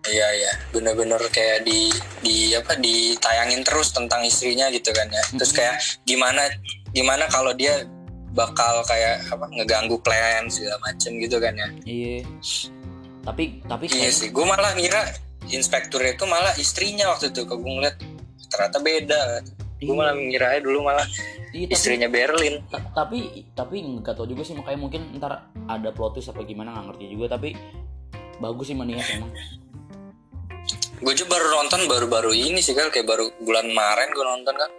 Iya 0.00 0.28
iya, 0.32 0.52
bener-bener 0.72 1.20
kayak 1.28 1.68
di 1.68 1.92
di 2.24 2.56
apa 2.56 2.72
ditayangin 2.72 3.60
terus 3.62 3.92
tentang 3.92 4.24
istrinya 4.24 4.72
gitu 4.72 4.96
kan 4.96 5.04
ya. 5.12 5.20
Terus 5.36 5.52
kayak 5.52 5.76
gimana 6.08 6.48
gimana 6.96 7.28
kalau 7.28 7.52
dia 7.52 7.84
bakal 8.32 8.80
kayak 8.88 9.20
apa 9.28 9.44
ngeganggu 9.52 10.00
plan 10.00 10.48
segala 10.48 10.80
macem 10.80 11.20
gitu 11.20 11.36
kan 11.36 11.52
ya. 11.52 11.68
iya 11.84 12.24
tapi 13.20 13.60
tapi 13.68 13.92
Iya 13.92 14.08
kayak 14.08 14.14
sih, 14.16 14.28
gue 14.32 14.44
malah 14.48 14.72
ngira 14.72 15.02
inspektur 15.52 16.00
itu 16.00 16.24
malah 16.24 16.56
istrinya 16.56 17.12
waktu 17.12 17.28
itu. 17.28 17.44
Kok 17.44 17.58
gue 17.60 17.72
ngeliat 17.76 17.96
ternyata 18.48 18.78
beda. 18.80 19.22
Gue 19.80 19.96
malah 19.96 20.12
ngira 20.12 20.60
dulu 20.60 20.84
malah. 20.84 21.06
Iya, 21.50 21.66
tapi- 21.66 21.74
istrinya 21.74 22.06
Berlin. 22.06 22.62
Ta- 22.68 22.84
tapi 22.94 23.48
tapi 23.56 23.80
nggak 23.80 24.14
tahu 24.14 24.28
juga 24.28 24.44
sih 24.44 24.54
makanya 24.54 24.78
mungkin 24.78 25.02
ntar 25.18 25.50
ada 25.66 25.90
plot 25.90 26.14
twist 26.14 26.30
apa 26.30 26.44
gimana 26.44 26.70
nggak 26.70 26.86
ngerti 26.94 27.04
juga 27.10 27.26
tapi 27.34 27.56
bagus 28.38 28.70
sih 28.70 28.76
Manias 28.76 29.08
emang. 29.10 29.32
Gue 31.00 31.16
juga 31.16 31.34
baru 31.34 31.46
nonton 31.56 31.80
baru-baru 31.88 32.30
ini 32.30 32.60
sih 32.60 32.76
kan 32.76 32.92
kayak 32.92 33.08
baru 33.08 33.32
bulan 33.40 33.66
kemarin 33.66 34.08
gue 34.12 34.24
nonton 34.24 34.54
kan. 34.54 34.70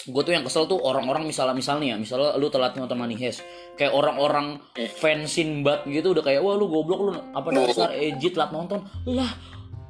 gue 0.00 0.22
tuh 0.24 0.32
yang 0.32 0.42
kesel 0.42 0.64
tuh 0.64 0.80
orang-orang 0.80 1.28
misalnya 1.28 1.52
misalnya 1.52 1.94
ya 1.94 1.96
misalnya 2.00 2.34
lu 2.34 2.48
telat 2.48 2.72
nonton 2.74 2.98
Manihes 2.98 3.44
kayak 3.76 3.92
orang-orang 3.92 4.58
fans 4.96 5.28
Sinbad 5.30 5.86
gitu 5.86 6.16
udah 6.16 6.24
kayak 6.24 6.40
wah 6.40 6.56
lu 6.56 6.66
goblok 6.66 7.00
lu 7.04 7.12
apa 7.30 7.52
dasar 7.52 7.92
Eji 7.94 8.32
telat 8.32 8.50
nonton. 8.50 8.80
Lah 9.06 9.28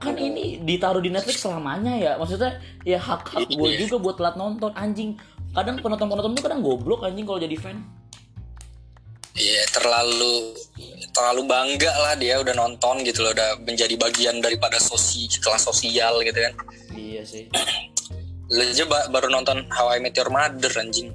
kan 0.00 0.16
ini 0.16 0.58
ditaruh 0.58 0.98
di 0.98 1.08
Netflix 1.08 1.40
selamanya 1.40 1.92
ya 1.94 2.12
maksudnya 2.16 2.56
ya 2.82 2.96
hak 2.96 3.20
hak 3.28 3.46
gue 3.46 3.68
Iya. 3.68 3.84
juga 3.84 3.96
buat 4.00 4.16
telat 4.16 4.34
nonton 4.34 4.72
anjing 4.74 5.14
kadang 5.50 5.76
penonton 5.76 6.08
penonton 6.08 6.32
tuh 6.32 6.42
kadang 6.42 6.60
goblok 6.60 7.02
anjing 7.02 7.22
kalau 7.22 7.38
jadi 7.38 7.54
fan 7.54 7.78
Iya 9.32 9.62
terlalu 9.70 10.58
terlalu 11.10 11.42
bangga 11.46 11.92
lah 11.94 12.14
dia 12.14 12.36
udah 12.36 12.52
nonton 12.52 13.00
gitu 13.00 13.22
loh 13.22 13.30
udah 13.30 13.62
menjadi 13.62 13.94
bagian 13.94 14.36
daripada 14.38 14.76
sosi 14.76 15.30
kelas 15.32 15.64
sosial 15.64 16.18
gitu 16.20 16.34
kan. 16.36 16.52
iya 16.92 17.22
sih 17.22 17.46
Lu 18.48 18.60
aja 18.60 18.82
ba- 18.84 19.06
baru 19.06 19.30
nonton 19.30 19.62
How 19.70 19.86
I 19.88 20.02
Met 20.02 20.12
Your 20.12 20.28
Mother 20.28 20.74
anjing. 20.74 21.14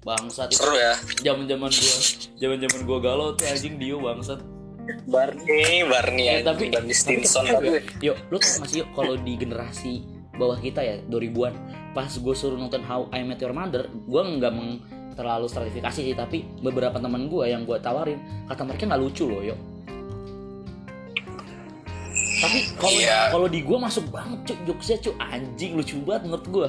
bangsat 0.00 0.52
Seru 0.52 0.76
ya. 0.76 0.92
zaman 1.24 1.48
zaman 1.48 1.72
gue 1.72 1.96
zaman 2.36 2.58
zaman 2.60 2.80
gue 2.84 2.98
galau 3.00 3.32
tuh 3.32 3.48
anjing 3.48 3.80
Dio 3.80 3.96
bangsat 3.98 4.36
Barney, 5.08 5.84
Barney 5.88 6.24
anjing, 6.28 6.36
tapi 6.44 6.64
Barney 6.68 6.92
tapi 6.92 6.94
Stinson 6.94 7.44
kesel 7.48 7.56
tapi 7.56 7.68
ya. 7.68 8.12
yuk 8.12 8.16
lu 8.28 8.36
tau 8.40 8.50
gak 8.60 8.68
sih 8.68 8.78
yuk 8.84 8.88
kalau 8.92 9.14
di 9.16 9.32
generasi 9.36 9.92
bawah 10.34 10.58
kita 10.58 10.80
ya 10.82 10.94
2000-an 11.08 11.54
pas 11.94 12.10
gue 12.10 12.34
suruh 12.34 12.58
nonton 12.58 12.82
How 12.82 13.06
I 13.14 13.22
Met 13.22 13.40
Your 13.40 13.54
Mother 13.54 13.86
gue 13.86 14.22
nggak 14.22 14.52
meng 14.52 14.82
terlalu 15.14 15.46
stratifikasi 15.46 16.00
sih 16.10 16.14
tapi 16.18 16.42
beberapa 16.58 16.98
teman 16.98 17.30
gue 17.30 17.46
yang 17.46 17.62
gue 17.62 17.78
tawarin 17.78 18.18
kata 18.50 18.62
mereka 18.66 18.90
nggak 18.90 19.02
lucu 19.02 19.24
loh 19.30 19.42
yuk. 19.46 19.58
Tapi 22.44 22.58
kalau 22.76 23.00
kalau 23.30 23.46
di 23.48 23.62
gue 23.62 23.78
masuk 23.78 24.04
banget 24.10 24.52
cuk 24.52 24.58
jokesnya 24.68 24.98
cuk 25.00 25.16
anjing 25.22 25.72
lucu 25.78 25.96
banget 26.02 26.22
menurut 26.28 26.46
gue 26.50 26.68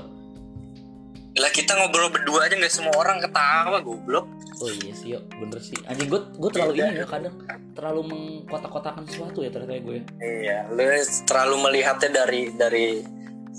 lah 1.35 1.51
kita 1.51 1.75
ngobrol 1.75 2.07
berdua 2.07 2.47
aja 2.47 2.55
nggak 2.55 2.71
semua 2.71 2.95
orang 2.95 3.19
ketawa 3.19 3.83
goblok. 3.83 4.23
oh 4.63 4.71
iya 4.71 4.93
sih 4.95 5.07
yuk 5.19 5.23
bener 5.35 5.59
sih 5.59 5.75
anjing 5.83 6.07
gue 6.07 6.21
gue 6.39 6.49
terlalu 6.55 6.73
ini 6.79 7.03
ya 7.03 7.05
kadang 7.07 7.35
terlalu 7.75 8.01
mengkotak-kotakan 8.07 9.03
sesuatu 9.03 9.43
ya 9.43 9.51
ternyata 9.51 9.83
gue 9.83 9.99
Iya, 10.23 10.71
lu 10.71 10.83
terlalu 11.27 11.55
melihatnya 11.59 12.09
dari 12.23 12.55
dari 12.55 12.87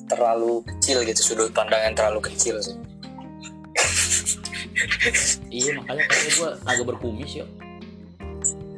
terlalu 0.09 0.65
kecil 0.65 1.05
gitu 1.05 1.21
sudut 1.21 1.53
pandang 1.53 1.93
yang 1.93 1.97
terlalu 1.97 2.21
kecil 2.33 2.61
sih. 2.65 2.77
iya 5.53 5.77
makanya 5.77 6.05
kayak 6.09 6.33
gue 6.33 6.51
agak 6.65 6.85
berkumis 6.85 7.33
yuk 7.45 7.49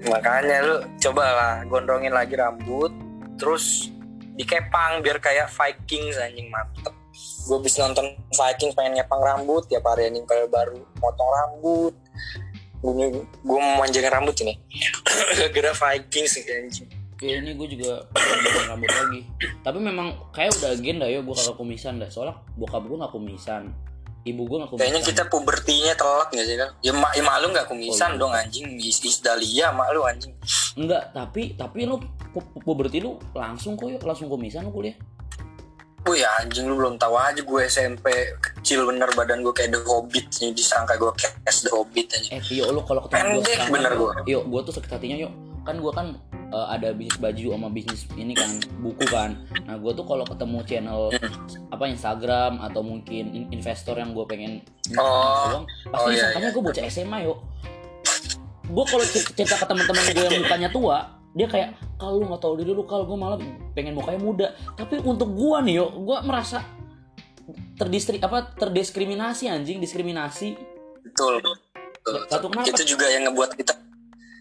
Makanya 0.07 0.57
lu 0.62 0.76
coba 1.03 1.24
lah 1.26 1.55
gondrongin 1.66 2.14
lagi 2.14 2.38
rambut, 2.38 2.94
terus 3.34 3.90
dikepang 4.38 5.03
biar 5.03 5.18
kayak 5.18 5.51
Vikings 5.51 6.14
anjing 6.22 6.46
mantep. 6.49 6.94
Gue 7.49 7.59
bisa 7.59 7.80
nonton 7.82 8.05
Vikings 8.28 8.76
pengen 8.76 8.92
ngepang 8.94 9.18
rambut 9.18 9.64
tiap 9.64 9.80
hari 9.82 10.05
anjing 10.05 10.28
kalau 10.28 10.44
baru 10.46 10.76
potong 10.94 11.30
rambut. 11.32 11.94
Gue 12.78 12.92
gue 13.24 13.59
mau 13.59 13.80
manjangin 13.80 14.12
rambut 14.12 14.36
ini. 14.38 14.55
Gara 15.55 15.72
Vikings 15.72 16.44
anjing. 16.44 16.88
Kayak 17.18 17.42
ini 17.42 17.51
gue 17.53 17.68
juga 17.72 18.05
pengen 18.12 18.38
potong 18.44 18.68
rambut 18.68 18.90
lagi. 18.92 19.20
Tapi 19.59 19.78
memang 19.80 20.07
kayak 20.30 20.55
udah 20.55 20.70
agenda 20.70 21.07
ya 21.09 21.18
gue 21.18 21.34
kagak 21.34 21.57
kumisan 21.57 21.96
dah. 21.96 22.07
Soalnya 22.07 22.36
bokap 22.55 22.84
gue 22.84 22.94
nggak 22.94 23.11
kumisan, 23.11 23.62
ibu 24.22 24.42
gue 24.44 24.57
nggak 24.61 24.70
kumisan. 24.70 24.84
Kayaknya 24.84 25.03
kita 25.03 25.22
pubertinya 25.26 25.92
telat 25.96 26.28
gak 26.30 26.46
sih 26.46 26.55
kan? 26.55 26.70
Ya, 26.78 26.92
mak 26.92 27.12
ya 27.16 27.22
mak 27.24 27.36
lu 27.40 27.51
gak 27.51 27.66
kumisan 27.66 28.11
Oh, 28.11 28.14
iya. 28.14 28.20
dong 28.20 28.32
anjing. 28.36 28.66
Is, 28.78 29.01
is 29.03 29.18
Dahlia 29.18 29.72
mak 29.72 29.90
lu 29.90 30.05
anjing. 30.05 30.30
enggak. 30.76 31.11
Tapi 31.11 31.57
tapi 31.57 31.78
lu 31.82 31.96
pu- 32.30 32.44
pu- 32.44 32.62
puberti 32.62 33.01
lu 33.01 33.16
langsung 33.32 33.74
kok 33.74 33.88
yuk 33.88 34.05
langsung 34.05 34.28
kumisan 34.28 34.62
lu 34.62 34.70
kuliah. 34.70 34.94
Wih 36.09 36.24
anjing 36.34 36.64
lu 36.64 36.74
belum 36.74 36.96
tahu 36.96 37.14
aja 37.14 37.38
gue 37.38 37.61
SMP 37.62 38.06
kecil 38.38 38.84
bener 38.84 39.12
badan 39.12 39.40
gue 39.40 39.52
kayak 39.52 39.70
The 39.70 39.80
Hobbit 39.82 40.26
nih 40.34 40.50
disangka 40.50 40.96
gue 40.96 41.12
kayak 41.14 41.36
The 41.44 41.70
Hobbit 41.70 42.06
aja. 42.11 42.28
Eh 42.32 42.42
yuk 42.50 42.68
lu 42.70 42.80
kalau 42.82 43.04
ketemu 43.04 43.38
gue 43.38 43.44
sekarang, 43.46 43.68
bener 43.70 43.92
gua. 43.94 44.12
Yuk 44.24 44.42
gue 44.44 44.61
tuh 44.62 44.72
sakit 44.72 44.90
hatinya 44.90 45.16
yuk. 45.18 45.32
Kan 45.62 45.76
gue 45.78 45.92
kan 45.92 46.06
eh, 46.48 46.66
ada 46.70 46.88
bisnis 46.90 47.18
baju 47.18 47.46
sama 47.52 47.68
bisnis 47.68 48.09
ini 48.14 48.32
kan 48.32 48.50
buku 48.78 49.04
kan. 49.06 49.36
Nah 49.62 49.76
gue 49.76 49.92
tuh 49.92 50.02
kalau 50.02 50.24
ketemu 50.24 50.59
channel 50.64 51.00
apa 51.68 51.84
Instagram 51.86 52.52
atau 52.62 52.80
mungkin 52.80 53.24
in- 53.30 53.48
investor 53.50 53.94
yang 53.94 54.11
gue 54.11 54.24
pengen 54.24 54.64
Oh. 54.90 55.61
uang, 55.61 55.64
pasti 55.84 55.92
Oh, 55.94 56.09
iya, 56.09 56.16
disangkanya 56.24 56.48
gue 56.50 56.62
bocah 56.64 56.84
SMA 56.86 57.18
yuk. 57.22 57.38
Gue 58.66 58.84
kalau 58.84 59.04
cer- 59.06 59.32
cerita 59.34 59.56
ke 59.56 59.66
teman-teman 59.66 60.02
gue 60.06 60.24
yang 60.26 60.40
mukanya 60.44 60.68
tua, 60.70 60.98
dia 61.36 61.46
kayak 61.46 61.76
kalau 62.00 62.22
lu 62.22 62.24
nggak 62.30 62.40
tahu 62.40 62.54
diri 62.58 62.72
lu 62.72 62.84
kalau 62.88 63.04
gue 63.04 63.18
malah 63.18 63.38
pengen 63.76 63.94
mukanya 63.94 64.20
muda. 64.20 64.46
Tapi 64.74 65.00
untuk 65.04 65.34
gue 65.36 65.58
nih 65.68 65.74
yuk, 65.82 65.90
gue 66.02 66.18
merasa 66.24 66.64
terdistri 67.78 68.20
apa 68.20 68.52
terdiskriminasi 68.56 69.48
anjing 69.48 69.78
diskriminasi. 69.80 70.56
Betul. 71.04 71.40
Betul. 71.40 72.18
Satu 72.28 72.46
kenapa? 72.48 72.72
Itu 72.72 72.84
juga 72.96 73.06
yang 73.08 73.28
ngebuat 73.28 73.50
kita 73.56 73.74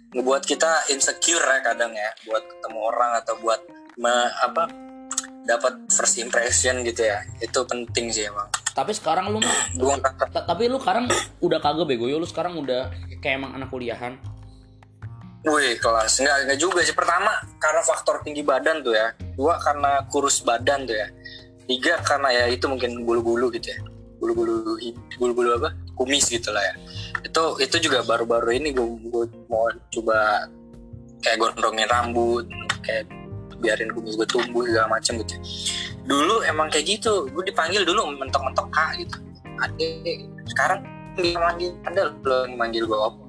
ngebuat 0.08 0.44
kita 0.48 0.72
insecure 0.96 1.44
ya 1.44 1.60
kadang 1.62 1.92
ya 1.92 2.10
buat 2.24 2.44
ketemu 2.48 2.80
orang 2.80 3.12
atau 3.20 3.36
buat 3.44 3.60
me- 4.00 4.34
apa 4.40 4.72
dapat 5.44 5.88
first 5.92 6.20
impression 6.20 6.84
gitu 6.84 7.08
ya. 7.08 7.24
Itu 7.44 7.68
penting 7.68 8.12
sih 8.12 8.28
emang. 8.28 8.48
Tapi 8.72 8.96
sekarang 8.96 9.32
lu 9.36 9.44
mah 9.44 9.58
tapi 10.48 10.72
lu 10.72 10.80
sekarang 10.80 11.12
udah 11.44 11.60
kagak 11.60 11.88
bego 11.88 12.08
yo 12.08 12.20
lu 12.20 12.28
sekarang 12.28 12.56
udah 12.60 12.92
kayak 13.20 13.42
emang 13.42 13.56
anak 13.58 13.68
kuliahan 13.74 14.16
Wih 15.46 15.78
kelas. 15.78 16.22
Nggak 16.24 16.38
nggak 16.50 16.60
juga 16.60 16.80
sih. 16.82 16.96
Pertama 16.98 17.30
karena 17.62 17.82
faktor 17.86 18.24
tinggi 18.26 18.42
badan 18.42 18.82
tuh 18.82 18.98
ya. 18.98 19.14
Dua 19.38 19.62
karena 19.62 20.02
kurus 20.10 20.42
badan 20.42 20.90
tuh 20.90 20.98
ya. 20.98 21.08
Tiga 21.68 22.00
karena 22.02 22.30
ya 22.32 22.44
itu 22.50 22.66
mungkin 22.66 23.06
bulu-bulu 23.06 23.52
gitu 23.54 23.76
ya. 23.76 23.80
Bulu-bulu 24.18 24.80
bulu-bulu 25.22 25.50
apa? 25.62 25.76
Kumis 25.94 26.30
gitu 26.32 26.50
lah 26.50 26.64
ya. 26.64 26.74
Itu 27.22 27.62
itu 27.62 27.78
juga 27.90 28.02
baru-baru 28.06 28.58
ini 28.58 28.74
gue, 28.74 29.26
mau 29.50 29.70
coba 29.94 30.48
kayak 31.22 31.38
gondrongin 31.42 31.90
rambut 31.90 32.46
kayak 32.86 33.10
biarin 33.58 33.90
kumis 33.90 34.14
gue 34.14 34.28
tumbuh 34.30 34.62
segala 34.70 35.02
macem 35.02 35.18
gitu 35.18 35.34
dulu 36.08 36.40
emang 36.48 36.72
kayak 36.72 36.98
gitu. 36.98 37.28
Gue 37.30 37.44
dipanggil 37.44 37.84
dulu 37.84 38.16
mentok-mentok 38.16 38.68
kak 38.72 38.96
gitu. 38.98 39.20
Adek 39.60 40.24
sekarang 40.48 40.80
dia 41.20 41.36
manggil 41.36 41.74
ada 41.84 42.14
lo 42.24 42.46
yang 42.46 42.56
manggil 42.56 42.84
gue 42.88 42.96
apa 42.96 43.20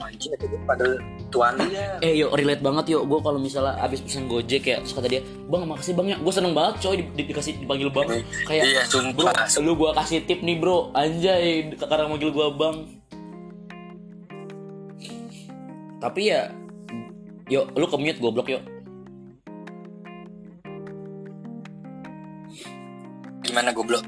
anjing 0.00 0.32
itu 0.36 0.46
pada 0.68 0.86
tuan 1.32 1.54
dia. 1.68 1.96
Eh 2.04 2.18
yuk 2.20 2.34
relate 2.36 2.60
banget 2.60 2.84
yuk 2.92 3.02
gue 3.08 3.18
kalau 3.24 3.38
misalnya 3.40 3.76
abis 3.80 4.04
pesen 4.04 4.28
gojek 4.28 4.64
ya 4.64 4.76
terus 4.80 4.92
kata 4.92 5.08
dia 5.08 5.22
bang 5.24 5.62
makasih 5.64 5.92
bang 5.96 6.06
ya. 6.12 6.16
Gue 6.20 6.32
seneng 6.32 6.52
banget 6.52 6.74
coy 6.84 6.94
di, 7.00 7.04
di- 7.16 7.26
dikasih 7.32 7.52
dipanggil 7.64 7.88
bang. 7.88 8.08
Kayak 8.44 8.64
iya 8.68 8.82
bro 8.88 9.00
sumpah. 9.00 9.48
lu 9.64 9.72
gue 9.76 9.90
kasih 9.96 10.18
tip 10.28 10.40
nih 10.44 10.56
bro. 10.60 10.92
Anjay 10.92 11.72
karena 11.76 12.04
manggil 12.08 12.30
gue 12.32 12.46
bang. 12.56 12.76
Tapi 16.00 16.20
ya 16.28 16.52
yuk 17.48 17.72
lu 17.76 17.86
commute 17.88 18.20
goblok 18.20 18.48
yuk 18.48 18.64
gimana 23.44 23.70
goblok? 23.70 24.02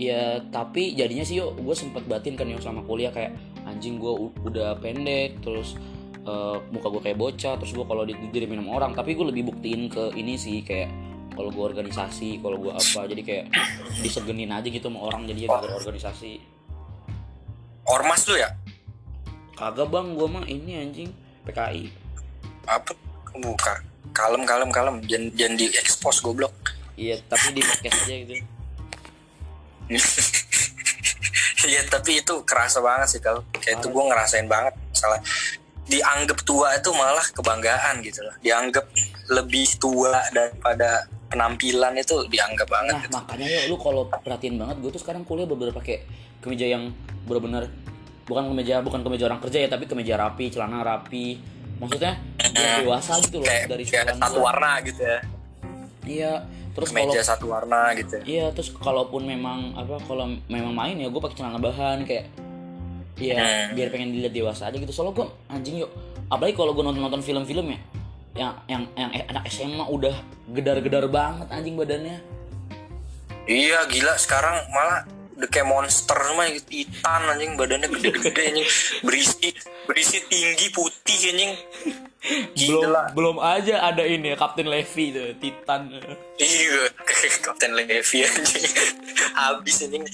Ya 0.00 0.40
tapi 0.48 0.96
jadinya 0.96 1.22
sih 1.22 1.38
yuk 1.38 1.60
gue 1.60 1.76
sempet 1.76 2.02
batin 2.08 2.34
kan 2.34 2.48
yuk 2.48 2.64
sama 2.64 2.80
kuliah 2.82 3.12
kayak 3.12 3.36
anjing 3.68 4.00
gue 4.00 4.12
udah 4.46 4.78
pendek 4.78 5.40
terus 5.42 5.76
eh, 6.24 6.56
muka 6.72 6.88
gue 6.92 7.02
kayak 7.02 7.18
bocah 7.18 7.54
terus 7.60 7.72
gue 7.72 7.84
kalau 7.84 8.02
dirimin 8.06 8.60
sama 8.62 8.70
orang. 8.80 8.92
Tapi 8.96 9.16
gue 9.16 9.26
lebih 9.28 9.52
buktiin 9.52 9.90
ke 9.90 10.14
ini 10.16 10.36
sih 10.36 10.62
kayak 10.64 10.90
kalau 11.34 11.50
gue 11.50 11.64
organisasi 11.64 12.42
kalau 12.42 12.58
gue 12.58 12.72
apa 12.74 13.00
jadi 13.08 13.22
kayak 13.22 13.44
disegenin 14.02 14.50
aja 14.50 14.66
gitu 14.66 14.90
sama 14.90 15.08
orang 15.08 15.24
jadi 15.30 15.46
ya 15.46 15.48
gara 15.48 15.74
organisasi 15.78 16.32
ormas 17.88 18.22
lu 18.28 18.36
ya? 18.36 18.50
Kagak 19.56 19.88
bang 19.92 20.16
gue 20.16 20.28
mah 20.28 20.44
ini 20.48 20.72
anjing 20.80 21.10
PKI 21.48 21.90
apa? 22.68 22.92
Buka 23.40 23.80
kalem 24.10 24.42
kalem 24.44 24.68
kalem. 24.74 24.96
Jangan 25.06 25.32
jangan 25.38 25.54
di 25.56 25.66
expose 25.78 26.20
goblok. 26.20 26.52
Iya 27.00 27.16
tapi 27.30 27.56
di 27.56 27.64
podcast 27.64 28.04
aja 28.04 28.14
gitu 28.28 28.34
Iya 31.66 31.82
tapi 31.90 32.24
itu 32.24 32.34
kerasa 32.46 32.80
banget 32.80 33.08
sih 33.16 33.20
kalau 33.20 33.44
kayak 33.52 33.82
itu 33.82 33.88
gue 33.92 34.04
ngerasain 34.08 34.48
banget 34.48 34.74
salah 34.96 35.20
dianggap 35.90 36.38
tua 36.46 36.78
itu 36.78 36.90
malah 36.94 37.26
kebanggaan 37.34 37.98
gitu 38.06 38.22
loh. 38.22 38.34
Dianggap 38.38 38.86
lebih 39.34 39.66
tua 39.82 40.22
daripada 40.30 41.10
penampilan 41.30 41.94
itu 41.98 42.26
dianggap 42.26 42.66
banget 42.66 42.94
Nah 42.94 43.02
gitu. 43.06 43.14
makanya 43.14 43.46
ya 43.46 43.62
lu 43.70 43.76
kalau 43.78 44.06
perhatiin 44.06 44.58
banget 44.58 44.76
gue 44.82 44.90
tuh 44.94 45.02
sekarang 45.02 45.22
kuliah 45.22 45.46
bener-bener 45.46 45.74
pakai 45.74 46.02
kemeja 46.42 46.66
yang 46.66 46.90
bener-bener 47.26 47.70
bukan 48.26 48.50
kemeja 48.50 48.82
bukan 48.82 49.00
kemeja 49.06 49.24
orang 49.30 49.42
kerja 49.42 49.58
ya 49.66 49.68
tapi 49.70 49.84
kemeja 49.86 50.14
rapi 50.18 50.50
celana 50.50 50.82
rapi. 50.82 51.38
Maksudnya 51.80 52.20
biar 52.36 52.84
dewasa 52.84 53.16
gitu 53.24 53.40
loh 53.40 53.48
kayak 53.48 53.64
dari 53.72 53.84
kayak 53.88 54.14
satu 54.14 54.38
warna 54.42 54.78
gitu 54.84 55.00
ya. 55.00 55.18
Iya 56.04 56.32
terus 56.80 56.90
kalau 56.90 57.06
meja 57.06 57.20
satu 57.22 57.44
warna 57.46 57.92
gitu 57.94 58.14
ya. 58.16 58.22
iya 58.24 58.46
terus 58.50 58.72
kalaupun 58.72 59.22
memang 59.22 59.72
apa 59.74 60.00
kalau 60.02 60.24
memang 60.46 60.72
main 60.72 60.96
ya 60.96 61.06
gue 61.06 61.20
pakai 61.20 61.36
celana 61.36 61.56
bahan 61.56 62.02
kayak 62.02 62.26
Iya, 63.20 63.36
Hmm. 63.36 63.76
biar 63.76 63.92
pengen 63.92 64.16
dilihat 64.16 64.32
dewasa 64.32 64.72
aja 64.72 64.80
gitu. 64.80 64.88
Soalnya 64.90 65.12
gue 65.12 65.26
anjing 65.46 65.84
yuk, 65.84 65.92
apalagi 66.26 66.56
kalau 66.56 66.72
gue 66.72 66.80
nonton 66.80 67.04
nonton 67.04 67.20
film-film 67.20 67.68
ya, 67.68 67.78
yang 68.32 68.52
yang 68.64 68.82
yang 68.96 69.10
eh, 69.12 69.28
anak 69.28 69.44
SMA 69.44 69.84
udah 69.84 70.16
gedar-gedar 70.48 71.04
banget 71.04 71.44
anjing 71.52 71.76
badannya. 71.76 72.16
iya 73.44 73.84
gila 73.84 74.16
sekarang 74.16 74.64
malah 74.70 75.04
udah 75.40 75.48
kayak 75.48 75.68
monster 75.72 76.20
semua 76.20 76.44
titan 76.68 77.22
anjing 77.32 77.56
badannya 77.56 77.88
gede-gede 77.88 78.42
anjing. 78.52 78.68
Berisi 79.00 79.48
berisi 79.88 80.20
tinggi 80.28 80.68
putih 80.68 81.18
anjing. 81.32 81.52
Belum 82.52 82.84
gila. 82.84 83.02
belum 83.16 83.36
aja 83.40 83.80
ada 83.80 84.04
ini 84.04 84.32
ya 84.32 84.36
Kapten 84.36 84.68
Levi 84.68 85.16
tuh 85.16 85.32
Titan. 85.40 85.88
Iya 86.36 86.92
Kapten 87.48 87.72
Levi 87.72 88.18
anjing. 88.20 88.64
Habis 89.32 89.76
anjing. 89.88 90.04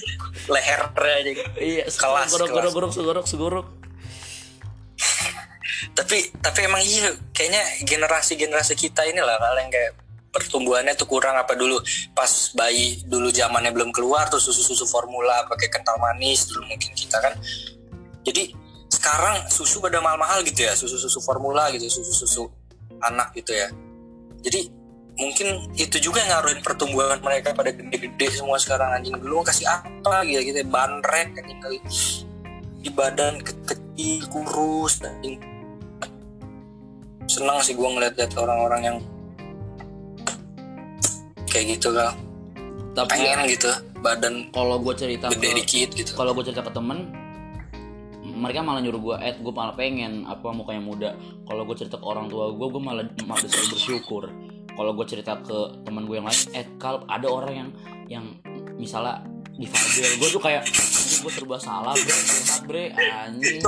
Lehernya 0.46 1.12
anjing. 1.18 1.38
Iya 1.58 1.84
Kelas, 1.90 2.30
kelas. 2.30 2.46
gorok 2.54 2.70
gorok 2.70 2.92
segorok 2.94 3.26
segorok. 3.26 3.66
Tapi 5.98 6.30
tapi 6.38 6.58
emang 6.62 6.86
iya 6.86 7.10
kayaknya 7.34 7.62
generasi 7.82 8.38
generasi 8.38 8.78
kita 8.78 9.02
ini 9.10 9.18
lah 9.18 9.42
kalian 9.42 9.74
kayak 9.74 10.05
pertumbuhannya 10.36 10.92
tuh 10.92 11.08
kurang 11.08 11.40
apa 11.40 11.56
dulu? 11.56 11.80
Pas 12.12 12.28
bayi 12.52 13.00
dulu 13.08 13.32
zamannya 13.32 13.72
belum 13.72 13.88
keluar 13.88 14.28
tuh 14.28 14.36
susu 14.36 14.60
susu 14.60 14.84
formula 14.84 15.48
pakai 15.48 15.72
kental 15.72 15.96
manis 15.96 16.44
dulu 16.52 16.68
mungkin 16.68 16.92
kita 16.92 17.16
kan. 17.16 17.32
Jadi 18.20 18.52
sekarang 18.92 19.48
susu 19.48 19.80
pada 19.80 19.98
mahal-mahal 20.04 20.44
gitu 20.44 20.68
ya 20.68 20.76
susu 20.76 21.00
susu 21.00 21.18
formula 21.24 21.72
gitu 21.72 21.88
susu 21.88 22.12
susu 22.12 22.42
anak 23.00 23.32
gitu 23.32 23.56
ya. 23.56 23.72
Jadi 24.44 24.68
mungkin 25.16 25.72
itu 25.80 25.96
juga 25.96 26.20
yang 26.20 26.36
ngaruhin 26.36 26.60
pertumbuhan 26.60 27.18
mereka 27.24 27.56
pada 27.56 27.72
gede-gede 27.72 28.36
semua 28.36 28.60
sekarang. 28.60 28.92
Anjing 28.92 29.16
dulu 29.16 29.40
kasih 29.40 29.64
apa 29.64 30.22
gitu 30.28 30.52
gitu 30.52 30.60
bandrek 30.68 31.32
anjing 31.40 31.58
kali. 31.64 31.78
Di 32.84 32.90
badan 32.92 33.40
ke- 33.40 33.64
kecil 33.64 34.28
kurus 34.28 35.00
anjing. 35.00 35.40
Senang 37.26 37.58
sih 37.58 37.74
gue 37.74 37.82
ngeliat-liat 37.82 38.38
orang-orang 38.38 38.82
yang 38.86 38.98
kayak 41.56 41.66
gitu 41.80 41.88
kan 41.96 42.12
tapi 42.92 43.08
pengen 43.16 43.48
gitu 43.48 43.70
badan 44.04 44.34
kalau 44.52 44.76
gue 44.80 44.94
cerita 44.96 45.32
gede 45.32 45.48
ke 45.48 45.56
dikit 45.64 45.88
gitu. 45.96 46.12
kalau 46.16 46.36
gue 46.36 46.44
cerita 46.44 46.64
ke 46.64 46.72
temen 46.72 47.08
mereka 48.36 48.60
malah 48.60 48.84
nyuruh 48.84 49.00
gue 49.00 49.16
eh 49.24 49.34
gue 49.40 49.52
malah 49.52 49.72
pengen 49.72 50.28
apa 50.28 50.52
mukanya 50.52 50.82
muda. 50.84 51.10
Kalau 51.48 51.64
gue 51.64 51.76
cerita 51.76 51.96
ke 51.96 52.04
orang 52.04 52.28
tua 52.28 52.52
gue 52.52 52.66
gue 52.68 52.82
malah 52.84 53.08
malah 53.24 53.40
bersyukur. 53.42 54.28
Kalau 54.76 54.92
gue 54.92 55.06
cerita 55.08 55.40
ke 55.40 55.58
teman 55.88 56.04
gue 56.04 56.20
yang 56.20 56.28
lain 56.28 56.42
eh 56.52 56.68
kalau 56.76 57.00
ada 57.08 57.26
orang 57.32 57.54
yang 57.56 57.70
yang 58.12 58.24
misalnya 58.76 59.24
difabel 59.56 60.20
gue 60.20 60.28
tuh 60.28 60.42
kayak 60.44 60.68
gue 61.24 61.32
serba 61.32 61.56
salah 61.56 61.96
bre 61.96 62.12
curhat 62.12 62.62
bre 62.68 62.84
anjing. 62.92 63.60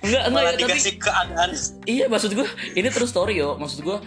Enggak 0.00 0.22
enggak 0.32 0.42
ya, 0.42 0.50
tapi 0.56 0.60
dikasih 0.64 0.94
keadaan. 0.96 1.50
Iya 1.84 2.04
maksud 2.08 2.32
gue 2.32 2.48
ini 2.72 2.88
terus 2.88 3.12
story 3.12 3.36
yo. 3.36 3.60
Maksud 3.60 3.84
gue 3.84 4.00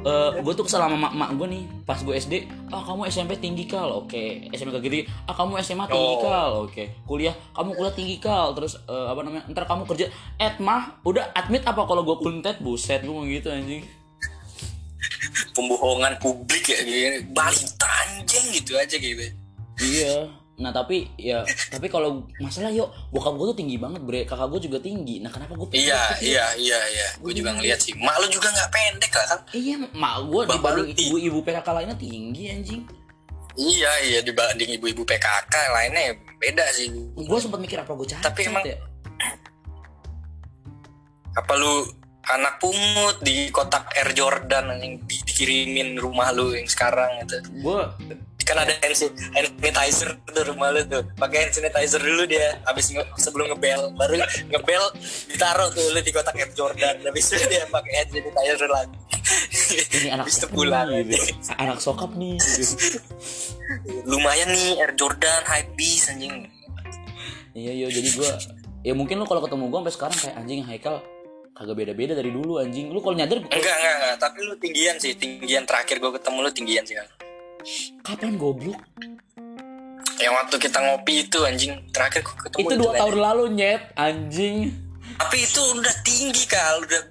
eh 0.00 0.30
gue 0.40 0.52
tuh 0.56 0.64
kesal 0.64 0.80
sama 0.80 0.96
mak, 0.96 1.12
mak 1.12 1.30
gue 1.36 1.44
nih 1.44 1.62
pas 1.84 2.00
gue 2.00 2.16
SD 2.16 2.48
ah 2.72 2.80
kamu 2.80 3.12
SMP 3.12 3.36
tinggi 3.36 3.68
kal. 3.68 3.92
Oke 3.92 4.48
SMP 4.56 4.72
kayak 4.72 4.84
gitu 4.88 4.96
ah 5.28 5.34
kamu 5.36 5.60
SMA 5.60 5.84
tinggi 5.84 6.14
Oh. 6.16 6.24
kal. 6.24 6.50
Oke 6.64 6.84
kuliah 7.04 7.36
kamu 7.52 7.76
kuliah 7.76 7.94
tinggi 7.94 8.16
kal. 8.16 8.56
Terus 8.56 8.80
eh, 8.80 9.06
apa 9.12 9.20
namanya 9.20 9.44
ntar 9.52 9.68
kamu 9.68 9.84
kerja. 9.84 10.08
At 10.40 10.56
mah 10.56 10.96
udah 11.04 11.36
admit 11.36 11.60
apa 11.68 11.84
kalau 11.84 12.00
gue 12.00 12.16
kuntet 12.16 12.56
buset 12.64 13.04
gue 13.04 13.12
mau 13.12 13.28
gitu 13.28 13.52
anjing. 13.52 13.84
Pembohongan 15.52 16.16
publik 16.16 16.64
ya 16.64 16.80
gini. 16.80 17.28
Balita 17.28 17.88
anjing 18.08 18.56
gitu 18.56 18.80
aja 18.80 18.96
gitu. 18.96 19.26
Iya 19.80 20.39
nah 20.60 20.70
tapi 20.70 21.08
ya 21.16 21.40
tapi 21.72 21.88
kalau 21.88 22.28
masalah 22.36 22.68
yuk 22.68 22.92
bokap 23.08 23.32
gue 23.32 23.46
tuh 23.50 23.58
tinggi 23.64 23.80
banget 23.80 24.04
bre. 24.04 24.28
Kakak 24.28 24.46
gue 24.52 24.60
juga 24.68 24.78
tinggi. 24.78 25.18
Nah 25.24 25.32
kenapa 25.32 25.56
gue 25.56 25.72
iya 25.72 26.12
iya 26.20 26.46
iya 26.54 26.78
iya. 26.92 27.08
Gue 27.16 27.32
juga 27.32 27.56
ngeliat 27.56 27.80
sih. 27.80 27.96
Mak 27.96 28.16
lu 28.20 28.26
juga 28.28 28.52
nggak 28.52 28.68
pendek 28.68 29.12
lah 29.16 29.26
kan? 29.32 29.40
Iya 29.56 29.74
mak 29.96 30.14
gue 30.28 30.42
dibanding 30.46 30.84
lu 30.84 30.92
tinggi. 30.92 31.08
ibu-ibu 31.08 31.38
PKK 31.40 31.68
lainnya 31.72 31.96
tinggi 31.96 32.42
anjing. 32.52 32.82
Iya 33.56 33.92
iya 34.04 34.18
dibanding 34.20 34.76
ibu-ibu 34.76 35.02
PKK 35.02 35.54
lainnya 35.72 36.20
beda 36.36 36.68
sih. 36.76 36.92
Gue 37.16 37.38
sempat 37.40 37.58
mikir 37.58 37.80
apa 37.80 37.96
gue 37.96 38.04
cacat 38.04 38.28
Tapi 38.28 38.40
emang- 38.44 38.68
ya 38.68 38.76
apa 41.40 41.52
lu 41.56 41.88
anak 42.36 42.62
pungut 42.62 43.18
di 43.24 43.50
kotak 43.50 43.90
Air 43.96 44.14
Jordan 44.14 44.76
yang 44.78 45.02
di- 45.04 45.24
dikirimin 45.26 45.98
rumah 45.98 46.30
lu 46.30 46.54
yang 46.54 46.68
sekarang 46.68 47.24
itu 47.24 47.38
gue 47.64 47.80
kan 48.50 48.66
ada 48.66 48.74
hand 48.82 48.96
san- 48.98 49.14
hand 49.14 49.46
sanitizer 49.62 50.10
tuh 50.26 50.42
rumah 50.50 50.74
lu 50.74 50.82
tuh. 50.90 51.06
Pakai 51.14 51.46
hand 51.46 51.54
sanitizer 51.54 52.02
dulu 52.02 52.26
dia 52.26 52.58
habis 52.66 52.90
nge- 52.90 53.06
sebelum 53.14 53.54
ngebel 53.54 53.94
baru 53.94 54.18
ngebel 54.50 54.84
ditaruh 55.30 55.70
tuh 55.70 55.86
lu 55.94 56.02
di 56.02 56.10
kotak 56.10 56.34
Air 56.34 56.50
Jordan. 56.58 56.98
Habis 56.98 57.30
itu 57.30 57.46
dia 57.46 57.62
pakai 57.70 57.92
hand 58.02 58.10
sanitizer 58.10 58.66
lagi. 58.66 58.98
Ini 60.02 60.08
anak 60.18 60.26
habis 60.26 60.42
sokap 60.42 60.50
pulang. 60.50 60.90
gitu. 61.06 61.14
anak 61.62 61.78
sokap 61.78 62.10
nih 62.18 62.34
gitu. 62.42 62.74
lumayan 64.10 64.50
nih 64.50 64.82
Air 64.82 64.98
Jordan 64.98 65.46
hype 65.46 65.70
beast 65.78 66.10
anjing. 66.10 66.50
Iya 67.54 67.70
iya 67.70 67.86
jadi 67.86 68.08
gue 68.18 68.30
ya 68.82 68.92
mungkin 68.98 69.22
lu 69.22 69.30
kalau 69.30 69.46
ketemu 69.46 69.70
gue 69.70 69.78
sampai 69.78 69.94
sekarang 69.94 70.16
kayak 70.18 70.36
anjing 70.42 70.60
Haikal 70.66 70.96
kagak 71.60 71.76
beda-beda 71.76 72.16
dari 72.16 72.32
dulu 72.32 72.56
anjing. 72.56 72.88
Lu 72.88 73.04
kalau 73.04 73.20
nyadar 73.20 73.36
enggak 73.36 73.76
enggak 73.76 73.94
enggak. 74.00 74.16
Tapi 74.16 74.38
lu 74.48 74.54
tinggian 74.56 74.96
sih. 74.96 75.12
Tinggian 75.12 75.68
terakhir 75.68 76.00
gue 76.00 76.10
ketemu 76.16 76.38
lu 76.40 76.50
tinggian 76.56 76.84
sih 76.88 76.96
kapan 78.00 78.40
goblok? 78.40 78.80
Yang 80.16 80.34
waktu 80.36 80.56
kita 80.56 80.78
ngopi 80.80 81.28
itu 81.28 81.38
anjing. 81.44 81.72
Terakhir 81.92 82.24
gue 82.24 82.36
ketemu 82.48 82.60
itu 82.64 82.74
dua 82.80 82.92
tahun 82.96 83.16
lalu 83.20 83.44
nyet 83.60 83.82
anjing. 84.00 84.72
Tapi 85.20 85.36
itu 85.44 85.60
udah 85.60 85.94
tinggi 86.00 86.44
kal 86.48 86.80
udah 86.80 87.02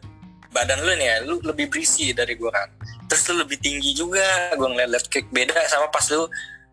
badan 0.50 0.82
lu 0.82 0.98
nih 0.98 1.06
ya 1.06 1.18
lu 1.30 1.38
lebih 1.46 1.70
berisi 1.70 2.10
dari 2.10 2.34
gua 2.34 2.50
kan 2.50 2.74
terus 3.06 3.22
lu 3.30 3.46
lebih 3.46 3.62
tinggi 3.62 3.94
juga. 3.94 4.50
Gua 4.58 4.74
ngeliat 4.74 5.06
kayak 5.06 5.30
beda 5.30 5.54
sama 5.70 5.94
pas 5.94 6.10
lu 6.10 6.26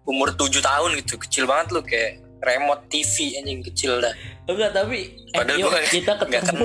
umur 0.08 0.32
7 0.32 0.64
tahun 0.64 0.96
gitu. 1.04 1.20
Kecil 1.20 1.44
banget 1.44 1.76
lu 1.76 1.84
kayak 1.84 2.24
remote 2.40 2.88
TV 2.88 3.36
anjing. 3.36 3.60
Kecil 3.60 4.00
dah. 4.00 4.16
Enggak 4.48 4.72
tapi 4.72 5.12
eh, 5.12 5.36
padahal 5.36 5.60
yuk, 5.60 5.68
gua 5.68 5.80
kita 5.84 6.12
ketemu 6.32 6.64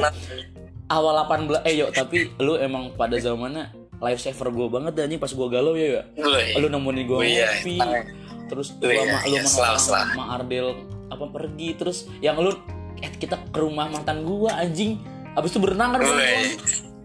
awal 0.91 1.15
18 1.23 1.63
eh 1.63 1.73
yuk 1.79 1.89
tapi 1.95 2.35
lu 2.43 2.59
emang 2.59 2.91
pada 2.99 3.15
zamannya 3.15 3.71
life 4.01 4.19
saver 4.19 4.51
gue 4.51 4.67
banget 4.67 4.93
dan 4.97 5.07
anjing 5.07 5.21
pas 5.21 5.31
gue 5.31 5.47
galau 5.47 5.73
ya 5.77 6.01
ya? 6.01 6.03
Gue 6.17 6.59
lu 6.59 6.67
nemenin 6.67 7.05
gue 7.07 7.15
Oh 7.15 7.23
iya, 7.23 7.47
ngopi 7.53 7.77
tenang. 7.79 8.05
terus 8.51 8.67
gua 8.75 8.91
iya, 8.91 8.99
sama 8.99 9.19
lu 9.23 9.31
iya, 9.31 9.41
sama 9.47 9.77
sama 9.79 10.23
Ardel 10.35 10.67
apa 11.07 11.25
pergi 11.27 11.69
terus 11.79 12.07
yang 12.19 12.35
lu 12.39 12.51
eh, 12.99 13.11
kita 13.15 13.39
ke 13.51 13.59
rumah 13.59 13.87
mantan 13.87 14.23
gua 14.23 14.59
anjing. 14.59 14.99
Abis 15.35 15.55
itu 15.55 15.59
berenang 15.63 15.95
kan 15.95 15.99
berenang 16.03 16.43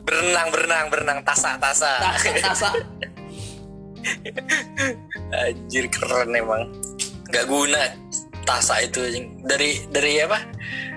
berenang 0.06 0.48
berenang 0.50 0.86
berenang 0.90 1.18
tasa 1.22 1.58
tasa. 1.58 1.92
Tasa 2.02 2.30
tasa. 2.42 2.70
Anjir 5.46 5.90
keren 5.90 6.30
emang. 6.34 6.70
Nggak 7.30 7.44
guna 7.50 7.82
tasa 8.46 8.82
itu 8.82 9.02
anjing. 9.02 9.26
Dari 9.42 9.86
dari 9.90 10.22
apa 10.22 10.38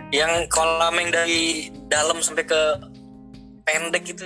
yang 0.09 0.49
kolam 0.49 0.97
yang 0.97 1.09
dari 1.13 1.69
dalam 1.85 2.17
sampai 2.21 2.45
ke 2.45 2.61
pendek 3.65 4.09
gitu 4.09 4.25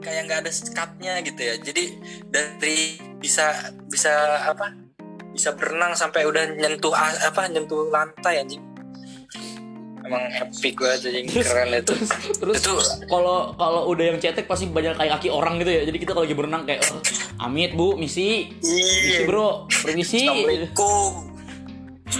kayak 0.00 0.28
nggak 0.28 0.40
ada 0.44 0.52
sekatnya 0.52 1.20
gitu 1.24 1.40
ya. 1.40 1.54
Jadi 1.60 1.84
dari 2.28 3.00
bisa 3.20 3.72
bisa 3.88 4.12
apa? 4.48 4.72
Bisa 5.32 5.56
berenang 5.56 5.96
sampai 5.96 6.24
udah 6.28 6.56
nyentuh 6.56 6.92
apa 6.96 7.48
nyentuh 7.48 7.88
lantai 7.92 8.44
anjing. 8.44 8.64
Emang 10.00 10.24
epic 10.32 10.80
banget 10.80 11.12
anjing. 11.12 11.26
Keren 11.28 11.72
itu. 11.76 11.94
terus 12.40 12.56
itu 12.60 12.74
kalau 13.08 13.52
kalau 13.56 13.88
udah 13.92 14.04
yang 14.12 14.18
cetek 14.20 14.48
pasti 14.48 14.68
banyak 14.68 14.96
kayak 14.96 15.20
kaki 15.20 15.28
orang 15.32 15.60
gitu 15.60 15.70
ya. 15.80 15.82
Jadi 15.88 15.96
kita 15.96 16.12
kalau 16.16 16.24
lagi 16.28 16.36
berenang 16.36 16.62
kayak 16.68 16.80
oh, 16.92 17.00
amit 17.40 17.72
bu 17.76 17.96
misi. 17.96 18.52
Misi 18.60 19.16
iya 19.16 19.28
bro 19.28 19.64
permisi. 19.68 20.28
Assalamualaikum 20.28 21.29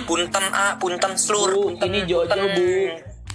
punten 0.06 0.44
a 0.50 0.76
punten 0.78 1.12
slur 1.18 1.50
Bu, 1.52 1.62
punten, 1.74 1.88
ini 1.90 2.00
Jojo, 2.06 2.28
punten. 2.28 2.50
Bu. 2.56 2.68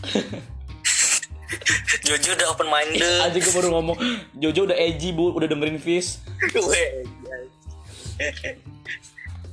Jojo 2.08 2.30
udah 2.38 2.48
open 2.54 2.68
minded 2.70 3.02
aja 3.02 3.38
gue 3.38 3.54
baru 3.54 3.70
ngomong. 3.80 3.98
Jojo 4.38 4.62
udah 4.70 4.78
edgy 4.78 5.10
bu. 5.16 5.34
Udah 5.34 5.48
dengerin 5.50 5.80
Fish 5.82 6.22
Weh, 6.54 7.08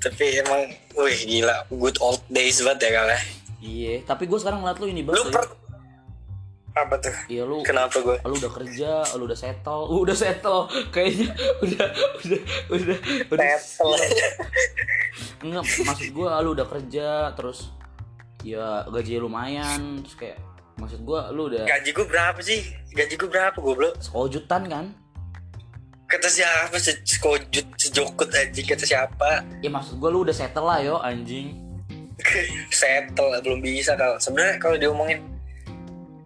tapi 0.02 0.42
emang 0.42 0.60
wih 0.98 1.18
gila. 1.24 1.64
Good 1.70 1.96
old 2.02 2.20
days 2.28 2.60
banget 2.60 2.90
ya 2.90 2.92
kali 3.02 3.18
iya 3.62 4.02
tapi 4.02 4.26
gue 4.26 4.38
sekarang 4.42 4.60
ngeliat 4.60 4.78
lu 4.82 4.86
ini 4.90 5.06
lu 5.06 5.14
banget 5.14 5.30
per 5.30 5.44
apa 6.72 6.96
tuh? 6.96 7.12
Iya 7.28 7.44
lu 7.44 7.60
kenapa 7.60 8.00
gue 8.00 8.16
lu 8.24 8.34
udah 8.36 8.52
kerja 8.52 8.90
lu 9.14 9.28
udah 9.28 9.36
settle. 9.36 9.92
Lu 9.92 9.98
udah 10.02 10.16
settle. 10.16 10.66
Kayaknya 10.88 11.28
udah 11.60 11.86
udah 12.18 12.40
udah 12.72 12.96
udah. 13.28 13.44
Enggak 15.44 15.62
maksud 15.84 16.08
gue 16.10 16.28
lu 16.40 16.50
udah 16.54 16.66
kerja 16.66 17.08
terus 17.36 17.68
ya 18.42 18.88
gaji 18.88 19.20
lumayan 19.20 20.02
terus 20.02 20.16
kayak 20.16 20.38
maksud 20.80 21.04
gue 21.04 21.20
lu 21.30 21.52
udah 21.52 21.64
gaji 21.68 21.90
gue 21.92 22.06
berapa 22.08 22.40
sih? 22.40 22.60
Gaji 22.90 23.14
gue 23.16 23.28
berapa 23.28 23.54
gue 23.54 23.74
belum 23.76 23.94
sekojutan 24.00 24.62
kan? 24.66 24.86
Kata 26.08 26.28
siapa 26.28 26.76
Se- 26.76 27.04
sekojut 27.04 27.66
sejokut 27.76 28.28
aja 28.32 28.60
kata 28.64 28.84
siapa? 28.84 29.30
Ya 29.60 29.68
maksud 29.68 29.96
gue 29.96 30.08
lu 30.08 30.24
udah 30.24 30.32
settle 30.32 30.64
lah 30.64 30.80
yo 30.80 30.96
anjing. 31.00 31.60
Settle 32.70 33.40
belum 33.40 33.60
bisa 33.60 33.96
kalau 33.96 34.16
sebenarnya 34.16 34.56
kalau 34.60 34.76
diomongin 34.78 35.20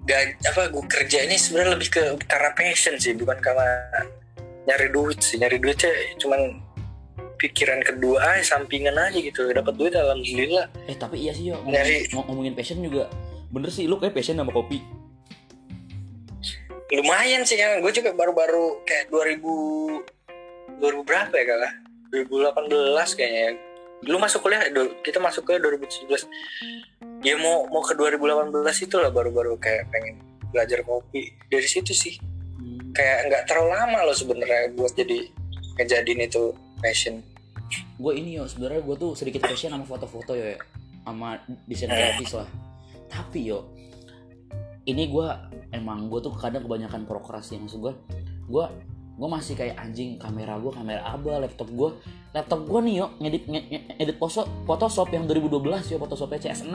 gak 0.06 0.38
apa 0.54 0.70
gue 0.70 0.84
kerja 0.86 1.26
ini 1.26 1.34
sebenarnya 1.34 1.74
lebih 1.74 1.88
ke 1.90 2.02
karena 2.30 2.50
passion 2.54 2.94
sih 2.94 3.12
bukan 3.18 3.42
karena 3.42 3.66
nyari 4.66 4.88
duit 4.94 5.18
sih. 5.18 5.36
Nyari 5.42 5.58
duitnya 5.58 5.90
cuman 6.22 6.62
pikiran 7.36 7.84
kedua 7.84 8.38
aja 8.38 8.56
sampingan 8.56 8.96
aja 8.96 9.18
gitu 9.18 9.50
dapat 9.50 9.74
duit 9.74 9.92
alhamdulillah. 9.98 10.70
Eh 10.86 10.94
tapi 10.94 11.26
iya 11.26 11.34
sih 11.34 11.50
yo. 11.50 11.58
Nyari- 11.66 12.06
ngomongin, 12.14 12.26
ngomongin 12.30 12.54
passion 12.54 12.78
juga 12.80 13.10
bener 13.50 13.70
sih 13.74 13.90
lu 13.90 13.98
kayak 13.98 14.14
passion 14.14 14.38
sama 14.38 14.54
kopi. 14.54 14.78
Lumayan 16.86 17.42
sih 17.42 17.58
kan 17.58 17.82
gue 17.82 17.92
juga 17.92 18.14
baru-baru 18.14 18.86
kayak 18.86 19.10
2000 19.10 20.06
2000 20.78 21.02
berapa 21.02 21.34
ya 21.34 21.44
kalah 21.50 21.72
2018 22.14 23.18
kayaknya. 23.18 23.58
Lu 24.06 24.22
masuk 24.22 24.46
kuliah 24.46 24.62
kita 25.02 25.18
masuk 25.18 25.42
kuliah 25.50 25.58
2017 25.58 26.30
ya 27.26 27.34
mau 27.42 27.66
mau 27.74 27.82
ke 27.82 27.98
2018 27.98 28.86
itu 28.86 28.96
lah 29.02 29.10
baru-baru 29.10 29.58
kayak 29.58 29.90
pengen 29.90 30.22
belajar 30.54 30.86
kopi. 30.86 31.34
Dari 31.50 31.66
situ 31.66 31.90
sih. 31.90 32.14
Hmm. 32.56 32.94
kayak 32.96 33.28
nggak 33.28 33.42
terlalu 33.50 33.70
lama 33.76 33.98
loh 34.08 34.16
sebenarnya 34.16 34.72
buat 34.78 34.94
jadi 34.94 35.28
ngejadiin 35.76 36.24
itu 36.24 36.54
passion. 36.78 37.20
Gue 37.98 38.22
ini 38.22 38.38
yo 38.38 38.46
sebenarnya 38.46 38.80
gue 38.86 38.96
tuh 38.96 39.12
sedikit 39.18 39.42
passion 39.44 39.74
sama 39.74 39.84
foto-foto 39.84 40.32
yo 40.38 40.54
ya. 40.54 40.58
Sama 41.02 41.42
desain 41.66 41.90
grafis 41.90 42.32
lah. 42.32 42.48
Tapi 43.10 43.50
yo 43.50 43.68
ini 44.86 45.10
gue 45.10 45.28
emang 45.74 46.06
gue 46.06 46.22
tuh 46.22 46.32
kadang 46.38 46.62
kebanyakan 46.62 47.04
prokrasi 47.04 47.58
maksud 47.58 47.82
gue 47.82 47.92
gue 48.46 48.64
gue 49.16 49.28
masih 49.28 49.58
kayak 49.58 49.76
anjing 49.82 50.20
kamera 50.20 50.60
gue 50.62 50.70
kamera 50.70 51.02
aba 51.02 51.42
laptop 51.42 51.68
gue 51.74 51.90
laptop 52.36 52.60
gue 52.68 52.80
nih 52.86 52.94
yo 53.02 53.06
ngedit 53.18 53.44
nge- 53.50 53.66
nge- 53.66 53.86
edit 53.98 54.16
foto 54.20 54.46
Photoshop 54.68 55.10
yang 55.10 55.26
2012 55.26 55.90
yo 55.90 55.96
Photoshop 55.98 56.30
CS6 56.38 56.70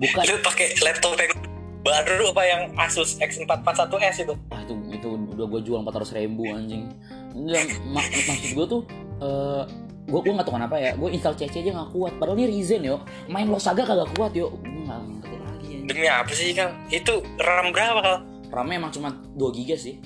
bukan. 0.00 0.22
Lu 0.24 0.36
pakai 0.40 0.66
laptop 0.80 1.14
yang 1.14 1.32
baru 1.80 2.24
apa 2.32 2.42
yang 2.44 2.62
Asus 2.76 3.16
X441S 3.16 4.24
itu? 4.24 4.34
Ah 4.52 4.60
itu 4.60 4.74
itu 4.92 5.08
udah 5.36 5.46
gue 5.48 5.60
jual 5.62 5.80
400 5.80 6.18
ribu 6.18 6.44
anjing. 6.50 6.92
Enggak, 7.32 7.64
mak- 7.88 8.10
maksud 8.26 8.50
gue 8.56 8.66
tuh 8.66 8.82
eh 9.20 9.62
gue 10.10 10.20
gue 10.20 10.32
nggak 10.32 10.46
tahu 10.48 10.56
kenapa 10.56 10.76
ya. 10.76 10.92
Gue 10.96 11.12
install 11.12 11.36
CC 11.36 11.62
aja 11.62 11.70
nggak 11.76 11.90
kuat. 11.92 12.12
Padahal 12.16 12.36
ini 12.36 12.58
Ryzen 12.58 12.82
yo. 12.82 13.00
Main 13.28 13.48
Losaga 13.48 13.84
kagak 13.84 14.10
kuat 14.16 14.32
yo. 14.34 14.56
Gue 14.60 14.82
nggak 14.84 14.98
ngerti 14.98 15.36
lagi 15.36 15.66
anjing. 15.72 15.86
demi 15.88 16.06
apa 16.08 16.32
sih 16.32 16.50
kan 16.52 16.68
itu 16.88 17.12
RAM 17.40 17.72
berapa 17.72 18.00
kal 18.00 18.16
RAM-nya 18.50 18.76
emang 18.76 18.92
cuma 18.92 19.08
2 19.38 19.56
giga 19.56 19.76
sih. 19.78 19.96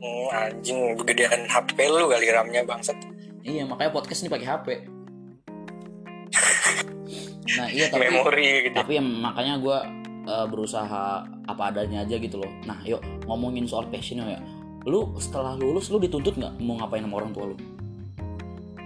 Hmm, 0.00 0.26
anjing 0.32 0.96
gedean 1.04 1.44
HP 1.44 1.76
lu 1.84 2.08
kali 2.08 2.26
RAM-nya 2.26 2.64
bangsat. 2.64 2.96
Iya 3.44 3.68
makanya 3.68 3.92
podcast 3.92 4.24
ini 4.24 4.32
pakai 4.32 4.48
HP 4.48 4.66
nah 7.40 7.66
iya 7.72 7.88
tapi 7.88 8.12
memori 8.12 8.68
gitu. 8.68 8.76
tapi 8.76 9.00
ya 9.00 9.02
makanya 9.02 9.56
gue 9.58 9.78
berusaha 10.30 11.26
apa 11.26 11.62
adanya 11.74 12.06
aja 12.06 12.16
gitu 12.20 12.38
loh. 12.38 12.50
Nah 12.62 12.78
yuk 12.86 13.02
ngomongin 13.26 13.66
soal 13.66 13.88
passion 13.90 14.22
ya. 14.22 14.38
Lu 14.86 15.10
setelah 15.18 15.58
lulus 15.58 15.90
lu 15.90 15.98
dituntut 15.98 16.38
nggak 16.38 16.54
mau 16.62 16.78
ngapain 16.78 17.02
sama 17.02 17.16
orang 17.18 17.32
tua 17.34 17.44
lu? 17.50 17.56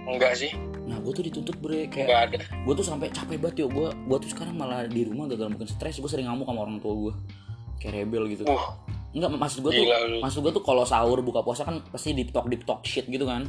Enggak 0.09 0.33
sih. 0.37 0.51
Nah 0.85 0.97
gue 1.01 1.11
tuh 1.13 1.25
dituntut 1.25 1.55
bre 1.61 1.85
kayak 1.85 2.07
enggak 2.09 2.21
ada. 2.25 2.37
gue 2.65 2.73
tuh 2.73 2.85
sampai 2.85 3.13
capek 3.13 3.37
banget 3.37 3.65
yo 3.65 3.67
gue 3.69 3.93
gue 3.93 4.17
tuh 4.25 4.29
sekarang 4.33 4.55
malah 4.57 4.89
di 4.89 5.05
rumah 5.05 5.29
gagal 5.29 5.53
mungkin 5.53 5.69
stres. 5.69 6.01
Gue 6.01 6.09
sering 6.09 6.25
ngamuk 6.25 6.49
sama 6.49 6.59
orang 6.65 6.77
tua 6.81 6.93
gue 6.97 7.13
kayak 7.83 7.93
rebel 8.01 8.23
gitu. 8.31 8.43
Uh 8.49 8.73
enggak 9.15 9.31
maksud 9.31 9.63
gue 9.63 9.71
tuh 9.71 9.87
lu. 9.87 10.19
maksud 10.19 10.43
gue 10.43 10.51
tuh 10.51 10.59
kalau 10.59 10.83
sahur 10.83 11.23
buka 11.23 11.39
puasa 11.39 11.63
kan 11.63 11.79
pasti 11.87 12.11
deep 12.11 12.35
talk 12.35 12.51
deep 12.51 12.67
talk 12.67 12.83
shit 12.83 13.07
gitu 13.07 13.23
kan. 13.23 13.47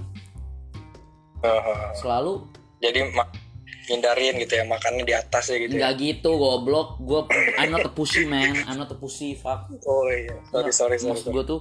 Uh, 1.43 1.91
selalu 1.99 2.47
jadi 2.79 3.11
mak 3.11 3.35
hindarin 3.87 4.35
gitu 4.37 4.53
ya 4.53 4.65
makannya 4.65 5.03
di 5.03 5.15
atas 5.15 5.49
ya 5.49 5.57
gitu 5.57 5.73
ya. 5.73 5.81
nggak 5.87 5.95
gitu 5.97 6.31
goblok. 6.35 6.99
Gue 7.01 7.23
I'm 7.57 7.71
not 7.71 7.87
a 7.87 7.93
pussy 7.93 8.27
man. 8.27 8.55
I'm 8.67 8.77
not 8.77 8.91
a 8.91 8.99
pussy 8.99 9.33
fuck. 9.33 9.71
Oh 9.87 10.07
iya 10.07 10.35
sorry 10.51 10.71
sorry 10.71 10.97
sorry, 10.99 11.15
maksud 11.15 11.31
gue 11.31 11.45
tuh 11.47 11.61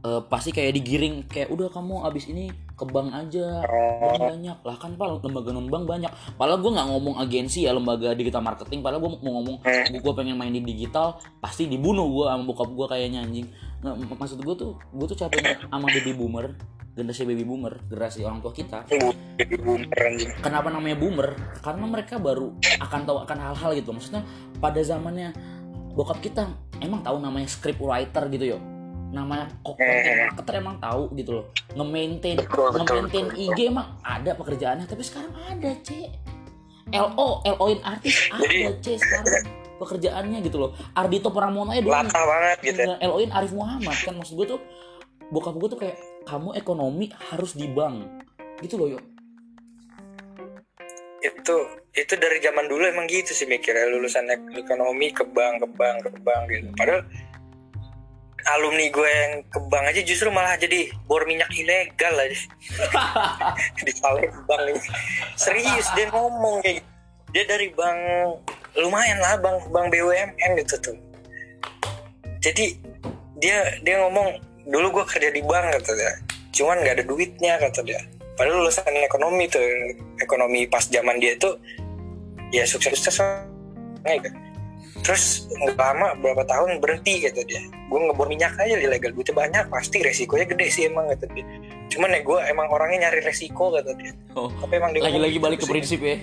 eh, 0.00 0.20
pasti 0.26 0.50
kayak 0.50 0.72
digiring 0.76 1.14
kayak 1.28 1.48
udah 1.48 1.68
kamu 1.70 2.02
abis 2.04 2.26
ini 2.26 2.48
ke 2.74 2.84
bank 2.88 3.12
aja. 3.12 3.60
Oh. 3.68 4.16
Banyak. 4.16 4.64
Lah 4.64 4.76
kan 4.80 4.96
pak 4.96 5.20
lembaga 5.20 5.52
non 5.52 5.68
bank 5.68 5.84
banyak. 5.84 6.08
Padahal 6.34 6.58
gue 6.58 6.72
nggak 6.72 6.88
ngomong 6.88 7.14
agensi 7.20 7.68
ya 7.68 7.76
lembaga 7.76 8.16
digital 8.16 8.40
marketing. 8.40 8.80
Padahal 8.80 9.04
gue 9.04 9.10
mau 9.20 9.32
ngomong 9.40 9.56
Hmm. 9.60 10.00
gue 10.00 10.12
pengen 10.16 10.34
main 10.34 10.50
di 10.50 10.64
digital 10.64 11.20
pasti 11.38 11.68
dibunuh 11.68 12.08
gue 12.08 12.24
sama 12.26 12.42
bokap 12.42 12.72
gue 12.72 12.86
kayaknya 12.88 13.20
anjing 13.22 13.46
nggak 13.80 13.94
mak- 13.96 14.18
maksud 14.20 14.38
gue 14.44 14.54
tuh 14.56 14.72
gue 14.76 15.06
tuh 15.08 15.18
capek 15.18 15.64
sama 15.64 15.88
baby 15.88 16.12
boomer 16.12 16.52
generasi 16.90 17.22
baby 17.24 17.44
boomer 17.46 17.80
generasi 17.86 18.20
orang 18.26 18.42
tua 18.42 18.52
kita. 18.52 18.84
Jadi 18.84 19.56
boomer 19.56 19.88
anjing. 19.88 20.30
Kenapa 20.42 20.68
namanya 20.68 20.96
boomer? 20.98 21.32
Karena 21.62 21.86
mereka 21.86 22.18
baru 22.18 22.52
akan 22.60 23.00
tahu 23.06 23.18
akan 23.24 23.38
hal-hal 23.40 23.70
gitu. 23.78 23.90
Maksudnya 23.94 24.26
pada 24.58 24.80
zamannya 24.82 25.32
bokap 25.96 26.18
kita 26.20 26.50
emang 26.82 27.00
tahu 27.00 27.22
namanya 27.22 27.48
script 27.48 27.80
writer 27.80 28.26
gitu 28.28 28.56
yo. 28.56 28.58
Namanya 29.10 29.48
kok 29.62 29.74
content 29.78 30.18
marketer 30.28 30.54
emang 30.60 30.76
tahu 30.82 31.02
gitu 31.16 31.30
loh. 31.40 31.44
Nge-maintain 31.78 32.36
Betul, 32.42 32.68
nge-maintain 32.74 33.26
betul, 33.32 33.42
IG 33.48 33.58
emang 33.70 33.88
ada 34.02 34.30
pekerjaannya 34.34 34.86
tapi 34.86 35.02
sekarang 35.06 35.32
ada 35.34 35.70
c 35.86 36.10
LO 36.90 37.42
LO-in 37.46 37.80
artis 37.86 38.18
ada 38.34 38.70
c 38.82 38.98
sekarang 38.98 39.59
pekerjaannya 39.80 40.44
gitu 40.44 40.60
loh. 40.60 40.70
Ardito 40.92 41.32
Pramono 41.32 41.72
ya 41.72 41.80
dulu. 41.80 41.96
Latah 41.96 42.24
banget 42.28 42.58
gitu 42.60 42.80
ya. 42.84 43.00
LO-in 43.08 43.32
Arif 43.32 43.56
Muhammad 43.56 43.96
kan 44.04 44.12
maksud 44.20 44.36
gue 44.36 44.46
tuh 44.56 44.60
bokap 45.32 45.56
gue 45.56 45.68
tuh 45.72 45.80
kayak 45.80 45.96
kamu 46.28 46.52
ekonomi 46.60 47.08
harus 47.32 47.56
di 47.56 47.64
bank. 47.72 48.04
Gitu 48.60 48.76
loh 48.76 48.92
yo 48.92 49.00
itu 51.20 51.56
itu 51.92 52.14
dari 52.16 52.38
zaman 52.40 52.64
dulu 52.64 52.86
emang 52.88 53.04
gitu 53.10 53.36
sih 53.36 53.44
mikirnya 53.44 53.92
lulusan 53.92 54.24
ek- 54.30 54.56
ekonomi 54.56 55.12
ke 55.12 55.24
bank 55.26 55.60
ke 55.60 55.68
bank 55.76 55.96
ke 56.06 56.10
bank 56.24 56.42
gitu. 56.48 56.68
Padahal 56.78 57.02
alumni 58.56 58.88
gue 58.88 59.10
yang 59.10 59.32
ke 59.52 59.60
bank 59.68 59.84
aja 59.92 60.00
justru 60.00 60.32
malah 60.32 60.56
jadi 60.56 60.88
bor 61.04 61.28
minyak 61.28 61.52
ilegal 61.52 62.14
aja. 62.16 62.40
Di 63.84 63.92
Palembang 64.00 64.64
ini. 64.72 64.80
Serius 65.36 65.88
dia 65.92 66.08
ngomong 66.08 66.64
kayak 66.64 66.80
gitu. 66.80 66.88
dia 67.30 67.44
dari 67.46 67.68
bank 67.70 68.00
lumayan 68.78 69.18
lah 69.18 69.34
bank 69.42 69.66
bank 69.74 69.86
BUMN 69.90 70.50
gitu 70.62 70.74
tuh. 70.78 70.96
Jadi 72.40 72.78
dia 73.40 73.58
dia 73.82 73.96
ngomong 74.06 74.38
dulu 74.68 75.00
gue 75.00 75.04
kerja 75.10 75.30
di 75.34 75.42
bank 75.42 75.74
kata 75.80 75.92
dia. 75.96 76.12
Cuman 76.54 76.82
nggak 76.84 76.94
ada 77.00 77.04
duitnya 77.06 77.54
kata 77.58 77.80
dia. 77.82 78.00
Padahal 78.38 78.64
lulusan 78.64 78.88
ekonomi 79.04 79.44
tuh 79.50 79.60
ekonomi 80.22 80.64
pas 80.70 80.84
zaman 80.86 81.20
dia 81.20 81.36
tuh 81.36 81.58
ya 82.54 82.64
sukses 82.64 82.96
sukses 82.96 83.20
gitu. 84.06 84.30
terus 85.00 85.48
nggak 85.48 85.80
lama 85.80 86.12
berapa 86.20 86.44
tahun 86.44 86.80
berhenti 86.80 87.24
gitu 87.24 87.40
dia. 87.44 87.60
Gue 87.88 88.00
ngebor 88.04 88.28
minyak 88.28 88.56
aja 88.60 88.76
ilegal 88.76 89.12
duitnya 89.16 89.32
banyak 89.32 89.64
pasti 89.72 90.04
resikonya 90.04 90.44
gede 90.48 90.66
sih 90.68 90.82
emang 90.88 91.08
gitu 91.12 91.26
dia. 91.32 91.44
Cuman 91.90 92.12
ya 92.12 92.20
gue 92.20 92.38
emang 92.52 92.68
orangnya 92.68 93.08
nyari 93.08 93.20
resiko 93.24 93.72
gitu 93.76 93.92
dia. 93.96 94.12
Oh. 94.36 94.52
Tapi 94.60 94.72
emang 94.76 94.92
dia 94.92 95.04
lagi-lagi 95.04 95.36
ngomong 95.36 95.42
balik 95.42 95.58
ke 95.60 95.66
gitu 95.68 95.72
prinsip 95.72 96.00
ya 96.00 96.20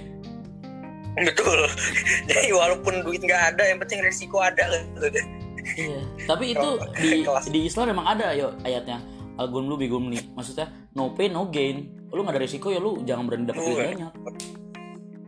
betul 1.17 1.59
jadi 2.29 2.49
walaupun 2.51 3.01
duit 3.01 3.21
nggak 3.21 3.55
ada 3.55 3.63
yang 3.65 3.79
penting 3.79 4.01
resiko 4.01 4.37
ada 4.37 4.65
gitu 4.69 5.09
deh 5.09 5.25
Iya. 5.67 5.99
Tapi 6.23 6.55
itu 6.55 6.69
Kalau 6.79 6.95
di 6.95 7.19
kelas. 7.27 7.45
di 7.51 7.59
Islam 7.67 7.91
memang 7.91 8.07
ada 8.07 8.31
yo 8.31 8.55
ayatnya. 8.63 9.03
Algun 9.35 9.67
lu 9.67 9.75
bigum 9.75 10.07
li. 10.07 10.15
Maksudnya 10.31 10.71
no 10.95 11.11
pain 11.11 11.27
no 11.27 11.51
gain. 11.51 11.91
Lu 12.07 12.23
gak 12.23 12.33
ada 12.33 12.41
risiko 12.41 12.71
ya 12.71 12.79
lu 12.79 13.03
jangan 13.03 13.27
berani 13.27 13.45
dapat 13.45 13.61
duit 13.61 13.77
banyak. 13.93 14.11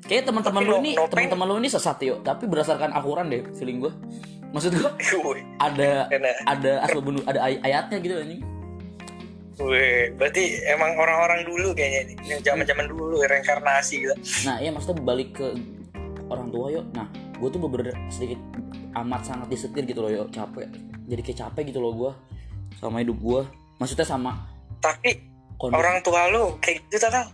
Kayak 0.08 0.24
teman-teman 0.26 0.62
lu 0.64 0.72
no- 0.72 0.80
ini, 0.80 0.92
no 0.96 1.06
teman-teman 1.06 1.44
lu 1.44 1.56
ini 1.60 1.68
sesat 1.68 2.00
yo. 2.02 2.24
Tapi 2.24 2.48
berdasarkan 2.48 2.96
Al-Quran 2.96 3.28
deh, 3.28 3.42
feeling 3.52 3.84
gue. 3.84 3.92
Maksud 4.50 4.72
gue 4.74 4.90
ada 5.68 6.08
ada 6.48 6.72
asal 6.82 7.04
bunuh 7.04 7.22
ada 7.28 7.44
ay- 7.44 7.60
ayatnya 7.60 7.98
gitu 8.00 8.16
anjing. 8.16 8.42
Wih, 9.60 10.16
berarti 10.16 10.56
emang 10.72 10.96
orang-orang 10.96 11.44
dulu 11.44 11.76
kayaknya 11.76 12.16
ini, 12.16 12.32
yang 12.32 12.40
zaman-zaman 12.40 12.88
dulu 12.88 13.20
reinkarnasi 13.20 14.08
gitu. 14.08 14.16
Nah, 14.48 14.64
iya 14.64 14.72
maksudnya 14.72 15.04
balik 15.04 15.36
ke 15.36 15.52
orang 16.30 16.50
tua 16.50 16.70
yo. 16.70 16.82
Nah, 16.94 17.10
gue 17.36 17.50
tuh 17.50 17.60
bener 17.62 17.94
sedikit 18.08 18.40
amat 18.96 19.22
sangat 19.26 19.48
disetir 19.50 19.84
gitu 19.84 20.02
loh 20.02 20.12
yo, 20.14 20.24
capek. 20.30 20.70
Jadi 21.10 21.22
kayak 21.26 21.40
capek 21.50 21.74
gitu 21.74 21.82
loh 21.82 21.94
gue 21.94 22.12
sama 22.78 23.02
hidup 23.02 23.18
gue. 23.20 23.42
Maksudnya 23.78 24.06
sama 24.06 24.38
Tapi 24.80 25.12
kondisi 25.60 25.76
orang 25.76 25.98
tua 26.00 26.22
lu 26.32 26.56
kayak 26.64 26.88
gitu 26.88 27.04
Kal? 27.04 27.28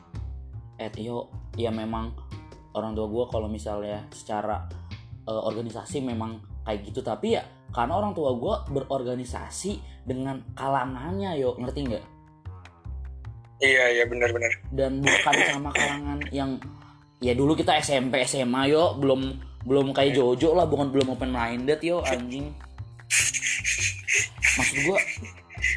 eh 0.76 0.90
yo 0.98 1.30
ya 1.56 1.70
memang 1.70 2.12
orang 2.74 2.92
tua 2.92 3.08
gue 3.08 3.24
kalau 3.30 3.48
misalnya 3.48 4.04
secara 4.12 4.66
eh, 5.24 5.42
organisasi 5.46 6.02
memang 6.02 6.42
kayak 6.66 6.90
gitu 6.90 7.00
tapi 7.00 7.38
ya 7.38 7.46
karena 7.70 7.96
orang 7.96 8.12
tua 8.12 8.34
gue 8.34 8.56
berorganisasi 8.74 9.78
dengan 10.04 10.42
kalangannya 10.58 11.38
yo 11.38 11.54
ngerti 11.56 11.80
nggak 11.86 12.06
Iya, 13.56 13.88
iya 13.88 14.04
benar-benar. 14.04 14.52
dan 14.76 15.00
bukan 15.00 15.36
sama 15.48 15.70
kalangan 15.72 16.20
yang 16.36 16.60
ya 17.24 17.34
dulu 17.36 17.56
kita 17.56 17.78
SMP 17.80 18.24
SMA 18.28 18.72
yo. 18.72 18.96
Belum 19.00 19.36
belum 19.66 19.92
kayak 19.98 20.16
Jojo 20.16 20.54
lah 20.54 20.70
bukan 20.70 20.94
belum 20.94 21.18
open 21.18 21.34
minded 21.34 21.82
yo 21.82 22.06
anjing. 22.06 22.54
Maksud 24.56 24.78
gue 24.88 25.00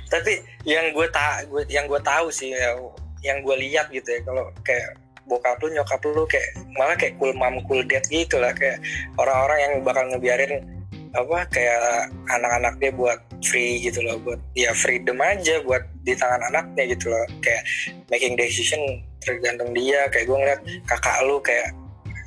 Tapi 0.08 0.32
yang 0.64 0.92
gue 0.92 1.06
tak 1.08 1.48
gue 1.48 1.64
yang 1.68 1.88
gue 1.88 2.00
tahu 2.00 2.28
sih 2.28 2.52
ya, 2.52 2.76
yang 3.24 3.40
gue 3.40 3.56
lihat 3.56 3.88
gitu 3.92 4.08
ya 4.08 4.20
kalau 4.24 4.52
kayak 4.64 4.96
bokap 5.28 5.60
lu 5.60 5.68
nyokap 5.76 6.00
lu 6.08 6.24
kayak 6.24 6.48
malah 6.72 6.96
kayak 6.96 7.16
cool 7.20 7.32
mom 7.36 7.60
cool 7.68 7.80
dad 7.84 8.04
gitu 8.08 8.40
lah. 8.40 8.52
Kayak 8.56 8.80
orang-orang 9.20 9.58
yang 9.60 9.72
bakal 9.84 10.04
ngebiarin 10.08 10.77
apa 11.18 11.38
kayak 11.50 12.12
anak-anak 12.30 12.74
dia 12.78 12.92
buat 12.94 13.18
free 13.42 13.82
gitu 13.82 14.02
loh 14.02 14.16
buat 14.22 14.40
ya 14.54 14.70
freedom 14.74 15.18
aja 15.18 15.62
buat 15.66 15.82
di 16.06 16.14
tangan 16.14 16.42
anaknya 16.54 16.94
gitu 16.94 17.10
loh 17.10 17.26
kayak 17.42 17.62
making 18.10 18.38
decision 18.38 18.80
tergantung 19.22 19.74
dia 19.74 20.06
kayak 20.14 20.26
gue 20.30 20.38
ngeliat 20.38 20.60
kakak 20.86 21.18
lu 21.26 21.42
kayak 21.42 21.74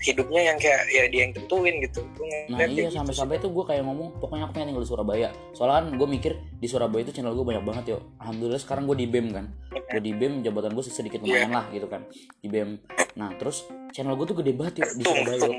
hidupnya 0.01 0.41
yang 0.51 0.57
kayak 0.57 0.81
ya 0.89 1.05
dia 1.07 1.21
yang 1.29 1.33
tentuin 1.37 1.77
gitu 1.85 2.01
Gua 2.17 2.25
Nah 2.25 2.57
ngeliat 2.57 2.69
iya 2.73 2.83
gitu 2.89 2.97
sampai-sampai 2.97 3.37
tuh 3.37 3.53
gue 3.53 3.63
kayak 3.69 3.85
ngomong 3.85 4.17
pokoknya 4.17 4.49
aku 4.49 4.53
pengen 4.57 4.73
tinggal 4.73 4.83
di 4.83 4.89
Surabaya. 4.89 5.29
Soalnya 5.53 5.77
kan 5.77 5.85
gue 5.93 6.07
mikir 6.09 6.31
di 6.57 6.67
Surabaya 6.67 7.01
itu 7.05 7.13
channel 7.13 7.37
gue 7.37 7.45
banyak 7.45 7.63
banget 7.63 7.85
yo. 7.95 7.97
Alhamdulillah 8.17 8.61
sekarang 8.61 8.89
gue 8.89 8.97
di 8.97 9.07
BEM 9.07 9.27
kan. 9.29 9.45
Gue 9.69 10.01
di 10.01 10.11
BEM 10.17 10.41
jabatan 10.41 10.73
gue 10.73 10.83
sedikit 10.83 11.21
lumayan 11.21 11.53
lah 11.53 11.65
gitu 11.69 11.85
kan 11.85 12.01
di 12.41 12.47
BEM. 12.49 12.81
Nah 13.13 13.29
terus 13.37 13.69
channel 13.93 14.17
gue 14.17 14.25
tuh 14.25 14.37
gede 14.41 14.51
banget 14.57 14.73
yo 14.81 14.85
di 14.97 15.03
Surabaya. 15.05 15.37
ketum. 15.37 15.55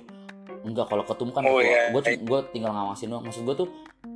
Enggak 0.62 0.86
kalau 0.86 1.02
ketum 1.02 1.28
kan 1.30 1.42
Oh, 1.42 1.58
gue 1.58 1.66
iya. 1.66 1.90
gue 2.16 2.40
tinggal 2.50 2.70
ngawasin 2.70 3.08
doang. 3.08 3.22
Maksud 3.22 3.42
gue 3.42 3.56
tuh 3.56 3.68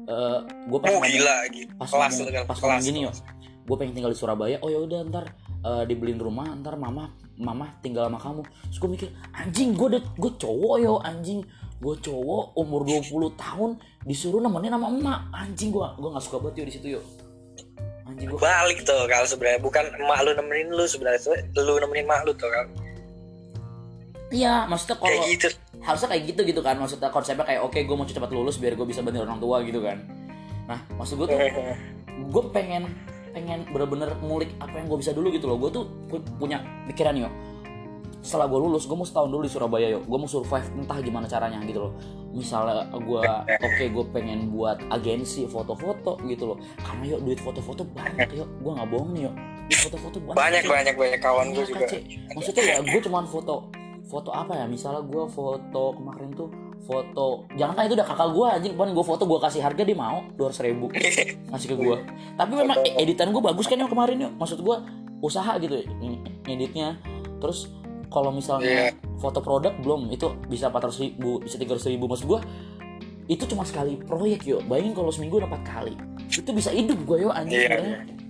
eh 0.06 0.38
gue 0.64 0.78
pas 0.78 0.88
Oh 0.88 0.98
ngomong- 0.98 1.10
gila 1.10 1.36
gitu. 1.50 1.70
pas 1.74 1.86
kelas 1.86 2.10
ngomong, 2.12 2.26
dengan 2.28 2.44
pas 2.44 2.58
kelas. 2.58 2.80
gini 2.80 3.00
yo 3.02 3.12
gue 3.66 3.74
pengen 3.74 3.92
tinggal 3.92 4.10
di 4.10 4.18
Surabaya 4.18 4.56
oh 4.60 4.70
ya 4.70 4.78
udah 4.78 5.02
ntar 5.04 5.26
eh, 5.60 5.82
dibeliin 5.84 6.16
rumah 6.16 6.46
ntar 6.54 6.78
mama 6.78 7.10
mama 7.36 7.74
tinggal 7.76 8.06
sama 8.06 8.14
kamu 8.16 8.42
terus 8.64 8.78
gue 8.78 8.90
mikir 8.92 9.08
anjing 9.32 9.74
gue 9.74 9.86
udah 9.88 10.02
gue 10.08 10.32
cowok 10.36 10.74
yo 10.78 10.94
anjing 11.02 11.42
gue 11.76 11.94
cowok 12.00 12.54
umur 12.54 12.86
20 12.86 13.02
tahun 13.36 13.70
disuruh 14.02 14.38
nemenin 14.38 14.70
sama 14.70 14.86
emak 14.88 15.18
anjing 15.34 15.74
gue 15.74 15.82
gue 15.92 16.08
nggak 16.08 16.22
suka 16.22 16.38
banget 16.38 16.54
yo 16.56 16.64
di 16.64 16.72
situ 16.72 16.86
yo 16.92 17.00
anjing 18.06 18.28
gue 18.28 18.38
balik 18.38 18.78
tuh 18.80 19.02
kalau 19.04 19.26
sebenarnya 19.26 19.58
bukan 19.58 19.84
emak 19.98 20.18
lu 20.22 20.30
nemenin 20.32 20.68
lu 20.70 20.84
sebenarnya 20.86 21.18
lu 21.56 21.74
nemenin 21.76 22.06
emak 22.06 22.22
lu 22.22 22.32
tuh 22.32 22.46
kan 22.46 22.70
iya. 24.28 24.64
Maksudnya 24.64 24.96
kalau 24.96 25.10
kayak 25.12 25.30
gitu. 25.32 25.46
harusnya 25.78 26.08
kayak 26.08 26.24
gitu 26.26 26.40
gitu 26.44 26.60
kan 26.60 26.74
maksudnya 26.74 27.08
konsepnya 27.08 27.44
kayak 27.44 27.62
oke 27.62 27.76
gue 27.76 27.94
mau 27.94 28.02
cepat 28.02 28.30
lulus 28.30 28.56
biar 28.56 28.74
gue 28.74 28.84
bisa 28.84 29.00
bantu 29.00 29.20
orang 29.20 29.38
tua 29.38 29.56
gitu 29.62 29.78
kan. 29.78 29.98
Nah 30.66 30.80
maksud 30.94 31.14
gue 31.16 31.26
tuh 31.26 31.38
gue 32.34 32.42
pengen 32.50 32.90
pengen 33.30 33.68
bener-bener 33.68 34.16
ngulik 34.18 34.56
apa 34.56 34.72
yang 34.74 34.86
gue 34.86 34.98
bisa 34.98 35.12
dulu 35.12 35.28
gitu 35.28 35.46
loh. 35.46 35.56
Gue 35.56 35.70
tuh 35.70 35.84
pu- 36.06 36.24
punya 36.36 36.58
pikiran 36.86 37.14
yo. 37.14 37.28
Setelah 38.18 38.50
gue 38.50 38.58
lulus 38.58 38.84
gue 38.84 38.96
mau 38.96 39.04
setahun 39.04 39.28
dulu 39.28 39.42
di 39.42 39.52
Surabaya 39.52 39.86
yo. 39.88 40.00
Gue 40.02 40.16
mau 40.16 40.26
survive 40.26 40.66
entah 40.74 40.98
gimana 40.98 41.26
caranya 41.26 41.62
gitu 41.62 41.78
loh. 41.80 41.92
Misalnya 42.32 42.88
gue 42.90 43.22
oke 43.54 43.84
gue 43.86 44.04
pengen 44.10 44.50
buat 44.50 44.82
agensi 44.90 45.46
foto-foto 45.46 46.18
gitu 46.24 46.50
loh. 46.50 46.58
Karena 46.76 47.04
yo 47.06 47.16
duit 47.20 47.38
foto-foto 47.38 47.86
banyak 47.86 48.32
yo. 48.32 48.48
Gue 48.58 48.72
nggak 48.74 48.88
bohong 48.88 49.10
nih 49.12 49.22
yo. 49.22 49.32
Duit 49.66 49.80
foto-foto 49.84 50.16
banyak 50.18 50.34
banyak 50.34 50.62
yo. 50.62 50.70
banyak 50.72 50.94
banyak 50.96 51.20
kawan 51.20 51.46
gue 51.48 51.62
Iya, 51.62 51.70
juga. 51.70 51.86
Maksudnya 52.34 52.62
ya 52.64 52.76
gue 52.82 53.00
cuman 53.00 53.24
foto 53.28 53.54
foto 54.06 54.30
apa 54.30 54.54
ya? 54.54 54.64
Misalnya 54.70 55.02
gue 55.02 55.24
foto 55.28 55.98
kemarin 55.98 56.30
tuh 56.32 56.48
foto 56.86 57.50
jangan 57.58 57.74
kan 57.74 57.84
itu 57.90 57.94
udah 57.98 58.06
kakak 58.06 58.28
gue 58.30 58.46
anjing. 58.46 58.72
Kemarin 58.78 58.92
gue 58.94 59.06
foto 59.06 59.22
gue 59.26 59.38
kasih 59.42 59.60
harga 59.62 59.82
dia 59.82 59.96
mau 59.98 60.22
dua 60.38 60.50
ribu. 60.62 60.86
Ngasih 61.50 61.68
ke 61.70 61.76
gue 61.76 61.96
tapi 62.36 62.52
memang 62.54 62.78
e- 62.84 62.94
editan 63.02 63.34
gue 63.34 63.42
bagus 63.42 63.66
kan 63.66 63.76
yang 63.78 63.90
kemarin 63.90 64.16
yuk. 64.28 64.32
Maksud 64.38 64.62
gue 64.62 64.76
usaha 65.20 65.58
gitu 65.58 65.82
ngeditnya. 66.46 66.98
Terus 67.42 67.70
kalau 68.06 68.30
misalnya 68.30 68.94
foto 69.18 69.42
produk 69.42 69.74
belum. 69.82 70.08
Itu 70.14 70.38
bisa 70.46 70.70
400 70.70 71.02
ribu 71.02 71.42
bisa 71.42 71.58
300 71.58 71.90
ribu. 71.90 72.06
Maksud 72.06 72.26
gue 72.30 72.40
itu 73.26 73.42
cuma 73.50 73.66
sekali 73.66 73.98
proyek 73.98 74.46
yuk. 74.46 74.62
Bayangin 74.70 74.94
kalau 74.94 75.10
seminggu 75.10 75.42
dapat 75.42 75.60
kali. 75.66 75.94
Itu 76.30 76.54
bisa 76.54 76.70
hidup 76.70 77.02
gue 77.02 77.26
yuk 77.26 77.34
anjing 77.34 77.58
Iya, 77.58 77.68
sebenarnya. 77.74 78.25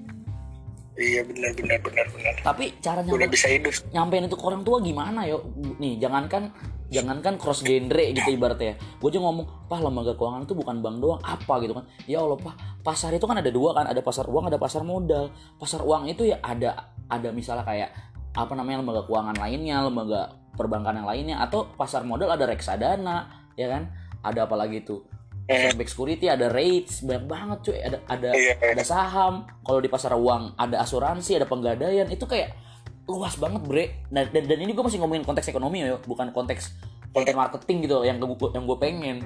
Iya 0.97 1.21
benar 1.23 1.53
benar 1.53 1.79
benar 1.81 2.07
benar. 2.13 2.35
Tapi 2.41 2.65
caranya 2.81 3.13
udah 3.13 3.29
bisa 3.29 3.47
hidup. 3.53 3.73
nyampein 3.93 4.27
itu 4.27 4.37
ke 4.37 4.45
orang 4.45 4.63
tua 4.65 4.81
gimana 4.81 5.29
yo? 5.29 5.45
Nih 5.81 6.01
jangankan 6.01 6.53
jangankan 6.89 7.35
cross 7.37 7.67
genre 7.67 8.05
gitu 8.15 8.31
ibaratnya. 8.33 8.79
Gue 8.99 9.11
juga 9.13 9.29
ngomong 9.29 9.47
pah 9.67 9.81
lembaga 9.83 10.15
keuangan 10.15 10.47
itu 10.47 10.55
bukan 10.55 10.77
bank 10.81 10.97
doang 11.03 11.21
apa? 11.23 11.55
gitu 11.63 11.73
kan. 11.77 11.85
Ya 12.09 12.23
allah 12.23 12.39
pah 12.39 12.55
pasar 12.81 13.13
itu 13.13 13.27
kan 13.27 13.39
ada 13.39 13.51
dua 13.51 13.75
kan 13.75 13.87
ada 13.91 14.01
pasar 14.01 14.25
uang 14.31 14.49
ada 14.49 14.59
pasar 14.59 14.83
modal. 14.87 15.31
Pasar 15.61 15.83
uang 15.83 16.09
itu 16.09 16.27
ya 16.27 16.41
ada 16.41 16.97
ada 17.07 17.29
misalnya 17.31 17.67
kayak 17.67 17.91
apa 18.37 18.53
namanya 18.53 18.85
lembaga 18.85 19.03
keuangan 19.09 19.37
lainnya 19.37 19.77
lembaga 19.85 20.21
perbankan 20.57 21.01
yang 21.01 21.09
lainnya 21.09 21.37
atau 21.41 21.69
pasar 21.77 22.05
modal 22.05 22.33
ada 22.33 22.49
reksadana 22.49 23.51
ya 23.59 23.69
kan? 23.69 23.91
Ada 24.23 24.49
apa 24.49 24.57
lagi 24.59 24.83
tuh 24.83 25.07
Back 25.47 25.87
security 25.87 26.27
ada 26.27 26.51
rates 26.51 27.07
banyak 27.07 27.25
banget 27.31 27.59
cuy. 27.71 27.79
Ada 27.79 27.99
ada 28.11 28.31
Iya. 28.35 28.55
ada 28.75 28.85
saham. 28.85 29.47
Kalau 29.63 29.79
di 29.79 29.87
pasar 29.87 30.13
uang 30.19 30.59
ada 30.59 30.83
asuransi 30.83 31.39
ada 31.39 31.47
penggadaian. 31.47 32.11
Itu 32.11 32.27
kayak 32.27 32.51
luas 33.07 33.39
banget 33.39 33.63
bre. 33.63 33.85
Dan, 34.11 34.35
dan, 34.35 34.43
dan 34.51 34.59
ini 34.59 34.75
gue 34.75 34.83
masih 34.83 34.99
ngomongin 34.99 35.23
konteks 35.23 35.47
ekonomi 35.55 35.87
ya 35.87 36.03
bukan 36.03 36.35
konteks 36.35 36.75
konten 37.15 37.39
marketing 37.39 37.87
gitu 37.87 38.03
yang 38.03 38.19
gue 38.19 38.29
yang 38.53 38.67
gue 38.67 38.79
pengen. 38.83 39.17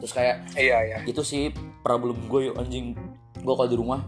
Terus 0.00 0.12
kayak 0.12 0.44
iya 0.60 0.78
iya. 0.84 0.98
itu 1.08 1.24
sih 1.24 1.48
problem 1.80 2.28
gue 2.28 2.52
yuk 2.52 2.60
anjing. 2.60 2.92
Gue 3.40 3.54
kalau 3.56 3.68
di 3.72 3.76
rumah 3.80 4.04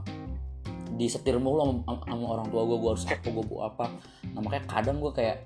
disetir 0.96 1.36
mulu 1.36 1.60
sama, 1.84 2.00
sama 2.08 2.24
orang 2.36 2.46
tua 2.48 2.64
gue 2.64 2.76
gue 2.80 2.90
harus 2.92 3.04
apa 3.08 3.28
gue 3.28 3.44
buat 3.48 3.72
apa. 3.72 3.86
Nah 4.36 4.40
makanya 4.44 4.64
kadang 4.68 5.00
gue 5.00 5.12
kayak 5.12 5.36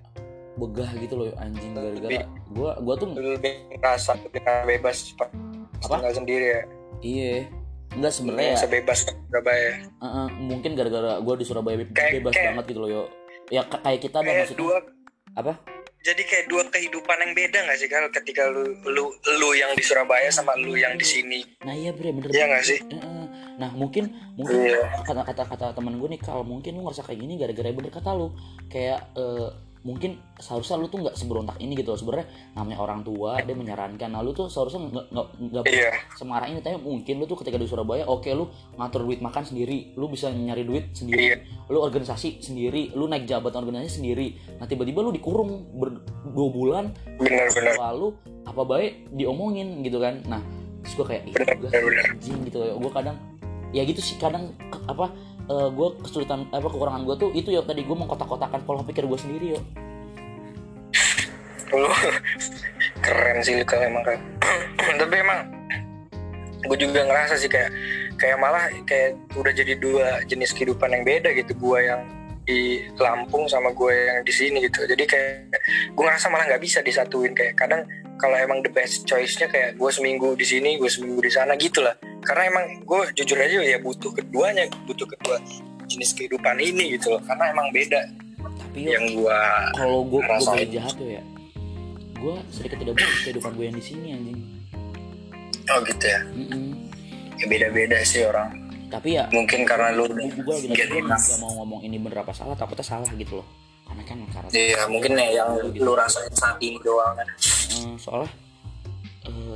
begah 0.61 0.91
gitu 0.95 1.15
loh 1.17 1.27
anjing 1.37 1.73
gara-gara. 1.73 2.21
Gue 2.47 2.71
gue 2.77 2.95
tuh 2.97 3.09
lebih 3.11 3.53
ngerasa 3.73 4.13
lebih 4.21 4.41
bebas 4.45 5.17
Apa? 5.81 5.97
tinggal 5.97 6.15
sendiri 6.15 6.47
ya. 6.47 6.63
Iya. 7.01 7.35
Enggak 7.91 8.13
sebenarnya 8.13 8.53
ya. 8.55 8.59
sebebas 8.61 8.99
Surabaya. 9.03 9.71
Eh, 9.83 10.05
eh, 10.05 10.29
mungkin 10.39 10.71
gara-gara 10.75 11.19
gue 11.19 11.35
di 11.35 11.45
Surabaya 11.45 11.77
be- 11.77 11.91
Kayak- 11.91 12.23
bebas 12.23 12.33
kayak- 12.33 12.47
banget 12.53 12.65
gitu 12.69 12.81
loh 12.81 12.91
yo. 12.91 13.03
Ya 13.49 13.63
ka- 13.65 13.81
kayak 13.81 14.01
kita 14.01 14.17
ada 14.17 14.27
kayak 14.27 14.39
maksudnya 14.45 14.61
dua 14.61 14.77
apa? 15.35 15.53
Jadi 16.01 16.23
kayak 16.25 16.47
dua 16.49 16.63
kehidupan 16.67 17.17
yang 17.19 17.33
beda 17.35 17.59
gak 17.61 17.77
sih 17.77 17.85
kalau 17.85 18.09
ketika 18.09 18.49
lu 18.49 18.63
lu 18.87 19.05
lu 19.35 19.49
yang 19.53 19.75
di 19.75 19.83
Surabaya 19.83 20.31
sama 20.31 20.57
lu 20.57 20.73
yang 20.73 20.95
di 20.95 21.05
sini. 21.05 21.45
Nah 21.61 21.73
iya 21.73 21.91
bre 21.91 22.09
bener 22.11 22.31
Iya 22.31 22.45
nggak 22.47 22.65
sih? 22.65 22.79
Eh. 22.81 23.27
nah 23.61 23.69
mungkin 23.71 24.09
mungkin 24.33 24.57
Iya. 24.57 24.81
kata 25.05 25.21
kata 25.23 25.43
kata 25.45 25.67
temen 25.75 26.01
gue 26.01 26.09
nih 26.09 26.17
kalau 26.19 26.41
mungkin 26.41 26.73
lu 26.73 26.89
ngerasa 26.89 27.05
kayak 27.05 27.21
gini 27.21 27.37
gara-gara 27.37 27.69
bener 27.69 27.91
kata 27.91 28.11
lu. 28.13 28.33
Kayak 28.67 29.13
eh, 29.13 29.49
mungkin 29.81 30.21
seharusnya 30.37 30.77
lu 30.77 30.87
tuh 30.87 31.01
nggak 31.01 31.17
seberontak 31.17 31.57
ini 31.57 31.73
gitu 31.73 31.93
loh. 31.93 31.99
Sebenarnya 31.99 32.29
namanya 32.53 32.79
orang 32.79 33.01
tua 33.01 33.41
dia 33.41 33.57
menyarankan. 33.57 34.09
Nah 34.09 34.21
lu 34.21 34.31
tuh 34.31 34.47
seharusnya 34.47 34.85
nggak 34.85 35.27
nggak 35.41 35.65
Iya. 35.67 35.93
semarah 36.15 36.47
ini. 36.47 36.61
Tapi 36.61 36.77
mungkin 36.77 37.17
lu 37.17 37.25
tuh 37.25 37.41
ketika 37.41 37.57
di 37.57 37.65
Surabaya 37.65 38.05
oke 38.05 38.29
lu 38.29 38.45
ngatur 38.77 39.09
duit 39.09 39.21
makan 39.21 39.41
sendiri. 39.43 39.97
Lu 39.97 40.07
bisa 40.07 40.29
nyari 40.29 40.63
duit 40.63 40.93
sendiri. 40.93 41.33
Iya. 41.33 41.37
lu 41.71 41.79
organisasi 41.79 42.43
sendiri. 42.43 42.93
Lu 42.93 43.07
naik 43.07 43.25
jabatan 43.25 43.63
organisasi 43.63 44.03
sendiri. 44.03 44.35
Nah 44.59 44.67
tiba-tiba 44.67 45.01
lu 45.01 45.11
dikurung 45.11 45.71
ber, 45.73 46.03
dua 46.29 46.49
bulan. 46.51 46.85
Bener-bener. 47.17 47.79
lalu 47.79 48.13
apa 48.43 48.63
baik 48.63 48.93
diomongin 49.15 49.81
gitu 49.81 49.97
kan. 49.97 50.21
Nah 50.27 50.43
terus 50.83 50.97
gue 50.97 51.07
kayak 51.07 51.23
iya 51.25 51.37
juga 51.57 51.69
anjing 52.11 52.39
gitu. 52.45 52.59
Gue 52.77 52.93
kadang 52.93 53.17
ya 53.71 53.87
gitu 53.87 54.03
sih 54.03 54.19
kadang 54.19 54.51
ke- 54.67 54.83
apa 55.51 55.67
gue 55.75 55.89
kesulitan 56.07 56.47
apa 56.55 56.69
kekurangan 56.71 57.03
gue 57.03 57.17
tuh 57.19 57.31
itu 57.35 57.51
ya 57.51 57.67
tadi 57.67 57.83
gue 57.83 57.97
mengkotak-kotakan 57.99 58.63
pola 58.63 58.87
pikir 58.87 59.03
gue 59.11 59.19
sendiri 59.19 59.59
yo 59.59 59.61
Lu 61.71 61.87
keren 62.99 63.39
sih 63.47 63.63
kalau 63.63 63.87
emang 63.87 64.03
kan. 64.03 64.19
Tapi 65.01 65.15
emang 65.23 65.41
gue 66.67 66.79
juga 66.79 67.07
ngerasa 67.07 67.39
sih 67.39 67.47
kayak 67.47 67.71
kayak 68.19 68.37
malah 68.37 68.69
kayak 68.85 69.17
udah 69.39 69.53
jadi 69.55 69.79
dua 69.79 70.21
jenis 70.27 70.53
kehidupan 70.53 70.91
yang 70.91 71.07
beda 71.07 71.31
gitu. 71.31 71.55
Gue 71.55 71.87
yang 71.87 72.03
di 72.43 72.91
Lampung 72.99 73.47
sama 73.47 73.71
gue 73.71 73.95
yang 73.95 74.27
di 74.27 74.33
sini 74.35 74.67
gitu. 74.67 74.83
Jadi 74.83 75.05
kayak 75.07 75.55
gue 75.95 76.05
ngerasa 76.05 76.27
malah 76.27 76.51
nggak 76.51 76.63
bisa 76.63 76.83
disatuin 76.83 77.33
kayak 77.39 77.55
kadang 77.55 77.87
kalau 78.21 78.37
emang 78.37 78.61
the 78.61 78.69
best 78.69 79.09
choice-nya 79.09 79.49
kayak 79.49 79.81
gue 79.81 79.91
seminggu 79.91 80.37
di 80.37 80.45
sini, 80.45 80.77
gue 80.77 80.93
seminggu 80.93 81.25
di 81.25 81.33
sana 81.33 81.57
gitu 81.57 81.81
lah. 81.81 81.97
Karena 82.21 82.53
emang 82.53 82.85
gue 82.85 83.01
jujur 83.17 83.41
aja 83.41 83.65
ya 83.65 83.81
butuh 83.81 84.13
keduanya, 84.13 84.69
butuh 84.85 85.09
kedua 85.09 85.41
jenis 85.89 86.13
kehidupan 86.13 86.61
ini 86.61 87.01
gitu 87.01 87.17
loh. 87.17 87.21
Karena 87.25 87.51
emang 87.51 87.73
beda 87.73 88.05
tapi 88.71 88.87
yang 88.87 89.03
gue 89.19 89.41
kalau 89.75 90.07
gue 90.07 90.23
gue 90.23 90.67
jahat 90.79 90.95
tuh 90.95 91.11
ya 91.11 91.23
gue 92.23 92.35
sedikit 92.55 92.79
tidak 92.79 92.95
bagus 93.03 93.19
kehidupan 93.27 93.51
gue 93.59 93.65
yang 93.67 93.77
di 93.77 93.83
sini 93.83 94.07
anjing 94.15 94.39
oh 95.75 95.79
gitu 95.83 96.07
ya. 96.07 96.21
Mm-mm. 96.31 96.65
ya 97.35 97.45
beda-beda 97.51 97.99
sih 98.07 98.23
orang 98.23 98.71
tapi 98.87 99.19
ya 99.19 99.27
mungkin 99.35 99.67
karena 99.67 99.91
lu 99.91 100.07
gue 100.07 100.55
lagi 100.55 100.71
gak 100.71 101.39
mau 101.43 101.51
ngomong 101.59 101.83
ini 101.83 101.99
bener 101.99 102.23
apa 102.23 102.31
salah 102.31 102.55
takutnya 102.55 102.87
salah 102.87 103.11
gitu 103.19 103.43
loh 103.43 103.47
karena 103.91 104.03
kan 104.07 104.19
karena 104.31 104.49
iya 104.55 104.83
mungkin 104.87 105.19
ya 105.19 105.43
yang 105.43 105.51
lu 105.75 105.93
rasain 105.99 106.31
saat 106.31 106.55
ini 106.63 106.79
doang 106.87 107.19
kan 107.19 107.27
Eh, 107.71 107.95
soalnya 107.97 108.31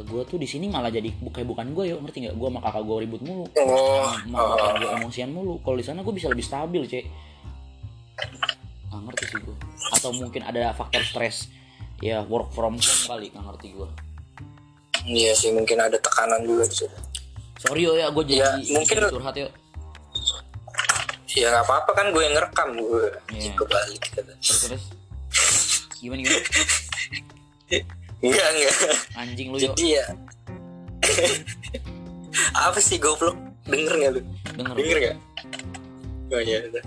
gue 0.04 0.22
tuh 0.24 0.36
di 0.36 0.44
sini 0.44 0.68
malah 0.68 0.86
jadi 0.88 1.08
bu- 1.10 1.28
kayak 1.28 1.48
bukan 1.48 1.66
gue 1.72 1.84
yo 1.86 1.96
ngerti 1.98 2.18
nggak? 2.22 2.36
Gue 2.36 2.46
sama 2.46 2.60
kakak 2.60 2.82
gue 2.84 2.96
ribut 3.00 3.20
mulu. 3.20 3.44
Oh, 3.56 4.06
sama 4.12 4.36
oh. 4.36 4.54
kakak 4.54 4.74
gue 4.76 4.90
emosian 4.94 5.30
mulu. 5.30 5.54
Kalau 5.58 5.74
di 5.74 5.82
sana 5.82 6.00
gue 6.00 6.12
bisa 6.12 6.28
lebih 6.28 6.42
stabil 6.42 6.82
cek. 6.84 7.04
Nggak 8.86 9.00
ngerti 9.02 9.24
sih 9.26 9.38
gue 9.40 9.56
atau 9.90 10.10
mungkin 10.12 10.42
ada 10.42 10.70
faktor 10.72 11.02
stres. 11.02 11.48
Ya 11.98 12.22
work 12.22 12.50
from 12.50 12.76
home 12.76 13.02
kali 13.04 13.26
nggak 13.28 13.44
ngerti 13.44 13.68
gue 13.72 13.88
iya 15.04 15.32
sih 15.32 15.52
mungkin 15.52 15.76
ada 15.76 15.96
tekanan 15.96 16.40
juga 16.42 16.64
di 16.64 16.76
situ. 16.76 16.96
Sorry 17.58 17.82
yo 17.82 17.92
ya 17.92 18.08
gue 18.08 18.24
jadi 18.24 18.40
Ya, 18.40 18.50
mungkin- 18.72 19.04
curhat 19.10 19.34
yo. 19.34 19.48
Ya 21.30 21.50
nggak 21.50 21.64
apa-apa 21.64 21.90
kan 21.92 22.06
gue 22.08 22.22
yang 22.22 22.32
ngerekam 22.32 22.68
gue 22.72 23.04
Iya. 23.30 23.52
kebalik 23.52 24.00
gitu. 24.02 24.20
terus 24.22 24.58
terus. 24.64 24.84
Gimana 25.98 26.20
gimana 26.20 26.40
enggak 28.24 28.48
enggak. 28.56 28.74
Anjing 29.20 29.48
lu 29.52 29.56
jadi 29.60 29.86
ya. 30.00 30.04
Apa 32.66 32.80
sih 32.80 32.96
goblok? 32.96 33.36
Denger 33.68 33.94
nggak 33.94 34.12
lu? 34.16 34.20
Denger 34.56 34.74
denger 34.74 34.98
nggak? 35.00 35.16
Oh 36.32 36.40
iya 36.42 36.58
udah. 36.66 36.84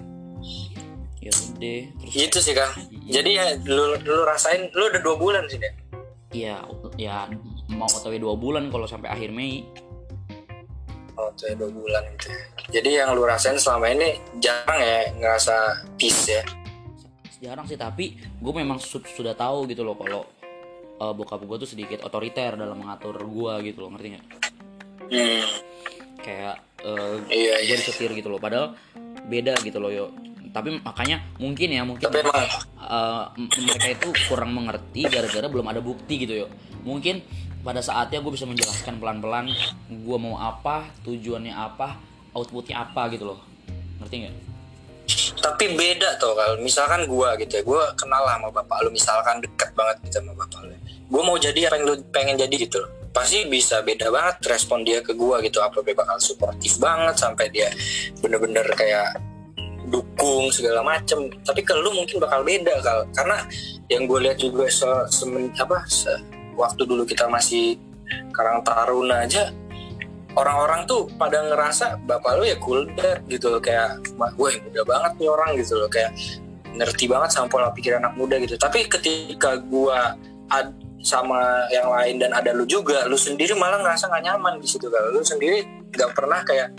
ya 1.18 1.32
udah 1.34 1.80
terus 2.00 2.14
gitu 2.16 2.38
sih 2.40 2.56
kang 2.56 2.72
jadi 3.04 3.30
ya 3.36 3.46
lu 3.68 4.00
lu 4.00 4.24
rasain 4.24 4.72
lu 4.72 4.88
udah 4.88 5.02
dua 5.04 5.16
bulan 5.20 5.44
sih 5.52 5.60
deh 5.60 5.74
ya 6.32 6.64
ya 6.96 7.28
mau 7.68 7.84
otw 7.84 8.16
dua 8.16 8.32
bulan 8.40 8.72
kalau 8.72 8.88
sampai 8.88 9.12
akhir 9.12 9.36
Mei. 9.36 9.68
Oh 11.20 11.28
tuh 11.36 11.52
ya, 11.52 11.56
dua 11.60 11.68
bulan 11.68 12.00
gitu 12.16 12.32
ya. 12.32 12.40
jadi 12.80 12.90
yang 13.04 13.18
lu 13.18 13.28
rasain 13.28 13.60
selama 13.60 13.92
ini 13.92 14.24
jarang 14.40 14.80
ya 14.80 15.12
ngerasa 15.20 15.56
peace 16.00 16.32
ya? 16.32 16.44
Jarang 17.44 17.68
sih 17.68 17.76
tapi 17.76 18.16
gue 18.16 18.54
memang 18.56 18.80
su- 18.80 19.04
sudah 19.04 19.36
tahu 19.36 19.68
gitu 19.68 19.84
loh 19.84 20.00
kalau 20.00 20.24
uh, 21.02 21.14
bokap 21.14 21.42
gue 21.46 21.58
tuh 21.62 21.70
sedikit 21.70 22.04
otoriter 22.06 22.58
dalam 22.58 22.78
mengatur 22.78 23.18
gue 23.18 23.54
gitu 23.72 23.86
loh 23.86 23.90
ngerti 23.96 24.08
nggak? 24.18 24.26
Hmm. 25.08 25.46
kayak 26.20 26.60
uh, 26.84 27.16
Iya, 27.32 27.64
gue 27.64 27.72
iya. 27.72 27.76
disetir 27.80 28.12
gitu 28.12 28.28
loh 28.28 28.42
padahal 28.42 28.76
beda 29.32 29.56
gitu 29.64 29.80
loh 29.80 29.92
yo. 29.94 30.06
Tapi 30.52 30.82
makanya 30.82 31.24
mungkin 31.38 31.70
ya 31.70 31.84
mungkin 31.86 32.04
tapi 32.08 32.26
emang 32.26 32.48
uh, 32.82 33.32
mereka 33.38 33.88
itu 33.94 34.08
kurang 34.28 34.52
mengerti 34.58 35.06
gara-gara 35.08 35.48
belum 35.48 35.68
ada 35.70 35.80
bukti 35.80 36.28
gitu 36.28 36.46
yo. 36.46 36.48
Mungkin 36.84 37.24
pada 37.64 37.80
saatnya 37.84 38.20
gue 38.24 38.32
bisa 38.32 38.48
menjelaskan 38.48 39.00
pelan-pelan 39.00 39.52
gue 39.92 40.18
mau 40.20 40.40
apa 40.40 40.88
tujuannya 41.08 41.52
apa 41.56 42.00
outputnya 42.36 42.84
apa 42.84 43.08
gitu 43.16 43.32
loh. 43.32 43.40
Ngerti 44.04 44.16
nggak? 44.28 44.36
Tapi 45.40 45.80
beda 45.80 46.20
tuh 46.20 46.36
kalau 46.36 46.60
misalkan 46.60 47.08
gua 47.08 47.40
gitu 47.40 47.62
ya 47.62 47.64
gua 47.64 47.96
kenal 47.96 48.28
lah 48.28 48.36
sama 48.36 48.52
bapak 48.52 48.84
lu 48.84 48.92
misalkan 48.92 49.40
deket 49.40 49.72
banget 49.72 49.96
gitu 50.04 50.20
sama 50.20 50.36
bapak 50.36 50.60
lu 50.68 50.76
gua 51.08 51.24
mau 51.24 51.38
jadi 51.40 51.72
yang 51.72 51.84
lu 51.88 52.00
pengen 52.12 52.36
jadi 52.36 52.56
gitu 52.56 52.84
loh. 52.84 52.92
Pasti 53.16 53.50
bisa 53.50 53.82
beda 53.82 54.14
banget 54.14 54.46
respon 54.46 54.86
dia 54.86 55.02
ke 55.02 55.16
gua 55.18 55.42
gitu 55.42 55.58
apa 55.64 55.82
dia 55.82 55.98
bakal 55.98 56.22
suportif 56.22 56.78
banget 56.78 57.16
sampai 57.18 57.50
dia 57.50 57.72
bener-bener 58.22 58.68
kayak 58.78 59.18
dukung 59.88 60.52
segala 60.52 60.84
macem. 60.84 61.32
Tapi 61.42 61.64
ke 61.64 61.74
lu 61.80 61.96
mungkin 61.96 62.20
bakal 62.20 62.44
beda 62.44 62.76
kal. 62.84 63.08
Karena 63.16 63.40
yang 63.88 64.04
gue 64.04 64.20
lihat 64.20 64.38
juga 64.38 64.68
se, 64.68 64.88
semen- 65.08 65.56
apa 65.56 65.88
se- 65.88 66.20
waktu 66.60 66.84
dulu 66.84 67.08
kita 67.08 67.26
masih 67.32 67.80
Karang 68.36 68.64
Taruna 68.68 69.24
aja 69.24 69.52
orang-orang 70.36 70.84
tuh 70.86 71.08
pada 71.16 71.40
ngerasa 71.40 72.04
bapak 72.04 72.40
lu 72.40 72.44
ya 72.46 72.60
cool 72.60 72.84
dad 73.00 73.24
gitu 73.32 73.48
loh. 73.48 73.64
Kayak 73.64 74.04
gue 74.12 74.50
muda 74.68 74.82
banget 74.84 75.12
nih 75.24 75.30
orang 75.32 75.50
gitu 75.56 75.74
loh. 75.80 75.88
Kayak 75.88 76.12
ngerti 76.78 77.10
banget 77.10 77.30
sama 77.34 77.48
pola 77.48 77.72
pikir 77.72 77.98
anak 77.98 78.14
muda 78.20 78.38
gitu. 78.44 78.60
Tapi 78.60 78.86
ketika 78.86 79.58
gua 79.58 80.14
ad, 80.52 80.76
sama 81.08 81.64
yang 81.72 81.88
lain 81.88 82.20
dan 82.20 82.36
ada 82.36 82.52
lu 82.52 82.68
juga 82.68 83.08
lu 83.08 83.16
sendiri 83.16 83.56
malah 83.56 83.80
ngerasa 83.80 84.12
nggak 84.12 84.24
nyaman 84.28 84.60
di 84.60 84.68
situ. 84.68 84.92
Kalau 84.92 85.16
lu 85.16 85.24
sendiri 85.24 85.64
nggak 85.96 86.12
pernah 86.12 86.44
kayak 86.44 86.76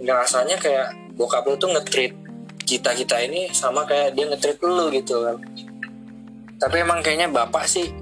ngerasanya 0.00 0.56
kayak 0.56 0.88
bokap 1.20 1.44
lu 1.44 1.60
tuh 1.60 1.68
ngetreat 1.76 2.16
kita 2.64 2.96
kita 2.96 3.20
ini 3.20 3.52
sama 3.52 3.84
kayak 3.84 4.16
dia 4.16 4.24
ngetreat 4.24 4.58
lu 4.64 4.88
gitu 4.88 5.20
kan. 5.20 5.36
Tapi 6.56 6.76
emang 6.80 7.04
kayaknya 7.04 7.28
bapak 7.28 7.68
sih 7.68 7.92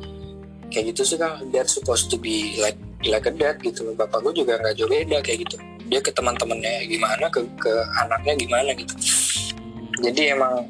kayak 0.71 0.95
gitu 0.95 1.03
sih 1.03 1.19
kan 1.19 1.43
dad 1.51 1.67
supposed 1.67 2.07
to 2.07 2.15
be 2.15 2.55
like 2.63 2.79
like 3.03 3.27
a 3.27 3.35
dad 3.35 3.59
gitu 3.59 3.91
bapak 3.99 4.23
gue 4.23 4.47
juga 4.47 4.55
nggak 4.63 4.79
jauh 4.79 4.87
beda 4.87 5.19
kayak 5.19 5.43
gitu. 5.43 5.59
Dia 5.91 5.99
ke 5.99 6.15
teman-temannya 6.15 6.87
gimana 6.87 7.27
ke 7.27 7.43
ke 7.59 7.73
anaknya 8.07 8.39
gimana 8.39 8.71
gitu. 8.79 8.95
Jadi 9.99 10.31
emang 10.31 10.63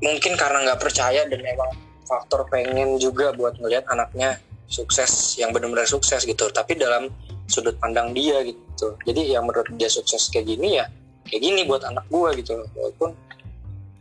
mungkin 0.00 0.32
karena 0.40 0.72
nggak 0.72 0.80
percaya 0.80 1.20
dan 1.28 1.40
emang 1.44 1.70
faktor 2.06 2.46
pengen 2.48 2.96
juga 2.96 3.34
buat 3.34 3.58
ngelihat 3.58 3.90
anaknya 3.90 4.38
sukses 4.66 5.38
yang 5.38 5.50
benar-benar 5.54 5.86
sukses 5.86 6.22
gitu. 6.26 6.48
Tapi 6.50 6.78
dalam 6.78 7.10
sudut 7.46 7.74
pandang 7.78 8.14
dia 8.14 8.42
gitu. 8.46 8.98
Jadi 9.06 9.34
yang 9.34 9.46
menurut 9.46 9.70
dia 9.78 9.90
sukses 9.90 10.30
kayak 10.30 10.46
gini 10.46 10.78
ya 10.78 10.86
kayak 11.26 11.42
gini 11.42 11.60
buat 11.66 11.82
anak 11.86 12.06
gua 12.10 12.34
gitu. 12.34 12.62
Walaupun 12.74 13.10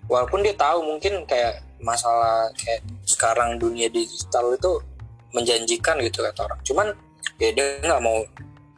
walaupun 0.06 0.40
dia 0.46 0.54
tahu 0.54 0.86
mungkin 0.86 1.26
kayak 1.26 1.66
masalah 1.82 2.50
kayak 2.58 2.82
sekarang 3.06 3.58
dunia 3.58 3.90
digital 3.90 4.54
itu 4.54 4.82
menjanjikan 5.34 5.98
gitu 6.02 6.22
kata 6.22 6.50
orang. 6.50 6.60
Cuman 6.66 6.88
ya 7.42 7.50
dia 7.52 7.66
nggak 7.84 8.02
mau 8.02 8.22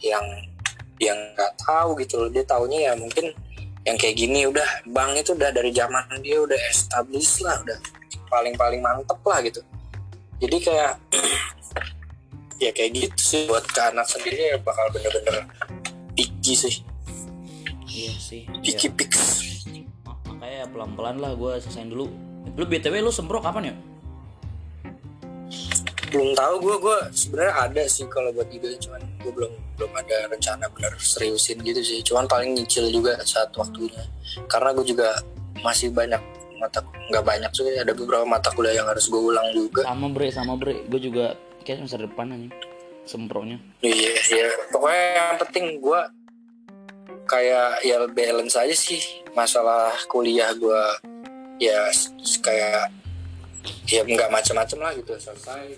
yang 0.04 0.26
yang 0.98 1.20
nggak 1.36 1.54
tahu 1.62 1.96
gitu 2.02 2.26
loh. 2.26 2.30
Dia 2.32 2.44
taunya 2.44 2.92
ya 2.92 2.94
mungkin 2.98 3.32
yang 3.88 3.96
kayak 3.96 4.20
gini 4.20 4.44
udah 4.44 4.68
bank 4.92 5.16
itu 5.16 5.32
udah 5.32 5.48
dari 5.56 5.72
zaman 5.72 6.04
dia 6.20 6.44
udah 6.44 6.60
established 6.68 7.40
lah 7.40 7.56
udah 7.64 7.80
paling 8.38 8.54
paling 8.54 8.80
mantep 8.80 9.18
lah 9.26 9.42
gitu. 9.42 9.62
Jadi 10.38 10.58
kayak 10.62 10.94
ya 12.64 12.70
kayak 12.70 12.92
gitu 12.94 13.18
sih 13.18 13.42
buat 13.46 13.66
ke 13.66 13.82
anak 13.82 14.06
sendiri 14.06 14.54
ya 14.54 14.58
bakal 14.62 14.86
bener-bener 14.94 15.50
picky 16.14 16.54
sih. 16.54 16.76
Iya 17.88 18.14
sih 18.16 18.42
picky 18.62 18.88
Iya. 18.88 18.94
picks 18.94 19.22
Ma- 20.06 20.22
makanya 20.30 20.70
pelan-pelan 20.70 21.18
lah 21.18 21.34
gue 21.34 21.54
selesaiin 21.58 21.90
dulu. 21.90 22.06
Lu 22.54 22.64
btw 22.64 23.02
lu 23.02 23.10
semprot 23.10 23.42
kapan 23.42 23.74
ya? 23.74 23.76
Belum 26.08 26.32
tahu 26.32 26.56
gue 26.62 26.76
gue 26.80 26.98
sebenarnya 27.12 27.54
ada 27.60 27.84
sih 27.86 28.08
kalau 28.08 28.32
buat 28.32 28.48
ide 28.48 28.80
cuman 28.80 29.02
gue 29.20 29.32
belum 29.34 29.52
belum 29.76 29.92
ada 29.92 30.32
rencana 30.32 30.66
bener 30.72 30.94
seriusin 30.96 31.60
gitu 31.62 31.82
sih. 31.82 32.00
Cuman 32.00 32.26
paling 32.26 32.54
nyicil 32.54 32.88
juga 32.88 33.18
saat 33.22 33.52
waktunya. 33.54 34.06
Karena 34.48 34.72
gue 34.72 34.86
juga 34.88 35.20
masih 35.60 35.92
banyak 35.92 36.22
mata 36.58 36.82
nggak 36.84 37.24
banyak 37.24 37.52
sih 37.54 37.78
ada 37.78 37.94
beberapa 37.94 38.26
mata 38.26 38.50
kuliah 38.54 38.82
yang 38.82 38.88
harus 38.90 39.08
gue 39.08 39.22
ulang 39.22 39.48
juga. 39.54 39.86
Sama 39.86 40.08
bre 40.10 40.28
sama 40.34 40.54
bre. 40.58 40.86
Gue 40.90 41.00
juga 41.02 41.38
kayak 41.68 41.84
semester 41.84 42.08
depan 42.08 42.32
aja 42.32 42.50
semprotnya 43.08 43.58
iya 43.80 44.12
iya. 44.32 44.48
Pokoknya 44.72 45.04
yang 45.16 45.40
penting 45.40 45.66
gue 45.80 46.02
kayak 47.28 47.84
ya 47.84 48.04
balance 48.08 48.56
aja 48.60 48.76
sih 48.76 49.00
masalah 49.36 49.96
kuliah 50.12 50.52
gue 50.56 50.84
ya 51.60 51.92
kayak 52.44 52.92
ya 53.88 54.04
nggak 54.04 54.32
macam-macam 54.32 54.78
lah 54.80 54.92
gitu 54.96 55.12
selesai. 55.20 55.76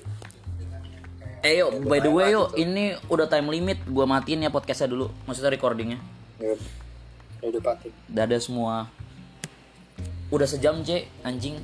Eh 1.39 1.63
yo, 1.63 1.71
by 1.87 2.03
the 2.03 2.11
way 2.11 2.35
yo, 2.35 2.51
ini 2.59 2.99
udah 3.07 3.23
time 3.31 3.47
limit. 3.47 3.79
Gua 3.87 4.03
matiin 4.03 4.43
ya 4.43 4.51
podcastnya 4.51 4.91
dulu. 4.91 5.07
Maksudnya 5.23 5.55
recordingnya. 5.55 5.99
ya 6.35 6.51
ya 7.39 7.45
udah 7.47 7.63
pati 7.63 7.87
Dadah 8.11 8.41
semua. 8.43 8.91
Udah 10.29 10.45
sejam 10.45 10.85
c, 10.85 11.09
anjing. 11.25 11.57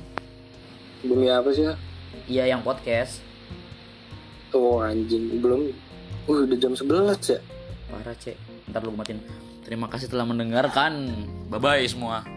demi 1.06 1.30
apa 1.30 1.54
sih 1.54 1.62
ya 1.62 1.74
Iya 2.26 2.44
yang 2.56 2.62
podcast. 2.66 3.22
oh 4.50 4.82
anjing 4.82 5.38
belum 5.38 5.70
uh, 6.26 6.40
udah 6.48 6.58
jam 6.58 6.72
11 6.74 7.14
ya 7.30 7.38
Parah 7.86 8.16
c. 8.18 8.34
Ntar 8.66 8.82
lu 8.82 8.90
matiin. 8.90 9.22
Terima 9.62 9.86
kasih 9.86 10.10
telah 10.10 10.26
mendengarkan. 10.26 11.06
Bye 11.46 11.62
bye 11.62 11.86
semua. 11.86 12.35